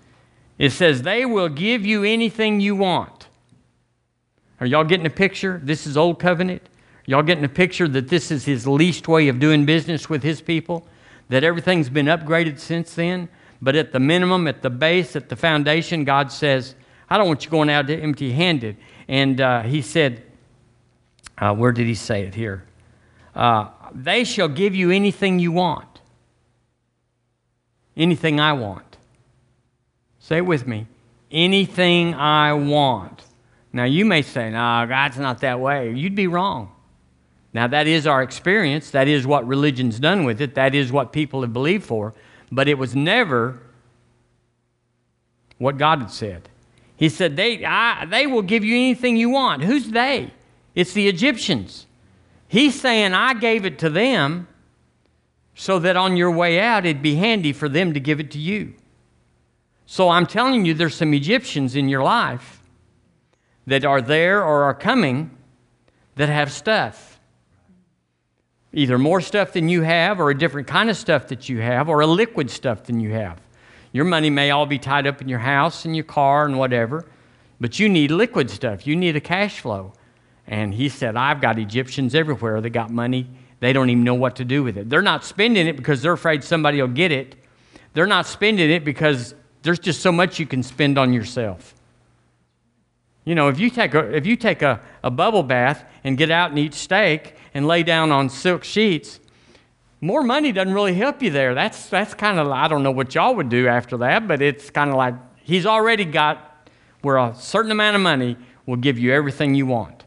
it 0.58 0.72
says, 0.72 1.02
they 1.02 1.26
will 1.26 1.50
give 1.50 1.86
you 1.86 2.04
anything 2.04 2.62
you 2.62 2.76
want. 2.76 3.28
Are 4.60 4.66
y'all 4.66 4.84
getting 4.84 5.06
a 5.06 5.12
picture? 5.12 5.60
This 5.64 5.86
is 5.88 5.98
Old 5.98 6.20
Covenant. 6.20 6.62
Y'all 7.06 7.24
getting 7.24 7.44
a 7.44 7.50
picture 7.50 7.88
that 7.88 8.08
this 8.10 8.32
is 8.32 8.46
his 8.46 8.68
least 8.68 9.08
way 9.08 9.28
of 9.28 9.40
doing 9.40 9.66
business 9.66 10.08
with 10.08 10.24
his 10.24 10.40
people? 10.40 10.88
That 11.30 11.44
everything's 11.44 11.90
been 11.90 12.06
upgraded 12.06 12.60
since 12.60 12.94
then? 12.94 13.28
But 13.62 13.76
at 13.76 13.92
the 13.92 14.00
minimum, 14.00 14.48
at 14.48 14.62
the 14.62 14.70
base, 14.70 15.16
at 15.16 15.30
the 15.30 15.36
foundation, 15.36 16.04
God 16.04 16.32
says, 16.32 16.76
I 17.10 17.18
don't 17.18 17.28
want 17.28 17.44
you 17.44 17.52
going 17.52 17.70
out 17.70 17.90
empty 17.90 18.32
handed. 18.32 18.78
And 19.12 19.42
uh, 19.42 19.64
he 19.64 19.82
said, 19.82 20.24
uh, 21.38 21.54
where 21.54 21.74
did 21.74 21.86
he 21.86 21.96
say 21.96 22.24
it 22.24 22.34
here? 22.34 22.64
Uh, 23.36 23.68
they 23.94 24.24
shall 24.24 24.48
give 24.48 24.74
you 24.74 24.90
anything 24.90 25.38
you 25.38 25.52
want. 25.52 26.00
Anything 27.98 28.40
I 28.40 28.54
want. 28.54 28.96
Say 30.20 30.38
it 30.38 30.46
with 30.46 30.66
me. 30.66 30.88
Anything 31.30 32.14
I 32.14 32.54
want. 32.54 33.22
Now, 33.74 33.84
you 33.84 34.06
may 34.06 34.22
say, 34.22 34.50
no, 34.50 34.86
God's 34.88 35.18
not 35.18 35.42
that 35.42 35.60
way. 35.60 35.92
You'd 35.92 36.16
be 36.16 36.28
wrong. 36.28 36.72
Now, 37.54 37.68
that 37.68 37.88
is 37.88 38.08
our 38.08 38.24
experience. 38.24 38.92
That 38.92 39.10
is 39.10 39.28
what 39.28 39.46
religion's 39.46 40.00
done 40.00 40.24
with 40.24 40.40
it. 40.40 40.56
That 40.56 40.74
is 40.74 40.90
what 40.90 41.12
people 41.12 41.42
have 41.42 41.52
believed 41.52 41.84
for. 41.84 42.14
But 42.50 42.70
it 42.70 42.78
was 42.78 42.96
never 42.96 43.60
what 45.58 45.78
God 45.78 46.00
had 46.00 46.12
said. 46.12 46.48
He 47.02 47.10
said, 47.10 47.36
they, 47.36 47.66
I, 47.66 48.06
they 48.06 48.28
will 48.28 48.44
give 48.44 48.64
you 48.64 48.76
anything 48.76 49.18
you 49.18 49.32
want. 49.32 49.64
Who's 49.64 49.90
they? 49.90 50.32
It's 50.76 50.94
the 50.94 51.08
Egyptians. 51.08 51.88
He's 52.48 52.80
saying, 52.80 53.16
I 53.16 53.34
gave 53.34 53.66
it 53.66 53.80
to 53.80 53.90
them 53.90 54.48
so 55.56 55.80
that 55.80 55.98
on 55.98 56.16
your 56.16 56.30
way 56.30 56.60
out 56.60 56.86
it'd 56.86 57.02
be 57.02 57.16
handy 57.16 57.54
for 57.54 57.68
them 57.68 57.96
to 57.96 58.00
give 58.00 58.20
it 58.20 58.30
to 58.32 58.38
you. 58.38 58.76
So 59.88 60.10
I'm 60.10 60.28
telling 60.28 60.64
you, 60.64 60.76
there's 60.76 60.94
some 60.94 61.16
Egyptians 61.16 61.76
in 61.76 61.90
your 61.90 62.04
life 62.04 62.62
that 63.66 63.84
are 63.84 64.04
there 64.04 64.46
or 64.46 64.66
are 64.66 64.76
coming 64.76 65.36
that 66.18 66.30
have 66.30 66.52
stuff. 66.52 67.20
Either 68.74 69.00
more 69.00 69.22
stuff 69.22 69.54
than 69.54 69.70
you 69.70 69.82
have, 69.82 70.20
or 70.20 70.30
a 70.30 70.38
different 70.38 70.68
kind 70.68 70.88
of 70.88 70.96
stuff 70.96 71.30
that 71.30 71.50
you 71.50 71.62
have, 71.62 71.90
or 71.90 72.02
a 72.02 72.08
liquid 72.08 72.52
stuff 72.52 72.84
than 72.84 73.00
you 73.00 73.12
have. 73.12 73.42
Your 73.92 74.06
money 74.06 74.30
may 74.30 74.52
all 74.52 74.66
be 74.66 74.80
tied 74.80 75.06
up 75.06 75.22
in 75.22 75.28
your 75.28 75.40
house 75.40 75.86
and 75.86 75.96
your 75.96 76.06
car 76.06 76.46
and 76.46 76.58
whatever, 76.58 77.06
but 77.60 77.80
you 77.80 77.90
need 77.90 78.12
liquid 78.12 78.50
stuff. 78.50 78.88
You 78.88 78.96
need 78.96 79.16
a 79.16 79.22
cash 79.22 79.60
flow. 79.60 79.94
And 80.48 80.74
he 80.74 80.90
said, 80.90 81.16
I've 81.16 81.42
got 81.42 81.60
Egyptians 81.60 82.16
everywhere 82.16 82.62
that 82.62 82.72
got 82.72 82.90
money. 82.90 83.28
They 83.60 83.74
don't 83.74 83.90
even 83.90 84.04
know 84.04 84.16
what 84.16 84.36
to 84.38 84.46
do 84.46 84.64
with 84.64 84.78
it. 84.78 84.90
They're 84.90 85.02
not 85.02 85.24
spending 85.24 85.68
it 85.68 85.78
because 85.78 86.02
they're 86.02 86.14
afraid 86.14 86.44
somebody 86.44 86.82
will 86.82 86.88
get 86.88 87.12
it. 87.12 87.36
They're 87.94 88.08
not 88.08 88.26
spending 88.26 88.70
it 88.70 88.84
because 88.84 89.36
there's 89.62 89.80
just 89.80 90.02
so 90.02 90.12
much 90.12 90.40
you 90.40 90.46
can 90.46 90.64
spend 90.64 90.98
on 90.98 91.14
yourself. 91.14 91.76
You 93.24 93.36
know, 93.36 93.50
if 93.50 93.60
you 93.60 93.70
take 93.70 93.94
a, 93.94 94.16
if 94.16 94.26
you 94.26 94.36
take 94.36 94.62
a, 94.62 94.82
a 95.04 95.12
bubble 95.12 95.44
bath 95.44 95.86
and 96.04 96.18
get 96.18 96.32
out 96.32 96.50
and 96.50 96.60
eat 96.60 96.74
steak 96.74 97.36
and 97.54 97.68
lay 97.68 97.84
down 97.84 98.12
on 98.12 98.30
silk 98.30 98.64
sheets, 98.64 99.20
more 100.02 100.24
money 100.24 100.52
doesn't 100.52 100.74
really 100.74 100.96
help 100.96 101.22
you 101.22 101.30
there. 101.30 101.54
That's, 101.54 101.88
that's 101.88 102.16
kind 102.16 102.40
of, 102.40 102.50
I 102.50 102.68
don't 102.68 102.82
know 102.82 102.92
what 102.92 103.14
y'all 103.14 103.36
would 103.36 103.50
do 103.50 103.68
after 103.68 103.98
that, 103.98 104.28
but 104.28 104.42
it's 104.42 104.72
kind 104.72 104.90
of 104.90 104.96
like 104.96 105.14
he's 105.44 105.68
already 105.68 106.06
got 106.06 106.68
where 107.02 107.18
a 107.18 107.36
certain 107.36 107.72
amount 107.72 107.96
of 107.96 108.02
money 108.02 108.36
will 108.66 108.78
give 108.78 108.98
you 108.98 109.14
everything 109.14 109.54
you 109.54 109.68
want. 109.68 110.06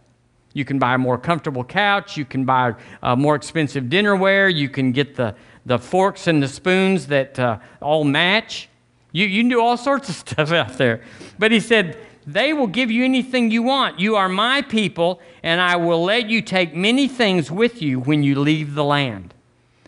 You 0.53 0.65
can 0.65 0.79
buy 0.79 0.95
a 0.95 0.99
more 0.99 1.17
comfortable 1.17 1.65
couch. 1.65 2.17
You 2.17 2.25
can 2.25 2.45
buy 2.45 2.75
a 3.03 3.17
more 3.17 3.35
expensive 3.35 3.85
dinnerware. 3.85 4.53
You 4.53 4.69
can 4.69 4.93
get 4.93 5.15
the, 5.15 5.35
the 5.67 5.79
forks 5.79 6.27
and 6.27 6.43
the 6.43 6.49
spoons 6.49 7.09
that 7.09 7.39
uh, 7.39 7.59
all 7.81 8.05
match. 8.05 8.69
You, 9.13 9.27
you 9.27 9.43
can 9.43 9.49
do 9.49 9.61
all 9.61 9.77
sorts 9.77 10.09
of 10.09 10.15
stuff 10.29 10.51
out 10.53 10.77
there. 10.79 11.03
But 11.39 11.53
he 11.53 11.61
said, 11.61 11.99
They 12.27 12.53
will 12.53 12.69
give 12.69 12.91
you 12.91 13.05
anything 13.05 13.51
you 13.51 13.63
want. 13.63 13.99
You 13.99 14.17
are 14.17 14.29
my 14.29 14.63
people, 14.63 15.21
and 15.43 15.61
I 15.61 15.77
will 15.77 16.03
let 16.03 16.29
you 16.29 16.41
take 16.41 16.75
many 16.75 17.09
things 17.09 17.51
with 17.51 17.83
you 17.83 18.01
when 18.01 18.23
you 18.23 18.39
leave 18.39 18.75
the 18.75 18.85
land. 18.85 19.35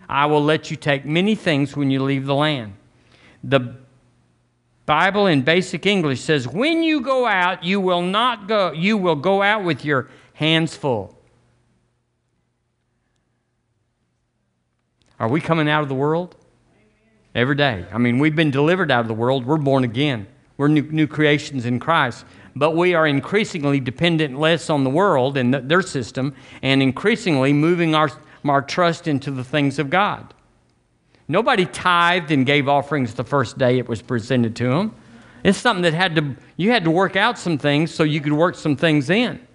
I 0.09 0.27
will 0.27 0.43
let 0.43 0.71
you 0.71 0.77
take 0.77 1.05
many 1.05 1.35
things 1.35 1.77
when 1.77 1.91
you 1.91 2.03
leave 2.03 2.27
the 2.27 2.35
land. 2.35 2.75
The 3.43 3.75
Bible 4.87 5.27
in 5.27 5.43
basic 5.43 5.85
English 5.85 6.21
says, 6.21 6.47
When 6.47 6.83
you 6.83 7.01
go 7.01 7.27
out, 7.27 7.65
you 7.65 7.81
will 7.81 8.03
not 8.03 8.47
go, 8.47 8.73
you 8.73 8.97
will 8.97 9.17
go 9.17 9.43
out 9.43 9.65
with 9.65 9.85
your 9.85 10.09
hands 10.35 10.77
full. 10.77 11.17
Are 15.19 15.29
we 15.29 15.41
coming 15.41 15.69
out 15.69 15.83
of 15.83 15.89
the 15.89 15.95
world? 15.95 16.37
Every 17.35 17.55
day. 17.55 17.85
I 17.93 17.99
mean, 17.99 18.19
we've 18.19 18.37
been 18.37 18.51
delivered 18.51 18.91
out 18.91 19.01
of 19.01 19.09
the 19.09 19.15
world. 19.15 19.45
We're 19.45 19.57
born 19.57 19.85
again. 19.85 20.27
We're 20.57 20.69
new, 20.69 20.83
new 20.83 21.07
creations 21.07 21.67
in 21.67 21.81
Christ. 21.81 22.25
But 22.55 22.75
we 22.75 22.95
are 22.95 23.07
increasingly 23.07 23.81
dependent 23.81 24.39
less 24.39 24.71
on 24.71 24.85
the 24.85 24.91
world 24.91 25.37
and 25.37 25.53
their 25.53 25.83
system 25.83 26.35
and 26.63 26.83
increasingly 26.83 27.53
moving 27.53 27.95
our, 27.95 28.11
our 28.51 28.63
trust 28.63 29.07
into 29.07 29.31
the 29.31 29.45
things 29.45 29.79
of 29.79 29.91
God. 29.91 30.33
Nobody 31.29 31.67
tithed 31.67 32.31
and 32.31 32.47
gave 32.47 32.69
offerings 32.69 33.15
the 33.15 33.25
first 33.25 33.59
day 33.59 33.79
it 33.79 33.89
was 33.89 34.03
presented 34.03 34.55
to 34.57 34.69
them. 34.69 34.95
It's 35.43 35.59
something 35.59 35.83
that 35.83 35.95
had 35.95 36.17
to, 36.17 36.37
you 36.57 36.71
had 36.71 36.85
to 36.85 36.91
work 36.91 37.17
out 37.17 37.39
some 37.39 37.59
things 37.59 37.93
so 37.95 38.03
you 38.05 38.21
could 38.21 38.33
work 38.33 38.55
some 38.55 38.77
things 38.77 39.11
in. 39.11 39.47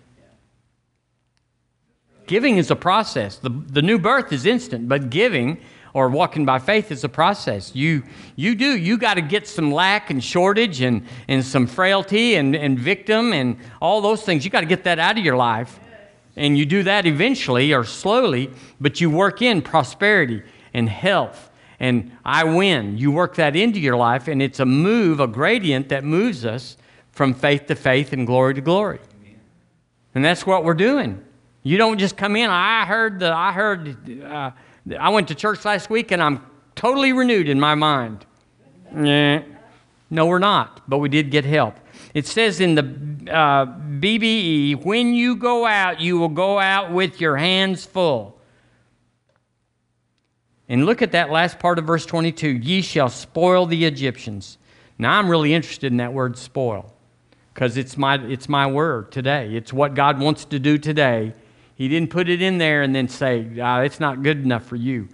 Giving 2.28 2.58
is 2.58 2.72
a 2.72 2.76
process. 2.76 3.38
The, 3.38 3.50
the 3.50 3.82
new 3.82 4.00
birth 4.00 4.32
is 4.32 4.46
instant, 4.46 4.88
but 4.88 5.10
giving 5.10 5.60
or 5.94 6.10
walking 6.10 6.46
by 6.46 6.60
faith 6.60 6.92
is 6.92 7.04
a 7.04 7.10
process. 7.10 7.76
You, 7.76 8.04
you 8.36 8.56
do. 8.56 8.78
You 8.78 8.98
got 8.98 9.16
to 9.16 9.22
get 9.22 9.48
some 9.48 9.72
lack 9.72 10.10
and 10.10 10.24
shortage 10.24 10.82
and, 10.82 11.06
and 11.28 11.44
some 11.44 11.68
frailty 11.68 12.36
and, 12.36 12.56
and 12.56 12.80
victim 12.80 13.34
and 13.34 13.58
all 13.82 14.02
those 14.02 14.24
things. 14.24 14.46
You 14.46 14.52
got 14.52 14.62
to 14.62 14.68
get 14.68 14.86
that 14.86 15.00
out 15.00 15.18
of 15.18 15.26
your 15.26 15.36
life. 15.36 15.80
And 16.36 16.58
you 16.58 16.66
do 16.66 16.84
that 16.84 17.06
eventually 17.06 17.74
or 17.74 17.84
slowly, 17.84 18.52
but 18.80 19.02
you 19.02 19.10
work 19.10 19.42
in 19.42 19.62
prosperity 19.62 20.44
and 20.74 20.88
health 20.88 21.52
and 21.82 22.12
I 22.24 22.44
win. 22.44 23.00
You 23.00 23.12
work 23.12 23.36
that 23.36 23.56
into 23.56 23.80
your 23.80 23.98
life, 23.98 24.28
and 24.28 24.40
it's 24.40 24.60
a 24.60 24.66
move, 24.66 25.20
a 25.20 25.26
gradient 25.26 25.90
that 25.90 26.04
moves 26.04 26.46
us 26.46 26.78
from 27.12 27.34
faith 27.34 27.66
to 27.66 27.76
faith 27.76 28.14
and 28.14 28.28
glory 28.28 28.54
to 28.54 28.62
glory. 28.62 29.00
And 30.14 30.24
that's 30.24 30.46
what 30.46 30.64
we're 30.64 30.76
doing. 30.76 31.26
You 31.64 31.80
don't 31.80 31.98
just 31.98 32.16
come 32.16 32.36
in. 32.36 32.52
I 32.52 32.86
heard 32.86 33.20
the. 33.20 33.34
I 33.34 33.52
heard. 33.52 34.24
Uh, 34.24 34.52
I 35.00 35.10
went 35.10 35.28
to 35.30 35.36
church 35.36 35.66
last 35.66 35.90
week, 35.90 36.12
and 36.12 36.22
I'm 36.22 36.46
totally 36.76 37.14
renewed 37.14 37.50
in 37.50 37.60
my 37.60 37.74
mind. 37.74 38.28
No, 38.94 40.28
we're 40.28 40.38
not, 40.38 40.88
but 40.88 41.00
we 41.00 41.10
did 41.10 41.32
get 41.32 41.46
help. 41.46 41.80
It 42.14 42.28
says 42.28 42.60
in 42.60 42.76
the 42.76 42.84
uh, 43.32 43.66
BBE, 43.66 44.84
when 44.84 45.14
you 45.14 45.36
go 45.36 45.66
out, 45.66 46.02
you 46.02 46.18
will 46.20 46.30
go 46.30 46.60
out 46.60 46.92
with 46.92 47.22
your 47.22 47.38
hands 47.38 47.86
full. 47.86 48.40
And 50.68 50.86
look 50.86 51.02
at 51.02 51.12
that 51.12 51.30
last 51.30 51.60
part 51.60 51.80
of 51.80 51.86
verse 51.86 52.06
22 52.06 52.48
ye 52.48 52.82
shall 52.82 53.10
spoil 53.10 53.66
the 53.66 53.86
Egyptians. 53.86 54.58
Now, 54.98 55.18
I'm 55.18 55.30
really 55.30 55.54
interested 55.54 55.92
in 55.92 55.98
that 55.98 56.14
word 56.14 56.38
spoil 56.38 56.94
because 57.54 57.78
it's 57.78 57.98
my, 57.98 58.16
it's 58.26 58.48
my 58.48 58.68
word 58.68 59.12
today. 59.12 59.56
It's 59.56 59.74
what 59.74 59.96
God 59.96 60.20
wants 60.20 60.46
to 60.46 60.60
do 60.60 60.78
today 60.78 61.34
he 61.82 61.88
didn't 61.88 62.12
put 62.12 62.30
it 62.30 62.44
in 62.44 62.60
there 62.60 62.84
and 62.84 62.94
then 62.94 63.08
say, 63.08 63.60
ah, 63.60 63.80
it's 63.80 64.00
not 64.00 64.22
good 64.22 64.44
enough 64.44 64.66
for 64.66 64.76
you. 64.76 65.10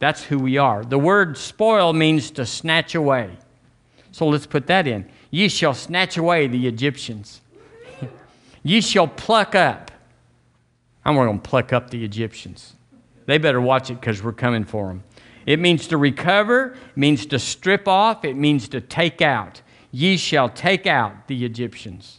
That's 0.00 0.24
who 0.24 0.40
we 0.40 0.58
are. 0.58 0.84
The 0.84 0.98
word 0.98 1.38
spoil 1.38 1.92
means 1.92 2.32
to 2.32 2.44
snatch 2.44 2.96
away. 2.96 3.30
So 4.10 4.26
let's 4.26 4.44
put 4.44 4.66
that 4.66 4.88
in. 4.88 5.08
Ye 5.30 5.48
shall 5.48 5.74
snatch 5.74 6.16
away 6.16 6.46
the 6.46 6.66
Egyptians. 6.66 7.40
Ye 8.62 8.80
shall 8.80 9.08
pluck 9.08 9.54
up. 9.54 9.90
I'm 11.04 11.14
going 11.14 11.40
to 11.40 11.48
pluck 11.48 11.72
up 11.72 11.90
the 11.90 12.04
Egyptians. 12.04 12.74
They 13.26 13.38
better 13.38 13.60
watch 13.60 13.90
it 13.90 14.00
because 14.00 14.22
we're 14.22 14.32
coming 14.32 14.64
for 14.64 14.88
them. 14.88 15.04
It 15.46 15.58
means 15.58 15.86
to 15.88 15.96
recover, 15.96 16.76
means 16.94 17.26
to 17.26 17.38
strip 17.38 17.88
off, 17.88 18.24
it 18.24 18.36
means 18.36 18.68
to 18.68 18.80
take 18.80 19.22
out. 19.22 19.62
Ye 19.90 20.16
shall 20.16 20.48
take 20.48 20.86
out 20.86 21.26
the 21.26 21.44
Egyptians. 21.44 22.18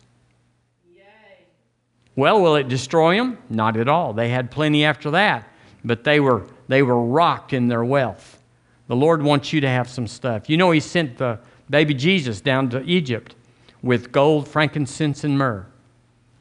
Well, 2.15 2.41
will 2.41 2.55
it 2.55 2.67
destroy 2.67 3.15
them? 3.15 3.37
Not 3.49 3.77
at 3.77 3.87
all. 3.87 4.13
They 4.13 4.29
had 4.29 4.51
plenty 4.51 4.83
after 4.83 5.11
that, 5.11 5.47
but 5.83 6.03
they 6.03 6.19
were, 6.19 6.45
they 6.67 6.83
were 6.83 7.01
rocked 7.01 7.53
in 7.53 7.67
their 7.67 7.83
wealth. 7.83 8.41
The 8.87 8.95
Lord 8.95 9.23
wants 9.23 9.53
you 9.53 9.61
to 9.61 9.69
have 9.69 9.87
some 9.89 10.07
stuff. 10.07 10.49
You 10.49 10.57
know, 10.57 10.71
He 10.71 10.81
sent 10.81 11.17
the 11.17 11.39
baby 11.71 11.93
Jesus 11.93 12.41
down 12.41 12.69
to 12.69 12.83
Egypt 12.83 13.33
with 13.81 14.11
gold, 14.11 14.47
frankincense, 14.47 15.23
and 15.23 15.37
myrrh. 15.37 15.65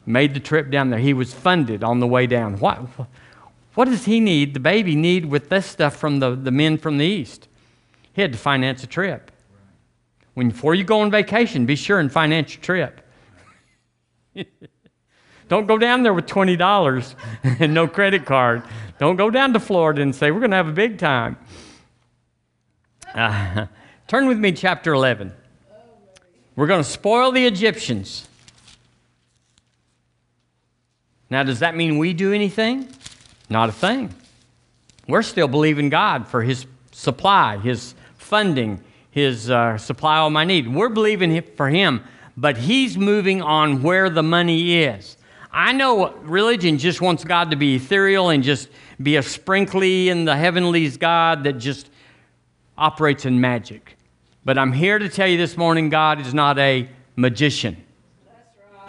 Made 0.04 0.34
the 0.34 0.40
trip 0.40 0.70
down 0.70 0.90
there. 0.90 0.98
He 0.98 1.14
was 1.14 1.32
funded 1.32 1.82
on 1.82 2.00
the 2.00 2.06
way 2.06 2.26
down. 2.26 2.58
What, 2.58 2.80
what 3.74 3.86
does 3.86 4.04
he 4.04 4.20
need, 4.20 4.52
the 4.52 4.60
baby 4.60 4.96
need, 4.96 5.26
with 5.26 5.48
this 5.48 5.66
stuff 5.66 5.96
from 5.96 6.18
the, 6.18 6.34
the 6.34 6.50
men 6.50 6.76
from 6.76 6.98
the 6.98 7.06
East? 7.06 7.48
He 8.12 8.20
had 8.20 8.32
to 8.32 8.38
finance 8.38 8.82
a 8.82 8.86
trip. 8.86 9.30
When, 10.34 10.50
before 10.50 10.74
you 10.74 10.84
go 10.84 11.00
on 11.00 11.10
vacation, 11.10 11.64
be 11.64 11.76
sure 11.76 12.00
and 12.00 12.10
finance 12.10 12.54
your 12.54 12.62
trip. 12.62 13.00
Don't 15.48 15.66
go 15.66 15.78
down 15.78 16.02
there 16.02 16.14
with 16.14 16.26
$20 16.26 17.14
and 17.60 17.74
no 17.74 17.88
credit 17.88 18.24
card. 18.24 18.62
Don't 18.98 19.16
go 19.16 19.30
down 19.30 19.52
to 19.52 19.60
Florida 19.60 20.02
and 20.02 20.14
say, 20.14 20.30
we're 20.30 20.40
going 20.40 20.50
to 20.52 20.56
have 20.56 20.68
a 20.68 20.72
big 20.72 20.98
time. 20.98 21.36
Uh, 23.12 23.66
turn 24.10 24.26
with 24.26 24.40
me, 24.40 24.50
chapter 24.50 24.92
11. 24.92 25.32
We're 26.56 26.66
going 26.66 26.82
to 26.82 26.90
spoil 26.90 27.30
the 27.30 27.46
Egyptians. 27.46 28.26
Now, 31.30 31.44
does 31.44 31.60
that 31.60 31.76
mean 31.76 31.96
we 31.96 32.12
do 32.12 32.32
anything? 32.32 32.88
Not 33.48 33.68
a 33.68 33.72
thing. 33.72 34.12
We're 35.06 35.22
still 35.22 35.46
believing 35.46 35.90
God 35.90 36.26
for 36.26 36.42
His 36.42 36.66
supply, 36.90 37.58
His 37.58 37.94
funding, 38.16 38.82
His 39.12 39.48
uh, 39.48 39.78
supply 39.78 40.16
all 40.16 40.30
my 40.30 40.44
need. 40.44 40.66
We're 40.66 40.88
believing 40.88 41.40
for 41.56 41.68
Him, 41.68 42.02
but 42.36 42.56
He's 42.56 42.98
moving 42.98 43.42
on 43.42 43.80
where 43.80 44.10
the 44.10 44.24
money 44.24 44.82
is. 44.82 45.18
I 45.52 45.70
know 45.70 46.14
religion 46.22 46.78
just 46.78 47.00
wants 47.00 47.22
God 47.22 47.52
to 47.52 47.56
be 47.56 47.76
ethereal 47.76 48.30
and 48.30 48.42
just 48.42 48.70
be 49.00 49.14
a 49.14 49.22
sprinkly 49.22 50.08
in 50.08 50.24
the 50.24 50.36
heavenlies 50.36 50.96
God 50.96 51.44
that 51.44 51.58
just 51.58 51.88
operates 52.76 53.24
in 53.24 53.40
magic. 53.40 53.96
But 54.44 54.58
I'm 54.58 54.72
here 54.72 54.98
to 54.98 55.08
tell 55.08 55.26
you 55.26 55.36
this 55.36 55.56
morning 55.56 55.90
God 55.90 56.20
is 56.20 56.32
not 56.32 56.58
a 56.58 56.88
magician. 57.16 57.84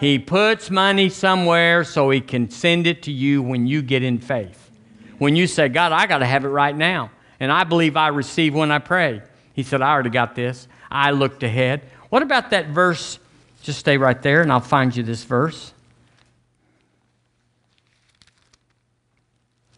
He 0.00 0.18
puts 0.18 0.70
money 0.70 1.08
somewhere 1.08 1.84
so 1.84 2.10
he 2.10 2.20
can 2.20 2.50
send 2.50 2.86
it 2.86 3.02
to 3.04 3.12
you 3.12 3.42
when 3.42 3.66
you 3.66 3.82
get 3.82 4.02
in 4.02 4.18
faith. 4.18 4.70
When 5.18 5.36
you 5.36 5.46
say, 5.46 5.68
God, 5.68 5.92
I 5.92 6.06
got 6.06 6.18
to 6.18 6.26
have 6.26 6.44
it 6.44 6.48
right 6.48 6.76
now. 6.76 7.12
And 7.38 7.52
I 7.52 7.64
believe 7.64 7.96
I 7.96 8.08
receive 8.08 8.54
when 8.54 8.72
I 8.72 8.78
pray. 8.78 9.22
He 9.54 9.62
said, 9.62 9.82
I 9.82 9.92
already 9.92 10.10
got 10.10 10.34
this. 10.34 10.66
I 10.90 11.12
looked 11.12 11.42
ahead. 11.42 11.82
What 12.08 12.22
about 12.22 12.50
that 12.50 12.68
verse? 12.68 13.18
Just 13.62 13.78
stay 13.78 13.96
right 13.96 14.20
there 14.22 14.42
and 14.42 14.50
I'll 14.50 14.60
find 14.60 14.96
you 14.96 15.02
this 15.02 15.22
verse. 15.22 15.72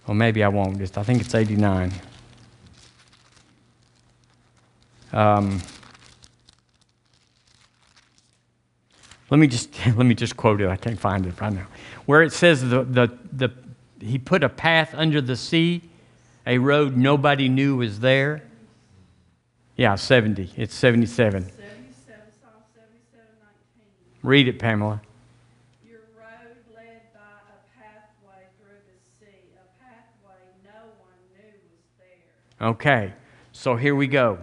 Well, 0.07 0.15
maybe 0.15 0.43
I 0.43 0.49
won't. 0.49 0.79
Just 0.79 0.97
I 0.97 1.03
think 1.03 1.21
it's 1.21 1.35
89. 1.35 1.93
Um, 5.15 5.63
let 9.31 9.39
me 9.39 9.47
just 9.47 9.71
let 9.87 10.05
me 10.05 10.15
just 10.15 10.37
quote 10.37 10.61
it. 10.61 10.69
I 10.69 10.77
can't 10.77 10.99
find 10.99 11.25
it 11.25 11.41
right 11.41 11.53
now. 11.53 11.69
Where 12.05 12.23
it 12.23 12.33
says 12.33 12.69
the, 12.69 12.83
the, 12.83 13.17
the 13.33 13.51
he 14.01 14.19
put 14.19 14.43
a 14.43 14.49
path 14.49 14.93
under 14.93 15.21
the 15.21 15.37
sea, 15.37 15.83
a 16.47 16.59
road 16.59 16.97
nobody 16.97 17.49
knew 17.49 17.77
was 17.77 18.01
there. 18.01 18.43
Yeah, 19.77 19.95
70. 19.95 20.53
It's 20.57 20.75
77. 20.75 21.45
77 21.45 22.21
Read 24.23 24.49
it, 24.49 24.59
Pamela. 24.59 25.01
Your 25.87 25.99
road 26.17 26.57
led 26.75 27.03
by 27.13 27.21
a 27.21 27.79
pathway 27.79 28.47
through 28.59 28.81
the 28.87 29.27
sea, 29.27 29.53
a 29.55 29.85
pathway 29.85 30.41
no 30.65 30.81
one 30.99 31.19
knew 31.35 31.53
was 31.71 31.85
there. 31.99 32.69
Okay, 32.69 33.13
so 33.53 33.77
here 33.77 33.95
we 33.95 34.07
go. 34.07 34.39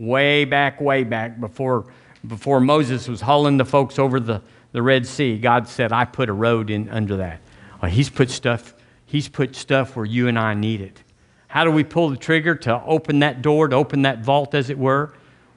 Way 0.00 0.46
back, 0.46 0.80
way 0.80 1.04
back 1.04 1.38
before, 1.38 1.84
before 2.26 2.58
Moses 2.58 3.06
was 3.06 3.20
hauling 3.20 3.58
the 3.58 3.66
folks 3.66 3.98
over 3.98 4.18
the, 4.18 4.40
the 4.72 4.80
Red 4.80 5.06
Sea, 5.06 5.36
God 5.36 5.68
said, 5.68 5.92
I 5.92 6.06
put 6.06 6.30
a 6.30 6.32
road 6.32 6.70
in 6.70 6.88
under 6.88 7.18
that. 7.18 7.42
Well, 7.82 7.90
he's 7.90 8.08
put 8.08 8.30
stuff, 8.30 8.72
he's 9.04 9.28
put 9.28 9.54
stuff 9.54 9.96
where 9.96 10.06
you 10.06 10.26
and 10.26 10.38
I 10.38 10.54
need 10.54 10.80
it. 10.80 11.02
How 11.48 11.64
do 11.64 11.70
we 11.70 11.84
pull 11.84 12.08
the 12.08 12.16
trigger 12.16 12.54
to 12.54 12.82
open 12.84 13.18
that 13.18 13.42
door, 13.42 13.68
to 13.68 13.76
open 13.76 14.00
that 14.02 14.20
vault, 14.20 14.54
as 14.54 14.70
it 14.70 14.78
were? 14.78 15.12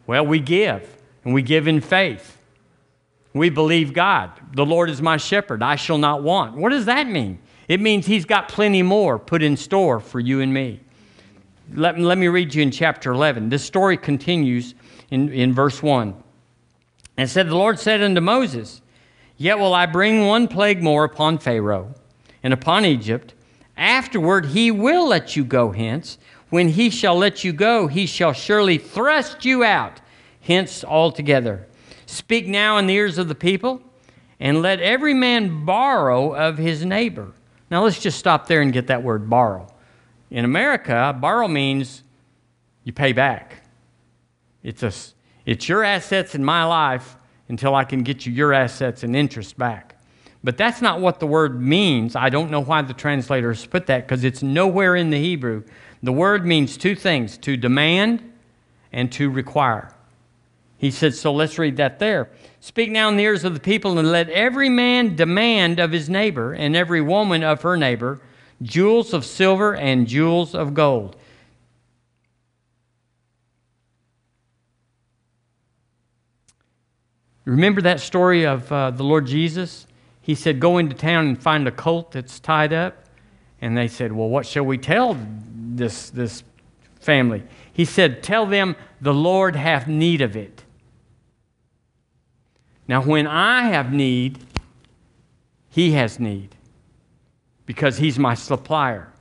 Well, 0.08 0.26
we 0.26 0.42
give, 0.42 0.94
and 1.24 1.34
we 1.34 1.42
give 1.42 1.66
in 1.66 1.80
faith. 1.80 2.38
We 3.34 3.50
believe 3.50 3.94
God. 3.94 4.32
The 4.54 4.66
Lord 4.66 4.90
is 4.90 5.02
my 5.02 5.16
shepherd. 5.16 5.64
I 5.64 5.78
shall 5.78 5.98
not 5.98 6.22
want. 6.22 6.58
What 6.58 6.72
does 6.72 6.86
that 6.86 7.08
mean? 7.08 7.40
It 7.70 7.80
means 7.80 8.08
He's 8.08 8.26
got 8.26 8.50
plenty 8.50 8.84
more 8.84 9.18
put 9.18 9.42
in 9.42 9.56
store 9.56 10.02
for 10.02 10.20
you 10.20 10.42
and 10.42 10.54
me. 10.54 10.82
Let, 11.72 12.00
let 12.00 12.18
me 12.18 12.28
read 12.28 12.54
you 12.54 12.64
in 12.64 12.72
chapter 12.72 13.12
11. 13.12 13.50
This 13.50 13.64
story 13.64 13.98
continues 13.98 14.76
in, 15.12 15.30
in 15.30 15.54
verse 15.54 15.82
1. 15.82 16.16
And 17.18 17.30
said, 17.30 17.48
The 17.48 17.56
Lord 17.56 17.80
said 17.80 18.02
unto 18.02 18.22
Moses, 18.22 18.82
Yet 19.38 19.60
will 19.60 19.74
I 19.74 19.86
bring 19.86 20.26
one 20.26 20.48
plague 20.48 20.82
more 20.82 21.04
upon 21.04 21.38
Pharaoh 21.38 21.94
and 22.42 22.54
upon 22.54 22.86
Egypt. 22.86 23.34
Afterward 23.78 24.48
he 24.48 24.72
will 24.72 25.08
let 25.08 25.36
you 25.36 25.44
go 25.44 25.72
hence. 25.72 26.18
When 26.50 26.70
he 26.70 26.90
shall 26.90 27.16
let 27.16 27.44
you 27.44 27.54
go, 27.54 27.88
he 27.88 28.06
shall 28.06 28.34
surely 28.34 28.78
thrust 28.78 29.46
you 29.46 29.64
out 29.64 30.02
hence 30.44 30.84
altogether. 30.84 31.68
Speak 32.06 32.48
now 32.48 32.78
in 32.78 32.86
the 32.86 32.94
ears 32.94 33.18
of 33.18 33.28
the 33.28 33.36
people, 33.36 33.82
and 34.40 34.62
let 34.62 34.80
every 34.80 35.14
man 35.14 35.66
borrow 35.66 36.36
of 36.36 36.58
his 36.58 36.86
neighbor. 36.86 37.32
Now 37.72 37.84
let's 37.84 38.00
just 38.00 38.20
stop 38.20 38.48
there 38.48 38.62
and 38.62 38.74
get 38.74 38.88
that 38.88 39.02
word 39.02 39.30
borrow. 39.30 39.73
In 40.34 40.46
America, 40.46 41.16
borrow 41.18 41.48
means 41.48 42.02
you 42.84 42.92
pay 42.92 43.14
back. 43.14 43.62
It's, 44.64 44.82
a, 44.82 44.92
it's 45.46 45.70
your 45.70 45.84
assets 45.84 46.34
in 46.34 46.44
my 46.44 46.64
life 46.64 47.16
until 47.50 47.76
I 47.76 47.84
can 47.84 48.02
get 48.02 48.26
you 48.26 48.34
your 48.34 48.52
assets 48.52 49.04
and 49.04 49.16
interest 49.16 49.60
back. 49.60 50.02
But 50.44 50.58
that's 50.58 50.82
not 50.82 51.00
what 51.00 51.20
the 51.20 51.28
word 51.28 51.62
means. 51.62 52.16
I 52.16 52.30
don't 52.30 52.50
know 52.50 52.62
why 52.62 52.82
the 52.82 52.96
translators 52.96 53.64
put 53.68 53.86
that 53.86 54.08
because 54.08 54.24
it's 54.24 54.42
nowhere 54.42 54.96
in 54.96 55.12
the 55.12 55.20
Hebrew. 55.20 55.66
The 56.02 56.12
word 56.12 56.48
means 56.48 56.78
two 56.78 56.96
things 56.96 57.38
to 57.38 57.56
demand 57.56 58.34
and 58.92 59.12
to 59.12 59.30
require. 59.30 59.94
He 60.80 60.90
said, 60.90 61.14
so 61.14 61.32
let's 61.32 61.60
read 61.60 61.78
that 61.78 62.00
there. 62.00 62.32
Speak 62.60 62.90
now 62.90 63.08
in 63.08 63.18
the 63.18 63.24
ears 63.24 63.44
of 63.44 63.54
the 63.54 63.60
people, 63.60 64.00
and 64.00 64.12
let 64.12 64.30
every 64.32 64.68
man 64.68 65.16
demand 65.16 65.80
of 65.80 65.92
his 65.92 66.10
neighbor, 66.10 66.54
and 66.54 66.76
every 66.76 67.02
woman 67.02 67.44
of 67.44 67.62
her 67.62 67.78
neighbor, 67.78 68.20
jewels 68.64 69.14
of 69.14 69.26
silver 69.26 69.76
and 69.76 70.08
jewels 70.08 70.56
of 70.56 70.74
gold. 70.74 71.16
Remember 77.46 77.82
that 77.82 78.00
story 78.00 78.46
of 78.46 78.72
uh, 78.72 78.92
the 78.92 79.04
Lord 79.04 79.28
Jesus? 79.28 79.86
He 80.22 80.34
said, 80.34 80.60
Go 80.60 80.78
into 80.78 80.96
town 80.96 81.28
and 81.28 81.42
find 81.42 81.68
a 81.68 81.72
colt 81.72 82.14
that's 82.14 82.40
tied 82.40 82.72
up. 82.72 83.04
And 83.62 83.78
they 83.78 83.90
said, 83.90 84.14
Well, 84.14 84.30
what 84.30 84.46
shall 84.46 84.64
we 84.64 84.78
tell 84.78 85.18
this, 85.54 86.10
this 86.10 86.44
family? 87.02 87.44
He 87.74 87.84
said, 87.84 88.24
Tell 88.24 88.46
them 88.46 88.78
the 89.02 89.14
Lord 89.14 89.58
hath 89.58 89.88
need 89.88 90.22
of 90.22 90.38
it. 90.38 90.64
Now, 92.88 93.02
when 93.02 93.28
I 93.28 93.64
have 93.64 93.92
need, 93.92 94.40
he 95.70 95.92
has 95.92 96.20
need 96.20 96.56
because 97.66 97.98
he's 97.98 98.20
my 98.20 98.34
supplier. 98.34 99.12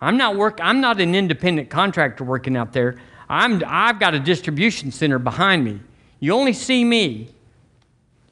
I'm 0.00 0.16
not 0.16 0.36
work, 0.36 0.58
I'm 0.62 0.80
not 0.80 1.00
an 1.00 1.14
independent 1.14 1.70
contractor 1.70 2.24
working 2.24 2.56
out 2.56 2.72
there. 2.72 2.96
I'm, 3.28 3.62
I've 3.66 3.98
got 3.98 4.14
a 4.14 4.20
distribution 4.20 4.90
center 4.90 5.18
behind 5.18 5.64
me. 5.64 5.80
You 6.20 6.32
only 6.34 6.52
see 6.52 6.84
me. 6.84 7.28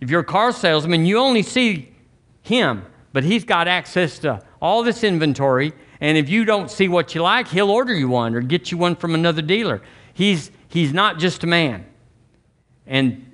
If 0.00 0.10
you're 0.10 0.20
a 0.20 0.24
car 0.24 0.52
salesman, 0.52 1.06
you 1.06 1.18
only 1.18 1.42
see 1.42 1.94
him, 2.42 2.84
but 3.12 3.24
he's 3.24 3.44
got 3.44 3.68
access 3.68 4.18
to 4.20 4.42
all 4.60 4.82
this 4.82 5.04
inventory. 5.04 5.72
And 6.00 6.16
if 6.16 6.28
you 6.28 6.44
don't 6.44 6.70
see 6.70 6.88
what 6.88 7.14
you 7.14 7.22
like, 7.22 7.48
he'll 7.48 7.70
order 7.70 7.94
you 7.94 8.08
one 8.08 8.34
or 8.34 8.40
get 8.40 8.70
you 8.70 8.78
one 8.78 8.96
from 8.96 9.14
another 9.14 9.42
dealer. 9.42 9.82
He's, 10.12 10.50
he's 10.68 10.92
not 10.92 11.18
just 11.18 11.44
a 11.44 11.46
man. 11.46 11.86
And 12.86 13.30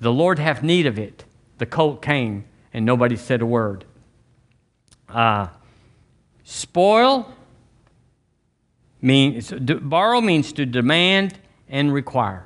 the 0.00 0.12
Lord 0.12 0.38
hath 0.38 0.62
need 0.62 0.86
of 0.86 0.98
it. 0.98 1.24
The 1.58 1.66
colt 1.66 2.02
came, 2.02 2.44
and 2.72 2.84
nobody 2.84 3.16
said 3.16 3.42
a 3.42 3.46
word. 3.46 3.84
Uh, 5.16 5.48
spoil 6.44 7.26
means 9.00 9.50
borrow 9.50 10.20
means 10.20 10.52
to 10.52 10.66
demand 10.66 11.38
and 11.70 11.90
require. 11.90 12.44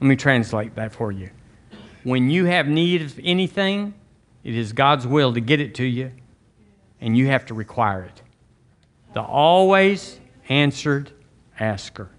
Let 0.00 0.06
me 0.06 0.14
translate 0.14 0.76
that 0.76 0.92
for 0.92 1.10
you. 1.10 1.30
When 2.04 2.30
you 2.30 2.44
have 2.44 2.68
need 2.68 3.02
of 3.02 3.18
anything, 3.24 3.94
it 4.44 4.54
is 4.54 4.72
God's 4.72 5.08
will 5.08 5.34
to 5.34 5.40
get 5.40 5.60
it 5.60 5.74
to 5.76 5.84
you, 5.84 6.12
and 7.00 7.16
you 7.16 7.26
have 7.26 7.44
to 7.46 7.54
require 7.54 8.04
it. 8.04 8.22
The 9.12 9.22
always 9.22 10.20
answered 10.48 11.10
asker. 11.58 12.10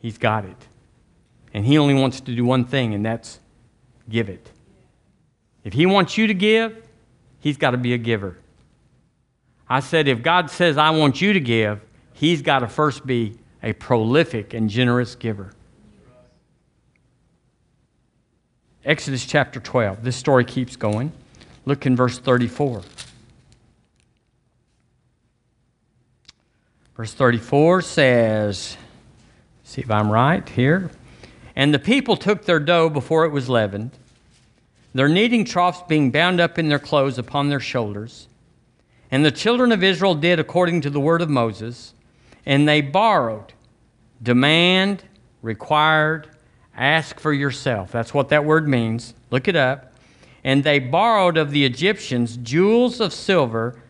He's 0.00 0.18
got 0.18 0.44
it. 0.44 0.66
And 1.54 1.64
He 1.64 1.78
only 1.78 1.94
wants 1.94 2.20
to 2.22 2.34
do 2.34 2.44
one 2.44 2.64
thing, 2.64 2.94
and 2.94 3.06
that's 3.06 3.38
give 4.08 4.28
it. 4.28 4.50
If 5.64 5.72
He 5.72 5.86
wants 5.86 6.16
you 6.16 6.26
to 6.26 6.34
give, 6.34 6.88
He's 7.40 7.56
got 7.56 7.70
to 7.72 7.76
be 7.76 7.94
a 7.94 7.98
giver. 7.98 8.36
I 9.68 9.80
said, 9.80 10.08
if 10.08 10.22
God 10.22 10.50
says, 10.50 10.78
I 10.78 10.90
want 10.90 11.20
you 11.20 11.32
to 11.32 11.40
give, 11.40 11.80
He's 12.12 12.42
got 12.42 12.60
to 12.60 12.68
first 12.68 13.06
be 13.06 13.38
a 13.62 13.72
prolific 13.72 14.54
and 14.54 14.70
generous 14.70 15.14
giver. 15.14 15.52
Exodus 18.84 19.26
chapter 19.26 19.60
12. 19.60 20.02
This 20.02 20.16
story 20.16 20.44
keeps 20.44 20.76
going. 20.76 21.12
Look 21.66 21.84
in 21.84 21.94
verse 21.94 22.18
34. 22.18 22.82
Verse 26.96 27.12
34 27.12 27.82
says, 27.82 28.76
See 29.62 29.82
if 29.82 29.90
I'm 29.90 30.10
right 30.10 30.48
here. 30.48 30.90
And 31.54 31.74
the 31.74 31.78
people 31.78 32.16
took 32.16 32.44
their 32.44 32.58
dough 32.58 32.88
before 32.88 33.24
it 33.24 33.30
was 33.30 33.48
leavened, 33.48 33.90
their 34.98 35.08
kneading 35.08 35.44
troughs 35.44 35.82
being 35.86 36.10
bound 36.10 36.40
up 36.40 36.58
in 36.58 36.68
their 36.68 36.78
clothes 36.78 37.18
upon 37.18 37.48
their 37.48 37.60
shoulders. 37.60 38.26
And 39.10 39.24
the 39.24 39.30
children 39.30 39.70
of 39.70 39.84
Israel 39.84 40.14
did 40.14 40.40
according 40.40 40.80
to 40.82 40.90
the 40.90 40.98
word 40.98 41.22
of 41.22 41.30
Moses, 41.30 41.94
and 42.44 42.68
they 42.68 42.80
borrowed, 42.80 43.52
demand, 44.22 45.04
required, 45.40 46.28
ask 46.76 47.20
for 47.20 47.32
yourself. 47.32 47.92
That's 47.92 48.12
what 48.12 48.30
that 48.30 48.44
word 48.44 48.66
means. 48.66 49.14
Look 49.30 49.46
it 49.46 49.56
up. 49.56 49.92
And 50.42 50.64
they 50.64 50.78
borrowed 50.78 51.36
of 51.36 51.50
the 51.52 51.64
Egyptians 51.64 52.36
jewels 52.38 53.00
of 53.00 53.12
silver 53.12 53.80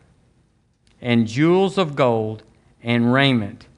and 1.01 1.27
jewels 1.27 1.79
of 1.79 1.97
gold 1.97 2.43
and 2.83 3.13
raiment 3.13 3.69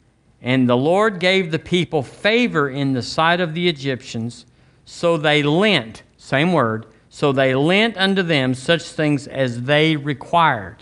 and 0.43 0.69
the 0.69 0.77
Lord 0.77 1.21
gave 1.21 1.51
the 1.51 1.59
people 1.59 2.03
favor 2.03 2.71
in 2.71 2.93
the 2.93 3.03
sight 3.03 3.41
of 3.41 3.55
the 3.55 3.69
Egyptians, 3.69 4.47
so 4.85 5.17
they 5.17 5.43
lent, 5.43 6.03
same 6.17 6.53
word, 6.53 6.87
so 7.13 7.33
they 7.33 7.57
lent 7.57 7.97
unto 7.97 8.23
them 8.23 8.55
such 8.55 8.85
things 8.85 9.27
as 9.27 9.63
they 9.65 9.97
required. 9.97 10.77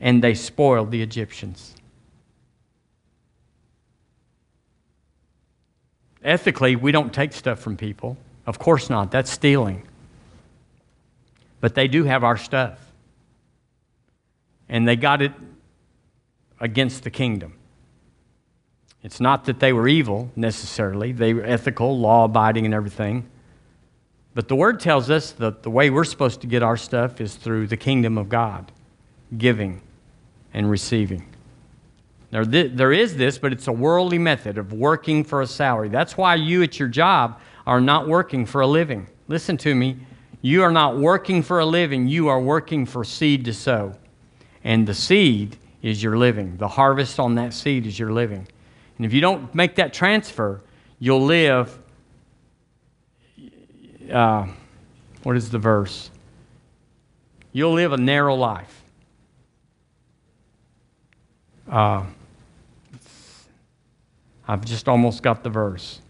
And 0.00 0.22
they 0.22 0.34
spoiled 0.34 0.92
the 0.92 1.02
Egyptians. 1.02 1.74
Ethically, 6.22 6.76
we 6.76 6.92
don't 6.92 7.12
take 7.12 7.32
stuff 7.32 7.58
from 7.58 7.76
people. 7.76 8.16
Of 8.46 8.60
course 8.60 8.88
not. 8.88 9.10
That's 9.10 9.30
stealing. 9.30 9.82
But 11.60 11.74
they 11.74 11.88
do 11.88 12.04
have 12.04 12.22
our 12.22 12.36
stuff. 12.36 12.78
And 14.68 14.86
they 14.86 14.94
got 14.94 15.22
it 15.22 15.32
against 16.60 17.02
the 17.02 17.10
kingdom. 17.10 17.54
It's 19.02 19.20
not 19.20 19.46
that 19.46 19.58
they 19.58 19.72
were 19.72 19.88
evil 19.88 20.30
necessarily, 20.36 21.10
they 21.10 21.34
were 21.34 21.44
ethical, 21.44 21.98
law 21.98 22.24
abiding, 22.24 22.64
and 22.64 22.72
everything. 22.72 23.28
But 24.34 24.48
the 24.48 24.56
word 24.56 24.80
tells 24.80 25.10
us 25.10 25.32
that 25.32 25.62
the 25.62 25.70
way 25.70 25.90
we're 25.90 26.04
supposed 26.04 26.40
to 26.40 26.46
get 26.46 26.62
our 26.62 26.76
stuff 26.76 27.20
is 27.20 27.34
through 27.34 27.66
the 27.66 27.76
kingdom 27.76 28.16
of 28.16 28.28
God, 28.28 28.72
giving 29.36 29.82
and 30.54 30.70
receiving. 30.70 31.26
Now, 32.30 32.44
there 32.44 32.92
is 32.92 33.16
this, 33.16 33.36
but 33.36 33.52
it's 33.52 33.68
a 33.68 33.72
worldly 33.72 34.18
method 34.18 34.56
of 34.56 34.72
working 34.72 35.22
for 35.22 35.42
a 35.42 35.46
salary. 35.46 35.90
That's 35.90 36.16
why 36.16 36.36
you 36.36 36.62
at 36.62 36.78
your 36.78 36.88
job 36.88 37.40
are 37.66 37.80
not 37.80 38.08
working 38.08 38.46
for 38.46 38.62
a 38.62 38.66
living. 38.66 39.06
Listen 39.28 39.58
to 39.58 39.74
me. 39.74 39.98
You 40.40 40.62
are 40.62 40.72
not 40.72 40.96
working 40.96 41.42
for 41.42 41.60
a 41.60 41.66
living, 41.66 42.08
you 42.08 42.26
are 42.26 42.40
working 42.40 42.84
for 42.84 43.04
seed 43.04 43.44
to 43.44 43.54
sow. 43.54 43.94
And 44.64 44.88
the 44.88 44.94
seed 44.94 45.56
is 45.82 46.02
your 46.02 46.16
living. 46.16 46.56
The 46.56 46.68
harvest 46.68 47.20
on 47.20 47.36
that 47.36 47.52
seed 47.52 47.86
is 47.86 47.96
your 47.96 48.12
living. 48.12 48.48
And 48.96 49.06
if 49.06 49.12
you 49.12 49.20
don't 49.20 49.54
make 49.54 49.76
that 49.76 49.92
transfer, 49.92 50.60
you'll 50.98 51.24
live. 51.24 51.78
Uh, 54.10 54.46
what 55.22 55.36
is 55.36 55.50
the 55.50 55.58
verse? 55.58 56.10
You'll 57.52 57.74
live 57.74 57.92
a 57.92 57.96
narrow 57.96 58.34
life. 58.34 58.82
Uh, 61.70 62.04
I've 64.48 64.64
just 64.64 64.88
almost 64.88 65.22
got 65.22 65.42
the 65.42 65.50
verse. 65.50 66.00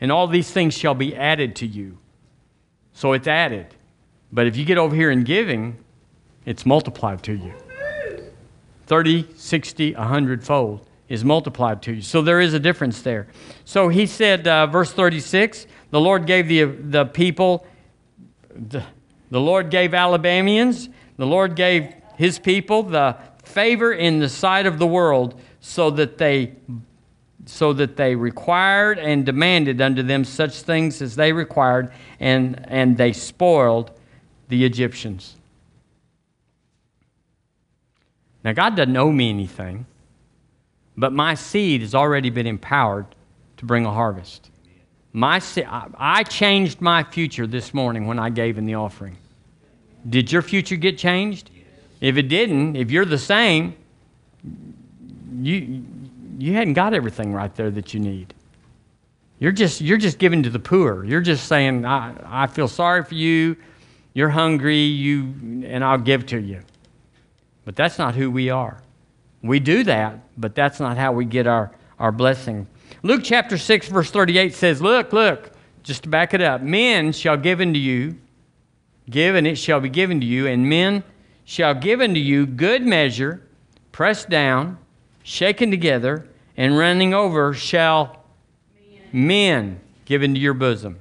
And 0.00 0.12
all 0.12 0.26
these 0.26 0.50
things 0.50 0.74
shall 0.74 0.94
be 0.94 1.14
added 1.14 1.56
to 1.56 1.66
you. 1.66 1.98
So 2.92 3.12
it's 3.12 3.28
added. 3.28 3.74
But 4.32 4.46
if 4.46 4.56
you 4.56 4.64
get 4.64 4.78
over 4.78 4.94
here 4.94 5.10
in 5.10 5.24
giving, 5.24 5.78
it's 6.44 6.66
multiplied 6.66 7.22
to 7.24 7.32
you. 7.32 7.54
30, 8.86 9.28
60, 9.36 9.94
100 9.94 10.44
fold 10.44 10.86
is 11.08 11.24
multiplied 11.24 11.82
to 11.82 11.94
you. 11.94 12.02
So 12.02 12.22
there 12.22 12.40
is 12.40 12.54
a 12.54 12.60
difference 12.60 13.02
there. 13.02 13.28
So 13.64 13.88
he 13.88 14.06
said, 14.06 14.46
uh, 14.48 14.66
verse 14.66 14.92
36, 14.92 15.66
The 15.90 16.00
Lord 16.00 16.26
gave 16.26 16.48
the, 16.48 16.64
the 16.64 17.04
people, 17.06 17.66
the, 18.54 18.82
the 19.30 19.40
Lord 19.40 19.70
gave 19.70 19.94
Alabamians, 19.94 20.88
the 21.16 21.26
Lord 21.26 21.54
gave 21.54 21.92
his 22.16 22.38
people 22.38 22.82
the 22.82 23.16
favor 23.44 23.92
in 23.92 24.18
the 24.20 24.28
sight 24.28 24.66
of 24.66 24.78
the 24.78 24.86
world 24.86 25.40
so 25.60 25.90
that 25.90 26.18
they 26.18 26.54
so 27.44 27.72
that 27.72 27.96
they 27.96 28.14
required 28.14 28.98
and 28.98 29.26
demanded 29.26 29.80
unto 29.80 30.02
them 30.02 30.24
such 30.24 30.62
things 30.62 31.02
as 31.02 31.16
they 31.16 31.32
required, 31.32 31.92
and, 32.20 32.64
and 32.68 32.96
they 32.96 33.12
spoiled 33.12 33.90
the 34.48 34.64
Egyptians. 34.64 35.36
Now, 38.44 38.52
God 38.52 38.76
doesn't 38.76 38.96
owe 38.96 39.10
me 39.10 39.30
anything, 39.30 39.86
but 40.96 41.12
my 41.12 41.34
seed 41.34 41.80
has 41.80 41.94
already 41.94 42.30
been 42.30 42.46
empowered 42.46 43.06
to 43.56 43.64
bring 43.64 43.86
a 43.86 43.90
harvest. 43.90 44.50
My, 45.12 45.40
I 45.98 46.22
changed 46.24 46.80
my 46.80 47.04
future 47.04 47.46
this 47.46 47.74
morning 47.74 48.06
when 48.06 48.18
I 48.18 48.30
gave 48.30 48.58
in 48.58 48.64
the 48.66 48.74
offering. 48.74 49.16
Did 50.08 50.32
your 50.32 50.42
future 50.42 50.76
get 50.76 50.98
changed? 50.98 51.50
If 52.00 52.16
it 52.16 52.28
didn't, 52.28 52.76
if 52.76 52.90
you're 52.90 53.04
the 53.04 53.18
same, 53.18 53.76
you, 55.40 55.84
you 56.38 56.54
hadn't 56.54 56.74
got 56.74 56.94
everything 56.94 57.32
right 57.32 57.54
there 57.54 57.70
that 57.70 57.94
you 57.94 58.00
need. 58.00 58.34
You're 59.38 59.52
just, 59.52 59.80
you're 59.80 59.98
just 59.98 60.18
giving 60.18 60.42
to 60.44 60.50
the 60.50 60.58
poor. 60.58 61.04
You're 61.04 61.20
just 61.20 61.46
saying, 61.46 61.84
I, 61.84 62.14
I 62.24 62.46
feel 62.46 62.68
sorry 62.68 63.04
for 63.04 63.14
you. 63.14 63.56
You're 64.14 64.28
hungry, 64.28 64.78
you, 64.78 65.62
and 65.64 65.84
I'll 65.84 65.98
give 65.98 66.26
to 66.26 66.40
you. 66.40 66.60
But 67.64 67.76
that's 67.76 67.98
not 67.98 68.14
who 68.14 68.30
we 68.30 68.50
are. 68.50 68.82
We 69.42 69.58
do 69.58 69.84
that, 69.84 70.20
but 70.38 70.54
that's 70.54 70.78
not 70.78 70.96
how 70.96 71.12
we 71.12 71.24
get 71.24 71.46
our, 71.46 71.72
our 71.98 72.12
blessing. 72.12 72.66
Luke 73.02 73.22
chapter 73.24 73.58
6, 73.58 73.88
verse 73.88 74.10
38 74.10 74.54
says, 74.54 74.80
Look, 74.80 75.12
look, 75.12 75.50
just 75.82 76.04
to 76.04 76.08
back 76.08 76.32
it 76.32 76.40
up, 76.40 76.62
men 76.62 77.12
shall 77.12 77.36
give 77.36 77.60
unto 77.60 77.80
you, 77.80 78.16
give 79.10 79.34
and 79.34 79.46
it 79.46 79.56
shall 79.56 79.80
be 79.80 79.88
given 79.88 80.20
to 80.20 80.26
you, 80.26 80.46
and 80.46 80.68
men 80.68 81.02
shall 81.44 81.74
give 81.74 82.00
unto 82.00 82.20
you 82.20 82.46
good 82.46 82.82
measure, 82.82 83.42
pressed 83.90 84.30
down, 84.30 84.78
shaken 85.24 85.70
together, 85.70 86.28
and 86.56 86.78
running 86.78 87.12
over 87.12 87.52
shall 87.52 88.24
men 89.12 89.80
give 90.04 90.22
into 90.22 90.38
your 90.38 90.54
bosom. 90.54 90.98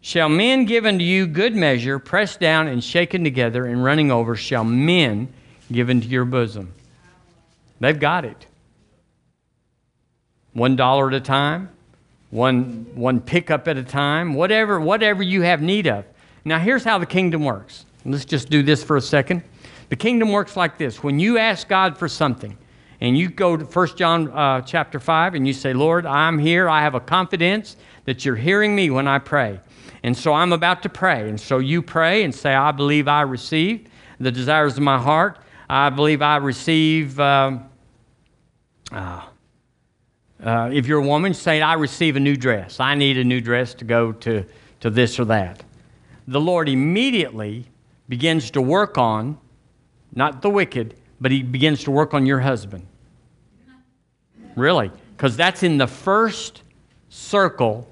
Shall 0.00 0.28
men 0.28 0.64
give 0.64 0.84
unto 0.84 1.04
you 1.04 1.26
good 1.26 1.54
measure, 1.54 1.98
pressed 1.98 2.40
down 2.40 2.66
and 2.66 2.82
shaken 2.82 3.22
together 3.22 3.66
and 3.66 3.84
running 3.84 4.10
over, 4.10 4.34
shall 4.34 4.64
men 4.64 5.32
give 5.72 5.90
into 5.90 6.06
your 6.06 6.24
bosom? 6.24 6.74
They've 7.80 7.98
got 7.98 8.24
it. 8.24 8.46
One 10.52 10.76
dollar 10.76 11.08
at 11.08 11.14
a 11.14 11.20
time, 11.20 11.70
one, 12.30 12.86
one 12.94 13.20
pickup 13.20 13.68
at 13.68 13.76
a 13.76 13.82
time, 13.82 14.34
whatever, 14.34 14.80
whatever 14.80 15.22
you 15.22 15.42
have 15.42 15.62
need 15.62 15.86
of. 15.86 16.04
Now, 16.44 16.58
here's 16.58 16.84
how 16.84 16.98
the 16.98 17.06
kingdom 17.06 17.44
works. 17.44 17.84
Let's 18.04 18.24
just 18.24 18.50
do 18.50 18.62
this 18.62 18.82
for 18.82 18.96
a 18.96 19.00
second. 19.00 19.42
The 19.88 19.96
kingdom 19.96 20.32
works 20.32 20.56
like 20.56 20.78
this 20.78 21.02
when 21.02 21.18
you 21.18 21.38
ask 21.38 21.68
God 21.68 21.98
for 21.98 22.08
something, 22.08 22.56
and 23.02 23.18
you 23.18 23.28
go 23.28 23.56
to 23.56 23.64
1 23.64 23.88
John 23.96 24.28
uh, 24.30 24.60
chapter 24.60 25.00
5 25.00 25.34
and 25.34 25.46
you 25.46 25.52
say, 25.52 25.72
Lord, 25.72 26.06
I'm 26.06 26.38
here. 26.38 26.68
I 26.68 26.82
have 26.82 26.94
a 26.94 27.00
confidence 27.00 27.76
that 28.04 28.24
you're 28.24 28.36
hearing 28.36 28.76
me 28.76 28.90
when 28.90 29.08
I 29.08 29.18
pray. 29.18 29.60
And 30.04 30.16
so 30.16 30.32
I'm 30.32 30.52
about 30.52 30.82
to 30.84 30.88
pray. 30.88 31.28
And 31.28 31.40
so 31.40 31.58
you 31.58 31.82
pray 31.82 32.22
and 32.22 32.32
say, 32.32 32.54
I 32.54 32.70
believe 32.70 33.08
I 33.08 33.22
receive 33.22 33.88
the 34.20 34.30
desires 34.30 34.76
of 34.76 34.84
my 34.84 34.98
heart. 34.98 35.38
I 35.74 35.88
believe 35.88 36.20
I 36.20 36.36
receive. 36.36 37.18
Um, 37.18 37.64
uh, 38.90 39.22
uh, 40.44 40.68
if 40.70 40.86
you're 40.86 40.98
a 40.98 41.06
woman, 41.06 41.32
say, 41.32 41.62
I 41.62 41.74
receive 41.74 42.14
a 42.14 42.20
new 42.20 42.36
dress. 42.36 42.78
I 42.78 42.94
need 42.94 43.16
a 43.16 43.24
new 43.24 43.40
dress 43.40 43.72
to 43.76 43.86
go 43.86 44.12
to, 44.12 44.44
to 44.80 44.90
this 44.90 45.18
or 45.18 45.24
that. 45.24 45.64
The 46.28 46.38
Lord 46.38 46.68
immediately 46.68 47.64
begins 48.06 48.50
to 48.50 48.60
work 48.60 48.98
on, 48.98 49.38
not 50.14 50.42
the 50.42 50.50
wicked, 50.50 50.94
but 51.22 51.30
He 51.30 51.42
begins 51.42 51.84
to 51.84 51.90
work 51.90 52.12
on 52.12 52.26
your 52.26 52.40
husband. 52.40 52.86
Really? 54.54 54.90
Because 55.16 55.38
that's 55.38 55.62
in 55.62 55.78
the 55.78 55.86
first 55.86 56.64
circle 57.08 57.90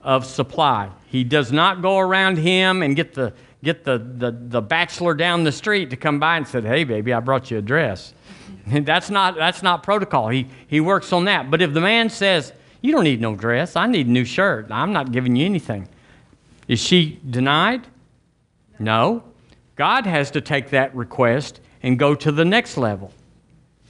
of 0.00 0.24
supply. 0.24 0.88
He 1.08 1.24
does 1.24 1.52
not 1.52 1.82
go 1.82 1.98
around 1.98 2.38
him 2.38 2.82
and 2.82 2.96
get 2.96 3.12
the 3.12 3.34
get 3.62 3.84
the, 3.84 3.98
the, 3.98 4.30
the 4.32 4.60
bachelor 4.60 5.14
down 5.14 5.44
the 5.44 5.52
street 5.52 5.90
to 5.90 5.96
come 5.96 6.18
by 6.18 6.36
and 6.36 6.46
said, 6.46 6.64
Hey 6.64 6.84
baby, 6.84 7.12
I 7.12 7.20
brought 7.20 7.50
you 7.50 7.58
a 7.58 7.62
dress. 7.62 8.14
that's 8.66 9.10
not 9.10 9.36
that's 9.36 9.62
not 9.62 9.82
protocol. 9.82 10.28
He 10.28 10.48
he 10.66 10.80
works 10.80 11.12
on 11.12 11.24
that. 11.26 11.50
But 11.50 11.62
if 11.62 11.72
the 11.72 11.80
man 11.80 12.10
says, 12.10 12.52
You 12.80 12.92
don't 12.92 13.04
need 13.04 13.20
no 13.20 13.36
dress, 13.36 13.76
I 13.76 13.86
need 13.86 14.06
a 14.06 14.10
new 14.10 14.24
shirt, 14.24 14.70
I'm 14.70 14.92
not 14.92 15.12
giving 15.12 15.36
you 15.36 15.46
anything. 15.46 15.88
Is 16.68 16.80
she 16.80 17.20
denied? 17.28 17.86
No. 18.78 19.24
God 19.76 20.06
has 20.06 20.30
to 20.32 20.40
take 20.40 20.70
that 20.70 20.94
request 20.94 21.60
and 21.82 21.98
go 21.98 22.14
to 22.14 22.30
the 22.30 22.44
next 22.44 22.76
level. 22.76 23.12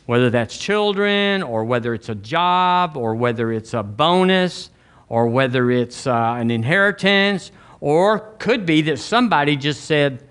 Whether 0.06 0.30
that's 0.30 0.56
children 0.56 1.42
or 1.42 1.64
whether 1.64 1.94
it's 1.94 2.08
a 2.08 2.14
job 2.14 2.96
or 2.96 3.14
whether 3.14 3.52
it's 3.52 3.74
a 3.74 3.82
bonus 3.82 4.70
or 5.08 5.26
whether 5.26 5.70
it's 5.70 6.06
uh, 6.06 6.34
an 6.38 6.50
inheritance, 6.50 7.52
or 7.82 8.20
could 8.38 8.64
be 8.64 8.80
that 8.82 9.00
somebody 9.00 9.56
just 9.56 9.86
said, 9.86 10.22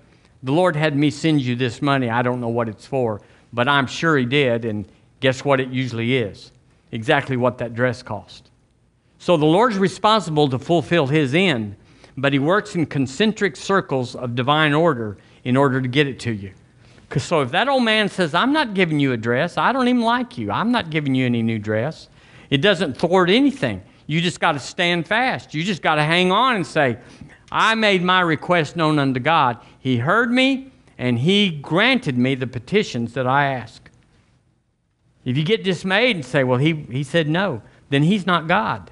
The 0.42 0.52
Lord 0.52 0.74
had 0.74 0.96
me 0.96 1.10
send 1.10 1.42
you 1.42 1.54
this 1.54 1.82
money. 1.82 2.08
I 2.08 2.22
don't 2.22 2.40
know 2.40 2.48
what 2.48 2.66
it's 2.66 2.86
for, 2.86 3.20
but 3.52 3.68
I'm 3.68 3.86
sure 3.86 4.16
He 4.16 4.24
did. 4.24 4.64
And 4.64 4.88
guess 5.20 5.44
what 5.44 5.60
it 5.60 5.68
usually 5.68 6.16
is? 6.16 6.50
Exactly 6.92 7.36
what 7.36 7.58
that 7.58 7.74
dress 7.74 8.02
cost. 8.02 8.50
So 9.18 9.36
the 9.36 9.44
Lord's 9.44 9.76
responsible 9.76 10.48
to 10.48 10.58
fulfill 10.58 11.06
His 11.06 11.34
end, 11.34 11.76
but 12.16 12.32
He 12.32 12.38
works 12.38 12.74
in 12.74 12.86
concentric 12.86 13.56
circles 13.56 14.16
of 14.16 14.34
divine 14.34 14.72
order 14.72 15.18
in 15.44 15.54
order 15.54 15.82
to 15.82 15.88
get 15.88 16.08
it 16.08 16.18
to 16.20 16.32
you. 16.32 16.52
So 17.18 17.42
if 17.42 17.50
that 17.50 17.68
old 17.68 17.84
man 17.84 18.08
says, 18.08 18.32
I'm 18.32 18.54
not 18.54 18.72
giving 18.72 18.98
you 18.98 19.12
a 19.12 19.18
dress, 19.18 19.58
I 19.58 19.72
don't 19.72 19.88
even 19.88 20.00
like 20.00 20.38
you, 20.38 20.50
I'm 20.50 20.72
not 20.72 20.88
giving 20.88 21.14
you 21.14 21.26
any 21.26 21.42
new 21.42 21.58
dress, 21.58 22.08
it 22.48 22.62
doesn't 22.62 22.96
thwart 22.96 23.28
anything. 23.28 23.82
You 24.06 24.22
just 24.22 24.40
got 24.40 24.52
to 24.52 24.58
stand 24.58 25.06
fast. 25.06 25.54
You 25.54 25.62
just 25.62 25.82
got 25.82 25.96
to 25.96 26.02
hang 26.02 26.32
on 26.32 26.56
and 26.56 26.66
say, 26.66 26.98
I 27.52 27.74
made 27.74 28.02
my 28.02 28.22
request 28.22 28.76
known 28.76 28.98
unto 28.98 29.20
God. 29.20 29.58
He 29.78 29.98
heard 29.98 30.32
me 30.32 30.72
and 30.96 31.18
He 31.18 31.50
granted 31.50 32.16
me 32.16 32.34
the 32.34 32.46
petitions 32.46 33.12
that 33.12 33.26
I 33.26 33.46
asked. 33.46 33.90
If 35.24 35.36
you 35.36 35.44
get 35.44 35.62
dismayed 35.62 36.16
and 36.16 36.24
say, 36.24 36.44
Well, 36.44 36.58
He, 36.58 36.72
he 36.72 37.04
said 37.04 37.28
no, 37.28 37.60
then 37.90 38.04
He's 38.04 38.26
not 38.26 38.48
God. 38.48 38.90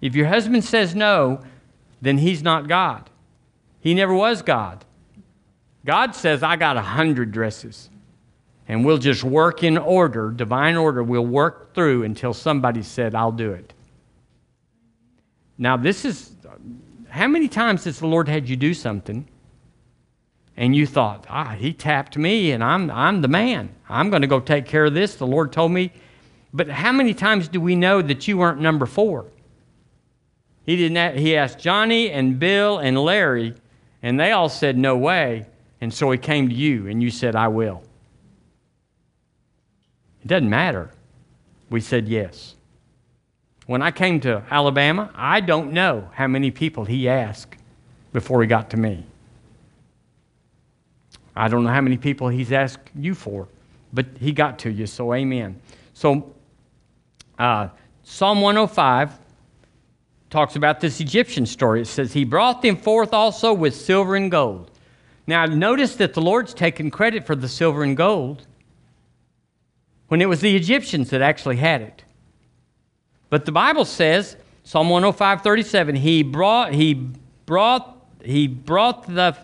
If 0.00 0.14
your 0.14 0.28
husband 0.28 0.64
says 0.64 0.94
no, 0.94 1.40
then 2.00 2.18
He's 2.18 2.44
not 2.44 2.68
God. 2.68 3.10
He 3.80 3.92
never 3.92 4.14
was 4.14 4.42
God. 4.42 4.84
God 5.84 6.14
says, 6.14 6.44
I 6.44 6.54
got 6.54 6.76
a 6.76 6.82
hundred 6.82 7.32
dresses. 7.32 7.90
And 8.68 8.84
we'll 8.84 8.98
just 8.98 9.24
work 9.24 9.64
in 9.64 9.76
order, 9.76 10.30
divine 10.30 10.76
order. 10.76 11.02
We'll 11.02 11.26
work 11.26 11.74
through 11.74 12.04
until 12.04 12.32
somebody 12.32 12.84
said, 12.84 13.16
I'll 13.16 13.32
do 13.32 13.50
it. 13.50 13.74
Now, 15.58 15.76
this 15.76 16.04
is 16.04 16.32
how 17.12 17.28
many 17.28 17.46
times 17.46 17.84
has 17.84 17.98
the 17.98 18.06
Lord 18.06 18.26
had 18.26 18.48
you 18.48 18.56
do 18.56 18.72
something 18.72 19.28
and 20.56 20.74
you 20.74 20.86
thought, 20.86 21.26
ah, 21.28 21.50
he 21.50 21.74
tapped 21.74 22.16
me 22.16 22.52
and 22.52 22.64
I'm, 22.64 22.90
I'm 22.90 23.20
the 23.20 23.28
man. 23.28 23.74
I'm 23.86 24.08
going 24.08 24.22
to 24.22 24.28
go 24.28 24.40
take 24.40 24.64
care 24.64 24.86
of 24.86 24.94
this. 24.94 25.16
The 25.16 25.26
Lord 25.26 25.52
told 25.52 25.72
me. 25.72 25.92
But 26.54 26.70
how 26.70 26.90
many 26.90 27.12
times 27.12 27.48
do 27.48 27.60
we 27.60 27.76
know 27.76 28.00
that 28.00 28.26
you 28.26 28.38
weren't 28.38 28.62
number 28.62 28.86
four? 28.86 29.26
He, 30.64 30.76
didn't, 30.76 31.18
he 31.18 31.36
asked 31.36 31.58
Johnny 31.58 32.10
and 32.10 32.38
Bill 32.38 32.78
and 32.78 32.98
Larry, 32.98 33.54
and 34.02 34.18
they 34.18 34.32
all 34.32 34.48
said, 34.48 34.78
no 34.78 34.96
way. 34.96 35.44
And 35.82 35.92
so 35.92 36.10
he 36.12 36.18
came 36.18 36.48
to 36.48 36.54
you 36.54 36.86
and 36.86 37.02
you 37.02 37.10
said, 37.10 37.36
I 37.36 37.48
will. 37.48 37.82
It 40.22 40.28
doesn't 40.28 40.48
matter. 40.48 40.92
We 41.68 41.82
said 41.82 42.08
yes. 42.08 42.54
When 43.72 43.80
I 43.80 43.90
came 43.90 44.20
to 44.20 44.42
Alabama, 44.50 45.10
I 45.14 45.40
don't 45.40 45.72
know 45.72 46.10
how 46.12 46.26
many 46.26 46.50
people 46.50 46.84
he 46.84 47.08
asked 47.08 47.56
before 48.12 48.42
he 48.42 48.46
got 48.46 48.68
to 48.72 48.76
me. 48.76 49.06
I 51.34 51.48
don't 51.48 51.64
know 51.64 51.70
how 51.70 51.80
many 51.80 51.96
people 51.96 52.28
he's 52.28 52.52
asked 52.52 52.90
you 52.94 53.14
for, 53.14 53.48
but 53.90 54.04
he 54.20 54.32
got 54.32 54.58
to 54.58 54.70
you, 54.70 54.86
so 54.86 55.14
amen. 55.14 55.58
So, 55.94 56.34
uh, 57.38 57.68
Psalm 58.02 58.42
105 58.42 59.18
talks 60.28 60.54
about 60.54 60.80
this 60.80 61.00
Egyptian 61.00 61.46
story. 61.46 61.80
It 61.80 61.86
says, 61.86 62.12
He 62.12 62.26
brought 62.26 62.60
them 62.60 62.76
forth 62.76 63.14
also 63.14 63.54
with 63.54 63.74
silver 63.74 64.16
and 64.16 64.30
gold. 64.30 64.70
Now, 65.26 65.46
notice 65.46 65.96
that 65.96 66.12
the 66.12 66.20
Lord's 66.20 66.52
taken 66.52 66.90
credit 66.90 67.24
for 67.24 67.34
the 67.34 67.48
silver 67.48 67.82
and 67.82 67.96
gold 67.96 68.46
when 70.08 70.20
it 70.20 70.28
was 70.28 70.42
the 70.42 70.54
Egyptians 70.54 71.08
that 71.08 71.22
actually 71.22 71.56
had 71.56 71.80
it. 71.80 72.04
But 73.32 73.46
the 73.46 73.52
Bible 73.52 73.86
says, 73.86 74.36
Psalm 74.62 74.90
105, 74.90 75.40
37, 75.40 75.96
he 75.96 76.22
brought, 76.22 76.74
he 76.74 76.92
brought, 77.46 77.96
he 78.22 78.46
brought 78.46 79.06
the, 79.06 79.34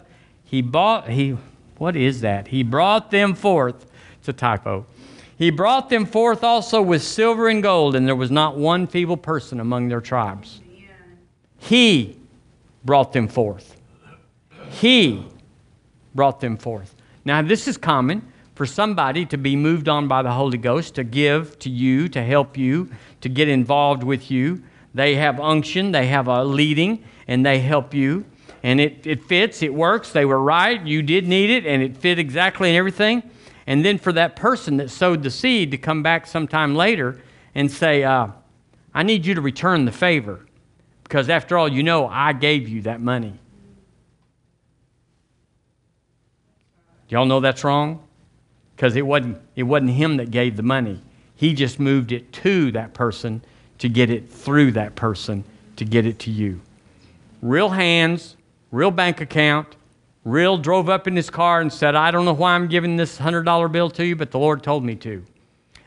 he 0.45 0.61
bought, 0.61 1.09
he, 1.09 1.39
what 1.79 1.97
is 1.97 2.21
that? 2.21 2.49
He 2.49 2.63
brought 2.63 3.11
them 3.11 3.35
forth. 3.35 3.87
It's 4.19 4.29
a 4.29 4.35
typo. 4.35 4.85
He 5.39 5.49
brought 5.49 5.89
them 5.89 6.05
forth 6.05 6.45
also 6.45 6.83
with 6.83 7.03
silver 7.03 7.49
and 7.49 7.63
gold, 7.63 7.95
and 7.95 8.07
there 8.07 8.15
was 8.15 8.31
not 8.31 8.59
one 8.59 8.87
feeble 8.87 9.17
person 9.17 9.59
among 9.59 9.89
their 9.89 10.03
tribes. 10.03 10.61
He 11.57 12.19
brought 12.85 13.15
them 13.15 13.27
forth. 13.27 13.75
He 14.69 15.25
brought 16.15 16.41
them 16.41 16.59
forth. 16.59 16.95
Now, 17.25 17.41
this 17.41 17.67
is 17.67 17.79
common 17.79 18.31
for 18.59 18.67
somebody 18.67 19.25
to 19.25 19.39
be 19.39 19.55
moved 19.55 19.89
on 19.89 20.09
by 20.09 20.21
the 20.21 20.33
Holy 20.33 20.59
Ghost, 20.59 20.97
to 20.97 21.05
give 21.05 21.57
to 21.61 21.71
you, 21.71 22.09
to 22.09 22.21
help 22.21 22.59
you, 22.59 22.91
to 23.21 23.29
get 23.29 23.49
involved 23.49 24.03
with 24.03 24.33
you. 24.33 24.61
They 24.93 25.15
have 25.15 25.39
unction, 25.39 25.93
they 25.93 26.09
have 26.09 26.27
a 26.27 26.43
leading, 26.43 27.05
and 27.29 27.47
they 27.47 27.61
help 27.61 27.95
you. 27.95 28.25
And 28.65 28.81
it, 28.81 29.07
it 29.07 29.23
fits, 29.23 29.63
it 29.63 29.73
works, 29.73 30.11
they 30.11 30.25
were 30.25 30.43
right, 30.43 30.85
you 30.85 31.03
did 31.03 31.29
need 31.29 31.51
it, 31.51 31.67
and 31.67 31.85
it 31.85 31.97
fit 31.97 32.19
exactly 32.19 32.71
and 32.71 32.77
everything. 32.77 33.23
And 33.69 33.85
then 33.85 33.97
for 33.97 34.13
that 34.15 34.35
person 34.35 34.79
that 34.79 34.91
sowed 34.91 35.23
the 35.23 35.31
seed 35.31 35.71
to 35.71 35.79
come 35.79 36.03
back 36.03 36.27
sometime 36.27 36.75
later 36.75 37.23
and 37.55 37.71
say, 37.71 38.03
uh, 38.03 38.27
I 38.93 39.05
need 39.05 39.25
you 39.25 39.37
to 39.37 39.41
return 39.41 39.85
the 39.85 39.93
favor. 39.93 40.45
Because 41.05 41.29
after 41.29 41.57
all, 41.57 41.69
you 41.69 41.85
know 41.85 42.09
I 42.09 42.33
gave 42.33 42.69
you 42.69 42.83
that 42.83 43.01
money. 43.01 43.39
Y'all 47.09 47.25
know 47.25 47.39
that's 47.39 47.63
wrong? 47.63 48.03
Because 48.79 48.95
it 48.95 49.05
wasn't, 49.05 49.41
it 49.57 49.65
wasn't 49.65 49.91
him 49.91 50.19
that 50.19 50.31
gave 50.31 50.57
the 50.57 50.63
money. 50.63 51.03
He 51.35 51.53
just 51.53 51.81
moved 51.81 52.13
it 52.13 52.33
to 52.35 52.71
that 52.71 52.95
person 52.95 53.43
to 53.79 53.89
get 53.89 54.09
it 54.09 54.31
through 54.31 54.71
that 54.73 54.95
person 54.95 55.43
to 55.75 55.85
get 55.85 56.07
it 56.07 56.21
to 56.21 56.31
you. 56.31 56.61
Real 57.43 57.71
hands, 57.71 58.37
real 58.71 58.93
bank 58.93 59.21
account, 59.21 59.75
real 60.25 60.57
drove 60.57 60.89
up 60.89 61.09
in 61.09 61.17
his 61.17 61.29
car 61.29 61.61
and 61.61 61.73
said, 61.73 61.97
I 61.97 62.13
don't 62.13 62.25
know 62.25 62.33
why 62.33 62.55
I'm 62.55 62.69
giving 62.69 62.97
this 62.97 63.19
$100 63.19 63.73
bill 63.73 63.91
to 63.91 64.07
you, 64.07 64.15
but 64.15 64.31
the 64.31 64.39
Lord 64.39 64.63
told 64.63 64.85
me 64.85 64.95
to. 64.95 65.25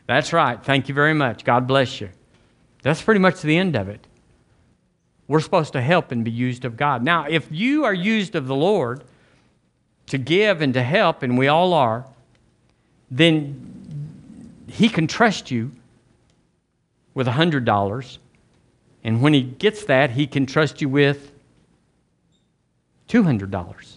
That's 0.06 0.34
right. 0.34 0.62
Thank 0.62 0.90
you 0.90 0.94
very 0.94 1.14
much. 1.14 1.44
God 1.44 1.66
bless 1.66 1.98
you. 1.98 2.10
That's 2.82 3.00
pretty 3.00 3.20
much 3.20 3.40
the 3.40 3.56
end 3.56 3.74
of 3.74 3.88
it. 3.88 4.06
We're 5.28 5.40
supposed 5.40 5.72
to 5.72 5.80
help 5.80 6.12
and 6.12 6.26
be 6.26 6.30
used 6.30 6.66
of 6.66 6.76
God. 6.76 7.02
Now, 7.02 7.24
if 7.26 7.48
you 7.50 7.84
are 7.84 7.94
used 7.94 8.34
of 8.34 8.46
the 8.46 8.54
Lord 8.54 9.02
to 10.08 10.18
give 10.18 10.60
and 10.60 10.74
to 10.74 10.82
help, 10.82 11.22
and 11.22 11.38
we 11.38 11.48
all 11.48 11.72
are, 11.72 12.04
then 13.12 14.64
He 14.66 14.88
can 14.88 15.06
trust 15.06 15.50
you 15.50 15.70
with 17.14 17.26
$100. 17.26 18.18
And 19.04 19.20
when 19.20 19.34
He 19.34 19.42
gets 19.42 19.84
that, 19.84 20.10
He 20.10 20.26
can 20.26 20.46
trust 20.46 20.80
you 20.80 20.88
with 20.88 21.30
$200. 23.08 23.96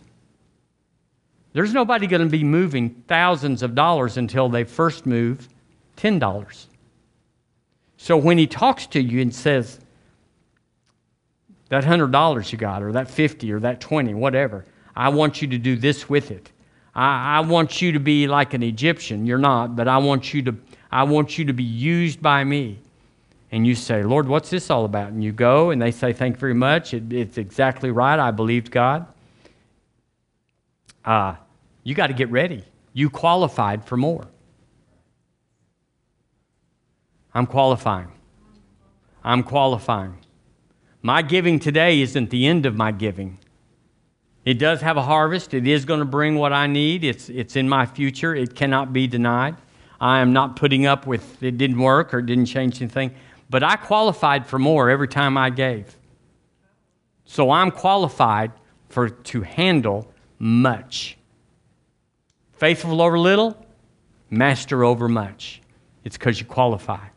There's 1.54 1.74
nobody 1.74 2.06
going 2.06 2.22
to 2.22 2.30
be 2.30 2.44
moving 2.44 3.04
thousands 3.08 3.64
of 3.64 3.76
dollars 3.76 4.18
until 4.18 4.50
they 4.50 4.66
first 4.66 5.06
move 5.06 5.48
$10. 5.96 6.66
So 7.96 8.18
when 8.18 8.38
he 8.38 8.46
talks 8.46 8.88
to 8.88 9.02
you 9.02 9.22
and 9.22 9.34
says, 9.34 9.80
that 11.70 11.86
$100 11.86 12.52
you 12.52 12.58
got, 12.58 12.84
or 12.84 12.92
that 12.92 13.10
50 13.10 13.54
or 13.54 13.60
that 13.62 13.80
20, 13.80 14.14
whatever, 14.14 14.66
I 14.96 15.10
want 15.10 15.42
you 15.42 15.48
to 15.48 15.58
do 15.58 15.78
this 15.78 16.10
with 16.10 16.30
it. 16.30 16.52
I, 16.96 17.38
I 17.38 17.40
want 17.42 17.82
you 17.82 17.92
to 17.92 18.00
be 18.00 18.28
like 18.28 18.54
an 18.54 18.64
Egyptian. 18.64 19.26
You're 19.26 19.38
not, 19.38 19.76
but 19.76 19.88
I 19.88 19.98
want 19.98 20.34
you 20.34 20.42
to, 20.44 20.56
I 20.92 21.04
want 21.04 21.38
you 21.38 21.46
to 21.46 21.54
be 21.54 21.64
used 21.64 22.22
by 22.22 22.44
me. 22.44 22.80
And 23.52 23.68
you 23.68 23.76
say, 23.76 24.04
Lord, 24.04 24.28
what's 24.28 24.50
this 24.50 24.70
all 24.70 24.86
about? 24.86 25.12
And 25.12 25.24
you 25.24 25.32
go, 25.32 25.70
and 25.70 25.82
they 25.82 25.92
say, 25.92 26.14
Thank 26.14 26.36
you 26.36 26.40
very 26.40 26.54
much. 26.54 26.94
It, 26.94 27.12
it's 27.14 27.38
exactly 27.38 27.92
right. 27.92 28.20
I 28.20 28.32
believed 28.32 28.72
God. 28.72 29.06
Uh, 31.04 31.36
you 31.84 31.94
got 31.94 32.08
to 32.08 32.14
get 32.14 32.32
ready. 32.32 32.64
You 32.94 33.10
qualified 33.10 33.86
for 33.86 33.96
more. 33.96 34.28
I'm 37.34 37.46
qualifying. 37.46 38.12
I'm 39.24 39.44
qualifying. 39.44 40.18
My 41.02 41.22
giving 41.22 41.60
today 41.60 42.02
isn't 42.02 42.30
the 42.30 42.48
end 42.48 42.66
of 42.66 42.76
my 42.76 42.92
giving. 42.92 43.38
It 44.46 44.60
does 44.60 44.82
have 44.82 44.96
a 44.96 45.02
harvest. 45.02 45.56
It 45.56 45.66
is 45.66 45.86
going 45.86 46.00
to 46.00 46.06
bring 46.06 46.36
what 46.36 46.54
I 46.54 46.68
need. 46.68 47.04
It's, 47.04 47.30
it's 47.30 47.56
in 47.56 47.68
my 47.68 47.88
future. 47.88 48.36
It 48.36 48.56
cannot 48.56 48.94
be 48.94 49.08
denied. 49.08 49.56
I 50.00 50.20
am 50.20 50.34
not 50.34 50.56
putting 50.56 50.86
up 50.86 51.08
with 51.08 51.42
it 51.42 51.58
didn't 51.58 51.80
work 51.80 52.14
or 52.14 52.20
it 52.20 52.28
didn't 52.28 52.46
change 52.46 52.80
anything. 52.80 53.16
But 53.50 53.64
I 53.64 53.76
qualified 53.76 54.46
for 54.46 54.60
more 54.60 54.90
every 54.90 55.08
time 55.08 55.36
I 55.36 55.50
gave. 55.50 55.96
So 57.26 57.50
I'm 57.50 57.72
qualified 57.72 58.52
for 58.90 59.10
to 59.10 59.42
handle 59.42 60.12
much. 60.38 61.18
Faithful 62.54 63.02
over 63.02 63.18
little, 63.18 63.66
master 64.30 64.84
over 64.84 65.10
much. 65.10 65.62
It's 66.04 66.18
because 66.18 66.40
you 66.40 66.46
qualify. 66.46 67.08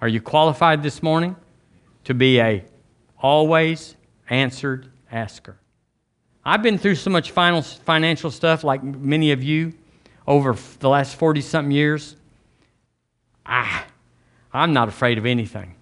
Are 0.00 0.08
you 0.08 0.20
qualified 0.20 0.84
this 0.84 1.02
morning 1.02 1.34
to 2.04 2.14
be 2.14 2.40
a 2.40 2.64
always 3.18 3.96
answered 4.30 4.90
asker? 5.10 5.58
I've 6.48 6.62
been 6.62 6.78
through 6.78 6.94
so 6.94 7.10
much 7.10 7.30
final, 7.30 7.60
financial 7.60 8.30
stuff, 8.30 8.64
like 8.64 8.82
many 8.82 9.32
of 9.32 9.44
you, 9.44 9.74
over 10.26 10.56
the 10.78 10.88
last 10.88 11.16
40 11.16 11.42
something 11.42 11.70
years. 11.70 12.16
Ah, 13.44 13.84
I'm 14.54 14.72
not 14.72 14.88
afraid 14.88 15.18
of 15.18 15.26
anything. 15.26 15.74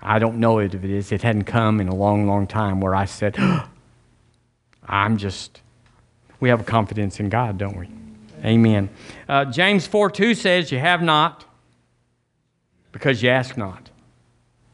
I 0.00 0.20
don't 0.20 0.38
know 0.38 0.60
if 0.60 0.74
it 0.74 0.84
is. 0.84 1.10
It 1.10 1.22
hadn't 1.22 1.42
come 1.42 1.80
in 1.80 1.88
a 1.88 1.94
long, 1.94 2.28
long 2.28 2.46
time 2.46 2.80
where 2.80 2.94
I 2.94 3.06
said, 3.06 3.36
I'm 4.86 5.16
just, 5.16 5.60
we 6.38 6.48
have 6.48 6.60
a 6.60 6.64
confidence 6.64 7.18
in 7.18 7.28
God, 7.30 7.58
don't 7.58 7.76
we? 7.76 7.88
Amen. 8.44 8.88
Uh, 9.28 9.44
James 9.46 9.88
4 9.88 10.08
2 10.08 10.36
says, 10.36 10.70
You 10.70 10.78
have 10.78 11.02
not 11.02 11.44
because 12.92 13.24
you 13.24 13.30
ask 13.30 13.56
not. 13.56 13.90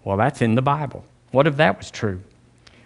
Well, 0.04 0.18
that's 0.18 0.42
in 0.42 0.56
the 0.56 0.62
Bible. 0.62 1.06
What 1.30 1.46
if 1.46 1.56
that 1.56 1.78
was 1.78 1.90
true? 1.90 2.20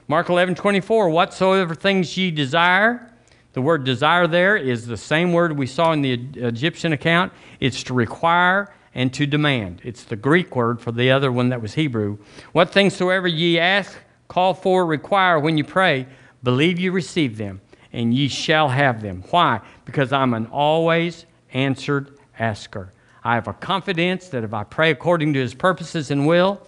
Mark 0.06 0.28
11 0.28 0.54
24, 0.54 1.08
whatsoever 1.08 1.74
things 1.74 2.16
ye 2.16 2.30
desire. 2.30 3.10
The 3.54 3.62
word 3.62 3.84
desire 3.84 4.26
there 4.26 4.56
is 4.56 4.86
the 4.86 4.96
same 4.98 5.32
word 5.32 5.56
we 5.56 5.66
saw 5.66 5.92
in 5.92 6.02
the 6.02 6.12
Egyptian 6.12 6.92
account. 6.92 7.32
It's 7.58 7.82
to 7.84 7.94
require 7.94 8.74
and 8.94 9.14
to 9.14 9.26
demand. 9.26 9.80
It's 9.82 10.04
the 10.04 10.16
Greek 10.16 10.54
word 10.56 10.80
for 10.80 10.92
the 10.92 11.10
other 11.10 11.32
one 11.32 11.48
that 11.48 11.62
was 11.62 11.74
Hebrew. 11.74 12.18
What 12.52 12.70
things 12.70 12.94
soever 12.94 13.28
ye 13.28 13.58
ask, 13.58 13.96
call 14.28 14.52
for, 14.52 14.84
require 14.84 15.38
when 15.38 15.56
you 15.56 15.64
pray, 15.64 16.06
believe 16.42 16.78
you 16.78 16.92
receive 16.92 17.38
them, 17.38 17.62
and 17.92 18.12
ye 18.12 18.28
shall 18.28 18.68
have 18.68 19.00
them. 19.00 19.24
Why? 19.30 19.60
Because 19.86 20.12
I'm 20.12 20.34
an 20.34 20.46
always 20.46 21.24
answered 21.54 22.18
asker. 22.38 22.92
I 23.22 23.36
have 23.36 23.48
a 23.48 23.54
confidence 23.54 24.28
that 24.28 24.44
if 24.44 24.52
I 24.52 24.64
pray 24.64 24.90
according 24.90 25.32
to 25.32 25.40
his 25.40 25.54
purposes 25.54 26.10
and 26.10 26.26
will, 26.26 26.60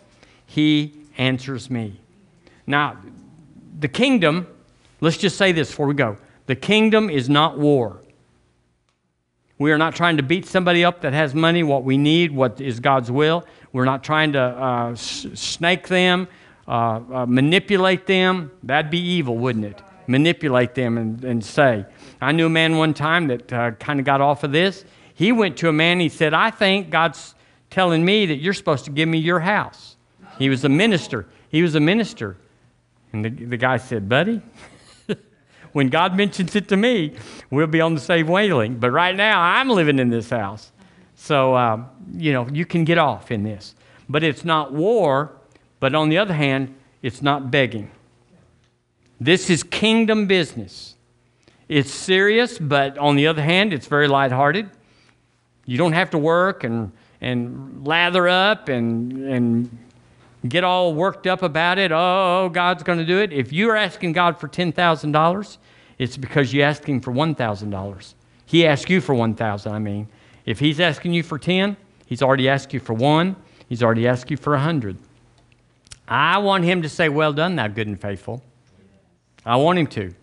he 0.47 0.95
answers 1.19 1.69
me. 1.69 2.01
Now, 2.67 2.97
the 3.79 3.89
kingdom, 3.89 4.47
let's 5.01 5.17
just 5.17 5.37
say 5.37 5.53
this 5.53 5.71
before 5.71 5.87
we 5.87 5.95
go 5.95 6.17
the 6.47 6.57
kingdom 6.57 7.11
is 7.11 7.29
not 7.29 7.59
war. 7.59 8.01
We 9.59 9.73
are 9.73 9.79
not 9.79 9.95
trying 9.95 10.19
to 10.19 10.23
beat 10.23 10.47
somebody 10.47 10.85
up 10.85 11.01
that 11.01 11.13
has 11.13 11.35
money, 11.35 11.63
what 11.63 11.83
we 11.83 11.97
need, 11.97 12.31
what 12.31 12.61
is 12.61 12.79
God's 12.79 13.11
will. 13.11 13.45
We're 13.73 13.87
not 13.87 14.05
trying 14.05 14.33
to 14.35 14.41
uh, 14.41 14.91
s- 14.93 15.27
snake 15.35 15.89
them, 15.89 16.29
uh, 16.69 17.01
uh, 17.13 17.27
manipulate 17.27 18.07
them. 18.07 18.51
That'd 18.63 18.91
be 18.91 19.01
evil, 19.01 19.37
wouldn't 19.39 19.65
it? 19.65 19.83
Manipulate 20.07 20.75
them 20.75 20.99
and, 20.99 21.25
and 21.25 21.45
say. 21.45 21.87
I 22.21 22.33
knew 22.33 22.47
a 22.47 22.51
man 22.51 22.77
one 22.77 22.95
time 22.95 23.29
that 23.29 23.53
uh, 23.53 23.71
kind 23.73 23.99
of 23.99 24.07
got 24.07 24.21
off 24.21 24.45
of 24.45 24.53
this. 24.53 24.85
He 25.15 25.33
went 25.33 25.57
to 25.59 25.69
a 25.69 25.73
man, 25.73 26.01
he 26.01 26.11
said, 26.11 26.35
I 26.35 26.51
think 26.51 26.91
God's 26.91 27.35
telling 27.71 28.05
me 28.05 28.27
that 28.27 28.37
you're 28.37 28.55
supposed 28.55 28.85
to 28.85 28.91
give 28.91 29.09
me 29.09 29.19
your 29.19 29.41
house. 29.41 29.97
He 30.39 30.51
was 30.51 30.65
a 30.65 30.69
minister. 30.69 31.27
He 31.49 31.63
was 31.63 31.75
a 31.75 31.81
minister. 31.81 32.37
And 33.13 33.25
the, 33.25 33.31
the 33.31 33.57
guy 33.57 33.77
said, 33.77 34.09
Buddy, 34.09 34.43
when 35.73 35.89
God 35.89 36.17
mentions 36.17 36.55
it 36.57 36.69
to 36.69 36.77
me, 36.77 37.15
we'll 37.51 37.67
be 37.67 37.81
on 37.81 37.95
the 37.95 38.01
same 38.01 38.27
wavelength. 38.27 38.81
But 38.81 38.91
right 38.91 39.15
now, 39.15 39.41
I'm 39.41 39.69
living 39.69 39.99
in 39.99 40.11
this 40.11 40.31
house. 40.31 40.73
So, 41.15 41.55
uh, 41.55 41.85
you 42.15 42.33
know, 42.33 42.49
you 42.53 42.67
can 42.67 42.85
get 42.85 42.99
off 42.99 43.31
in 43.31 43.43
this. 43.43 43.75
But 44.09 44.23
it's 44.23 44.45
not 44.45 44.73
war, 44.73 45.33
but 45.81 45.95
on 45.95 46.09
the 46.09 46.19
other 46.19 46.35
hand, 46.35 46.75
it's 47.03 47.23
not 47.23 47.51
begging. 47.51 47.91
This 49.21 49.49
is 49.49 49.63
kingdom 49.63 50.27
business. 50.27 50.95
It's 51.69 51.91
serious, 51.91 52.59
but 52.59 52.97
on 52.99 53.17
the 53.17 53.27
other 53.27 53.43
hand, 53.43 53.73
it's 53.73 53.87
very 53.87 54.09
lighthearted. 54.09 54.71
You 55.65 55.79
don't 55.79 55.95
have 55.95 56.11
to 56.11 56.19
work 56.19 56.63
and, 56.63 56.93
and 57.21 57.87
lather 57.87 58.29
up 58.29 58.69
and, 58.69 59.13
and 59.25 59.79
get 60.49 60.65
all 60.65 60.95
worked 60.95 61.27
up 61.27 61.43
about 61.43 61.79
it. 61.79 61.93
Oh, 61.93 62.51
God's 62.53 62.83
going 62.83 62.99
to 62.99 63.05
do 63.05 63.19
it. 63.19 63.33
If 63.33 63.53
you're 63.53 63.77
asking 63.77 64.13
God 64.13 64.39
for 64.39 64.49
$10,000, 64.49 65.59
it's 65.99 66.17
because 66.17 66.53
you're 66.53 66.67
asking 66.67 67.01
for 67.01 67.13
$1,000. 67.13 68.15
He 68.45 68.67
asked 68.67 68.89
you 68.89 69.01
for 69.01 69.15
1000 69.15 69.73
I 69.73 69.79
mean. 69.79 70.09
If 70.45 70.61
He's 70.61 70.79
asking 70.79 71.13
you 71.13 71.23
for 71.23 71.39
10, 71.39 71.77
He's 72.07 72.23
already 72.23 72.49
asked 72.49 72.73
you 72.73 72.81
for 72.81 72.95
one, 72.95 73.37
He's 73.69 73.83
already 73.83 74.07
asked 74.07 74.31
you 74.31 74.37
for 74.37 74.55
a 74.55 74.59
100. 74.59 74.97
I 76.07 76.39
want 76.39 76.65
Him 76.65 76.83
to 76.83 76.89
say, 76.89 77.09
Well 77.09 77.33
done, 77.33 77.57
thou 77.57 77.67
good 77.67 77.89
and 77.89 78.01
faithful. 78.01 78.43
I 79.45 79.57
want 79.57 79.79
Him 79.79 79.87
to. 79.89 80.15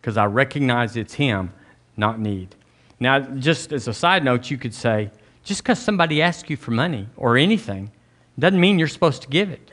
Because 0.00 0.16
I 0.16 0.26
recognize 0.26 0.96
it's 0.96 1.14
Him, 1.14 1.52
not 1.96 2.18
need. 2.18 2.56
Now, 2.98 3.20
just 3.20 3.72
as 3.72 3.86
a 3.86 3.94
side 3.94 4.24
note, 4.24 4.50
you 4.50 4.58
could 4.58 4.74
say, 4.74 5.10
just 5.44 5.62
because 5.62 5.78
somebody 5.78 6.22
asks 6.22 6.48
you 6.48 6.56
for 6.56 6.70
money 6.70 7.08
or 7.16 7.36
anything 7.36 7.90
doesn't 8.38 8.60
mean 8.60 8.78
you're 8.78 8.88
supposed 8.88 9.22
to 9.22 9.28
give 9.28 9.50
it. 9.50 9.70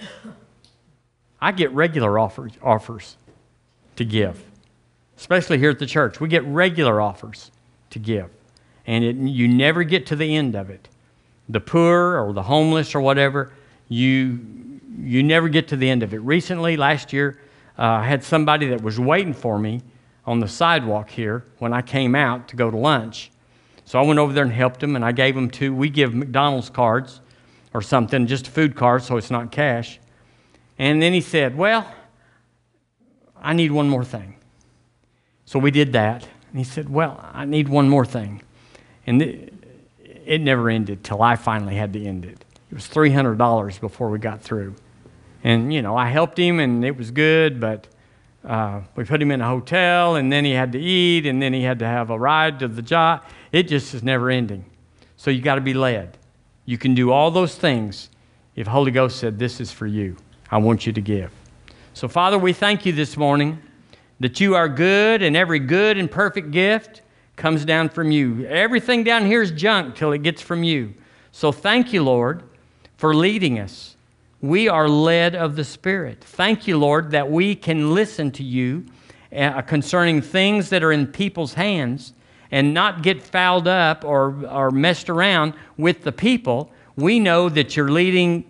I 1.41 1.51
get 1.51 1.72
regular 1.72 2.20
offers, 2.20 2.51
offers 2.62 3.18
to 3.95 4.05
give, 4.05 4.43
especially 5.18 5.57
here 5.57 5.72
at 5.72 5.80
the 5.80 5.88
church. 5.88 6.20
We 6.20 6.28
get 6.28 6.45
regular 6.45 7.01
offers 7.01 7.51
to 7.89 7.99
give, 7.99 8.30
and 8.86 9.03
it, 9.03 9.16
you 9.16 9.47
never 9.47 9.84
get 9.84 10.05
to 10.07 10.16
the 10.16 10.36
end 10.36 10.55
of 10.55 10.70
it. 10.70 10.88
The 11.49 11.59
poor 11.59 12.20
or 12.20 12.34
the 12.34 12.43
homeless 12.43 12.93
or 12.93 13.01
whatever, 13.01 13.51
you, 13.89 14.39
you 14.99 15.24
never 15.24 15.49
get 15.49 15.68
to 15.70 15.76
the 15.76 15.89
end 15.89 16.03
of 16.03 16.14
it. 16.14 16.20
Recently, 16.20 16.78
last 16.78 17.12
year, 17.12 17.39
uh, 17.80 17.84
I 17.84 18.03
had 18.03 18.24
somebody 18.24 18.68
that 18.68 18.82
was 18.82 18.99
waiting 18.99 19.34
for 19.34 19.57
me 19.57 19.82
on 20.26 20.39
the 20.39 20.47
sidewalk 20.47 21.09
here 21.09 21.43
when 21.57 21.74
I 21.74 21.82
came 21.82 22.14
out 22.14 22.47
to 22.49 22.55
go 22.55 22.70
to 22.70 22.78
lunch. 22.78 23.32
So 23.86 23.99
I 23.99 24.03
went 24.03 24.20
over 24.20 24.32
there 24.32 24.43
and 24.43 24.53
helped 24.53 24.84
him, 24.84 24.95
and 24.95 25.03
I 25.03 25.12
gave 25.12 25.36
him 25.36 25.49
two. 25.49 25.74
We 25.74 25.89
give 25.89 26.14
McDonald's 26.14 26.70
cards 26.70 27.21
or 27.74 27.82
something, 27.82 28.28
just 28.28 28.48
a 28.48 28.52
food 28.52 28.76
card, 28.76 29.04
so 29.04 29.18
it's 29.18 29.32
not 29.32 29.52
cash. 29.52 30.00
And 30.78 31.02
then 31.02 31.14
he 31.14 31.22
said, 31.22 31.58
Well, 31.58 31.92
I 33.42 33.54
need 33.54 33.72
one 33.72 33.90
more 33.90 34.04
thing. 34.04 34.36
So 35.46 35.60
we 35.60 35.72
did 35.72 35.94
that. 35.94 36.28
And 36.50 36.58
he 36.58 36.64
said, 36.64 36.90
Well, 36.90 37.24
I 37.34 37.46
need 37.46 37.70
one 37.70 37.90
more 37.90 38.06
thing. 38.06 38.42
And 39.06 39.22
it 40.26 40.42
never 40.42 40.70
ended 40.70 41.04
till 41.04 41.22
I 41.22 41.36
finally 41.36 41.76
had 41.76 41.94
to 41.94 42.04
end 42.04 42.26
it. 42.26 42.46
It 42.72 42.76
was 42.76 42.88
$300 42.88 43.80
before 43.82 44.10
we 44.10 44.20
got 44.20 44.42
through. 44.42 44.76
And, 45.44 45.74
you 45.74 45.82
know, 45.82 45.98
I 45.98 46.08
helped 46.08 46.38
him 46.38 46.60
and 46.60 46.86
it 46.86 46.96
was 46.96 47.12
good, 47.12 47.60
but 47.60 47.88
uh, 48.46 48.82
we 48.96 49.04
put 49.04 49.22
him 49.22 49.32
in 49.32 49.42
a 49.42 49.48
hotel 49.48 50.16
and 50.16 50.32
then 50.32 50.46
he 50.46 50.52
had 50.52 50.72
to 50.72 50.80
eat 50.80 51.26
and 51.26 51.42
then 51.42 51.54
he 51.54 51.64
had 51.64 51.80
to 51.80 51.86
have 51.86 52.10
a 52.10 52.18
ride 52.18 52.60
to 52.60 52.68
the 52.68 52.82
job. 52.82 53.26
It 53.52 53.64
just 53.64 53.94
is 53.94 54.04
never 54.04 54.30
ending. 54.30 54.66
So 55.18 55.32
you 55.32 55.42
got 55.42 55.56
to 55.56 55.62
be 55.62 55.74
led. 55.74 56.18
You 56.72 56.78
can 56.78 56.96
do 56.96 57.12
all 57.12 57.32
those 57.32 57.58
things 57.58 58.10
if 58.56 58.66
Holy 58.66 58.92
Ghost 58.92 59.20
said, 59.20 59.38
This 59.38 59.60
is 59.60 59.74
for 59.74 59.86
you. 59.86 60.16
I 60.50 60.58
want 60.58 60.88
you 60.88 60.94
to 60.94 61.02
give. 61.02 61.30
So, 61.94 62.08
Father, 62.08 62.38
we 62.40 62.54
thank 62.54 62.86
you 62.86 62.94
this 62.94 63.18
morning 63.18 63.62
that 64.22 64.40
you 64.40 64.56
are 64.56 64.70
good 64.70 65.22
and 65.22 65.36
every 65.36 65.60
good 65.60 65.98
and 65.98 66.10
perfect 66.10 66.52
gift 66.52 67.02
comes 67.36 67.66
down 67.66 67.90
from 67.90 68.10
you. 68.10 68.46
Everything 68.46 69.04
down 69.04 69.26
here 69.26 69.42
is 69.42 69.52
junk 69.52 69.98
till 69.98 70.14
it 70.14 70.24
gets 70.24 70.42
from 70.42 70.64
you. 70.64 70.94
So, 71.34 71.52
thank 71.52 71.92
you, 71.92 72.04
Lord, 72.04 72.42
for 72.96 73.14
leading 73.14 73.60
us. 73.60 73.98
We 74.40 74.70
are 74.70 74.88
led 74.88 75.36
of 75.36 75.58
the 75.58 75.66
Spirit. 75.66 76.24
Thank 76.24 76.68
you, 76.68 76.78
Lord, 76.78 77.12
that 77.12 77.30
we 77.30 77.54
can 77.54 77.94
listen 77.94 78.32
to 78.32 78.44
you 78.44 78.86
uh, 79.36 79.62
concerning 79.64 80.22
things 80.22 80.70
that 80.70 80.84
are 80.84 80.94
in 80.94 81.08
people's 81.08 81.56
hands 81.56 82.14
and 82.52 82.74
not 82.74 83.02
get 83.02 83.24
fouled 83.24 83.68
up 83.68 84.04
or, 84.04 84.45
or 84.47 84.72
messed 84.72 85.10
around 85.10 85.54
with 85.78 86.04
the 86.04 86.12
people. 86.12 86.72
We 86.95 87.20
know 87.20 87.49
that 87.49 87.76
you're 87.76 87.89
leading, 87.89 88.43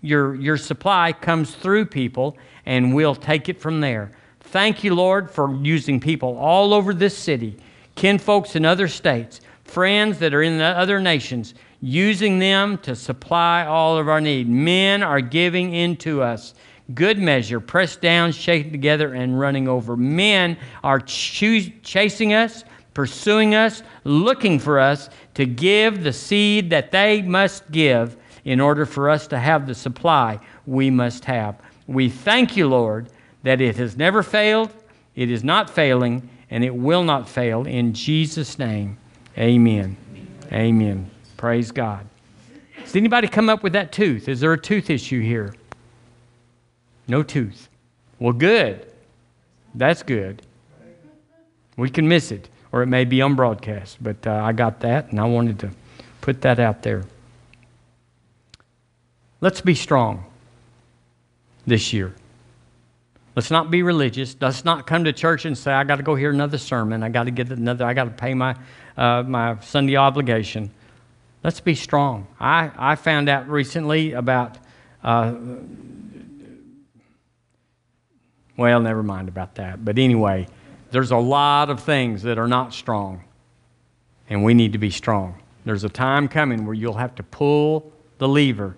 your, 0.00 0.34
your 0.34 0.56
supply 0.56 1.12
comes 1.12 1.54
through 1.54 1.86
people, 1.86 2.36
and 2.64 2.94
we'll 2.94 3.14
take 3.14 3.48
it 3.48 3.60
from 3.60 3.80
there. 3.80 4.12
Thank 4.40 4.84
you, 4.84 4.94
Lord, 4.94 5.30
for 5.30 5.54
using 5.54 6.00
people 6.00 6.36
all 6.36 6.74
over 6.74 6.92
this 6.92 7.16
city, 7.16 7.56
kinfolks 7.94 8.56
in 8.56 8.64
other 8.64 8.88
states, 8.88 9.40
friends 9.64 10.18
that 10.18 10.34
are 10.34 10.42
in 10.42 10.58
the 10.58 10.64
other 10.64 11.00
nations, 11.00 11.54
using 11.80 12.38
them 12.38 12.78
to 12.78 12.94
supply 12.94 13.64
all 13.64 13.98
of 13.98 14.08
our 14.08 14.20
need. 14.20 14.48
Men 14.48 15.02
are 15.02 15.20
giving 15.20 15.74
into 15.74 16.22
us 16.22 16.54
good 16.94 17.18
measure, 17.18 17.60
pressed 17.60 18.00
down, 18.00 18.32
shaken 18.32 18.70
together, 18.72 19.14
and 19.14 19.38
running 19.38 19.68
over. 19.68 19.96
Men 19.96 20.56
are 20.82 21.00
ch- 21.00 21.72
chasing 21.82 22.34
us, 22.34 22.64
pursuing 22.94 23.54
us, 23.54 23.82
looking 24.04 24.58
for 24.58 24.78
us 24.78 25.08
to 25.34 25.46
give 25.46 26.02
the 26.02 26.12
seed 26.12 26.70
that 26.70 26.90
they 26.90 27.22
must 27.22 27.70
give 27.70 28.16
in 28.44 28.60
order 28.60 28.84
for 28.84 29.08
us 29.08 29.26
to 29.28 29.38
have 29.38 29.66
the 29.66 29.74
supply 29.74 30.38
we 30.66 30.90
must 30.90 31.24
have. 31.24 31.56
We 31.86 32.08
thank 32.08 32.56
you, 32.56 32.68
Lord, 32.68 33.08
that 33.42 33.60
it 33.60 33.76
has 33.76 33.96
never 33.96 34.22
failed, 34.22 34.72
it 35.14 35.30
is 35.30 35.44
not 35.44 35.70
failing, 35.70 36.28
and 36.50 36.64
it 36.64 36.74
will 36.74 37.02
not 37.02 37.28
fail. 37.28 37.66
In 37.66 37.94
Jesus' 37.94 38.58
name, 38.58 38.98
amen. 39.38 39.96
Amen. 40.52 41.10
Praise 41.36 41.70
God. 41.70 42.06
Does 42.82 42.96
anybody 42.96 43.26
come 43.26 43.48
up 43.48 43.62
with 43.62 43.72
that 43.72 43.92
tooth? 43.92 44.28
Is 44.28 44.40
there 44.40 44.52
a 44.52 44.58
tooth 44.58 44.90
issue 44.90 45.20
here? 45.20 45.54
No 47.08 47.22
tooth. 47.22 47.68
Well, 48.18 48.32
good. 48.32 48.86
That's 49.74 50.02
good. 50.02 50.42
We 51.76 51.88
can 51.88 52.06
miss 52.06 52.30
it 52.30 52.48
or 52.72 52.82
it 52.82 52.86
may 52.86 53.04
be 53.04 53.22
on 53.22 53.36
broadcast. 53.36 54.02
But 54.02 54.26
uh, 54.26 54.32
I 54.32 54.52
got 54.52 54.80
that, 54.80 55.10
and 55.10 55.20
I 55.20 55.24
wanted 55.24 55.60
to 55.60 55.70
put 56.20 56.40
that 56.42 56.58
out 56.58 56.82
there. 56.82 57.04
Let's 59.40 59.60
be 59.60 59.74
strong 59.74 60.24
this 61.66 61.92
year. 61.92 62.14
Let's 63.34 63.50
not 63.50 63.70
be 63.70 63.82
religious. 63.82 64.36
Let's 64.40 64.64
not 64.64 64.86
come 64.86 65.04
to 65.04 65.12
church 65.12 65.46
and 65.46 65.56
say, 65.56 65.72
I 65.72 65.84
got 65.84 65.96
to 65.96 66.02
go 66.02 66.14
hear 66.14 66.30
another 66.30 66.58
sermon. 66.58 67.02
I 67.02 67.08
got 67.08 67.24
to 67.24 67.30
get 67.30 67.50
another, 67.50 67.86
I 67.86 67.94
got 67.94 68.04
to 68.04 68.10
pay 68.10 68.34
my, 68.34 68.56
uh, 68.96 69.22
my 69.22 69.58
Sunday 69.60 69.96
obligation. 69.96 70.70
Let's 71.42 71.60
be 71.60 71.74
strong. 71.74 72.26
I, 72.38 72.70
I 72.76 72.94
found 72.94 73.28
out 73.28 73.48
recently 73.48 74.12
about, 74.12 74.58
uh, 75.02 75.34
well, 78.56 78.80
never 78.80 79.02
mind 79.02 79.28
about 79.28 79.54
that. 79.56 79.82
But 79.82 79.98
anyway, 79.98 80.46
there's 80.92 81.10
a 81.10 81.16
lot 81.16 81.70
of 81.70 81.80
things 81.80 82.22
that 82.22 82.38
are 82.38 82.46
not 82.46 82.72
strong, 82.72 83.24
and 84.28 84.44
we 84.44 84.54
need 84.54 84.72
to 84.72 84.78
be 84.78 84.90
strong. 84.90 85.40
There's 85.64 85.84
a 85.84 85.88
time 85.88 86.28
coming 86.28 86.66
where 86.66 86.74
you'll 86.74 86.94
have 86.94 87.14
to 87.16 87.22
pull 87.22 87.92
the 88.18 88.28
lever 88.28 88.76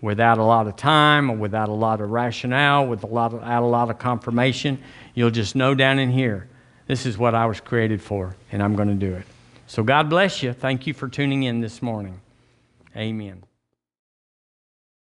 without 0.00 0.38
a 0.38 0.42
lot 0.42 0.66
of 0.66 0.76
time 0.76 1.30
or 1.30 1.36
without 1.36 1.68
a 1.68 1.72
lot 1.72 2.00
of 2.00 2.10
rationale, 2.10 2.86
with 2.86 3.02
a 3.02 3.06
without 3.06 3.62
a 3.62 3.66
lot 3.66 3.90
of 3.90 3.98
confirmation. 3.98 4.78
You'll 5.14 5.30
just 5.30 5.56
know 5.56 5.74
down 5.74 5.98
in 5.98 6.10
here, 6.10 6.46
this 6.86 7.06
is 7.06 7.16
what 7.16 7.34
I 7.34 7.46
was 7.46 7.60
created 7.60 8.02
for, 8.02 8.36
and 8.52 8.62
I'm 8.62 8.76
going 8.76 8.88
to 8.88 8.94
do 8.94 9.14
it. 9.14 9.24
So 9.66 9.82
God 9.82 10.10
bless 10.10 10.42
you. 10.42 10.52
Thank 10.52 10.86
you 10.86 10.94
for 10.94 11.08
tuning 11.08 11.44
in 11.44 11.60
this 11.60 11.80
morning. 11.82 12.20
Amen. 12.94 13.42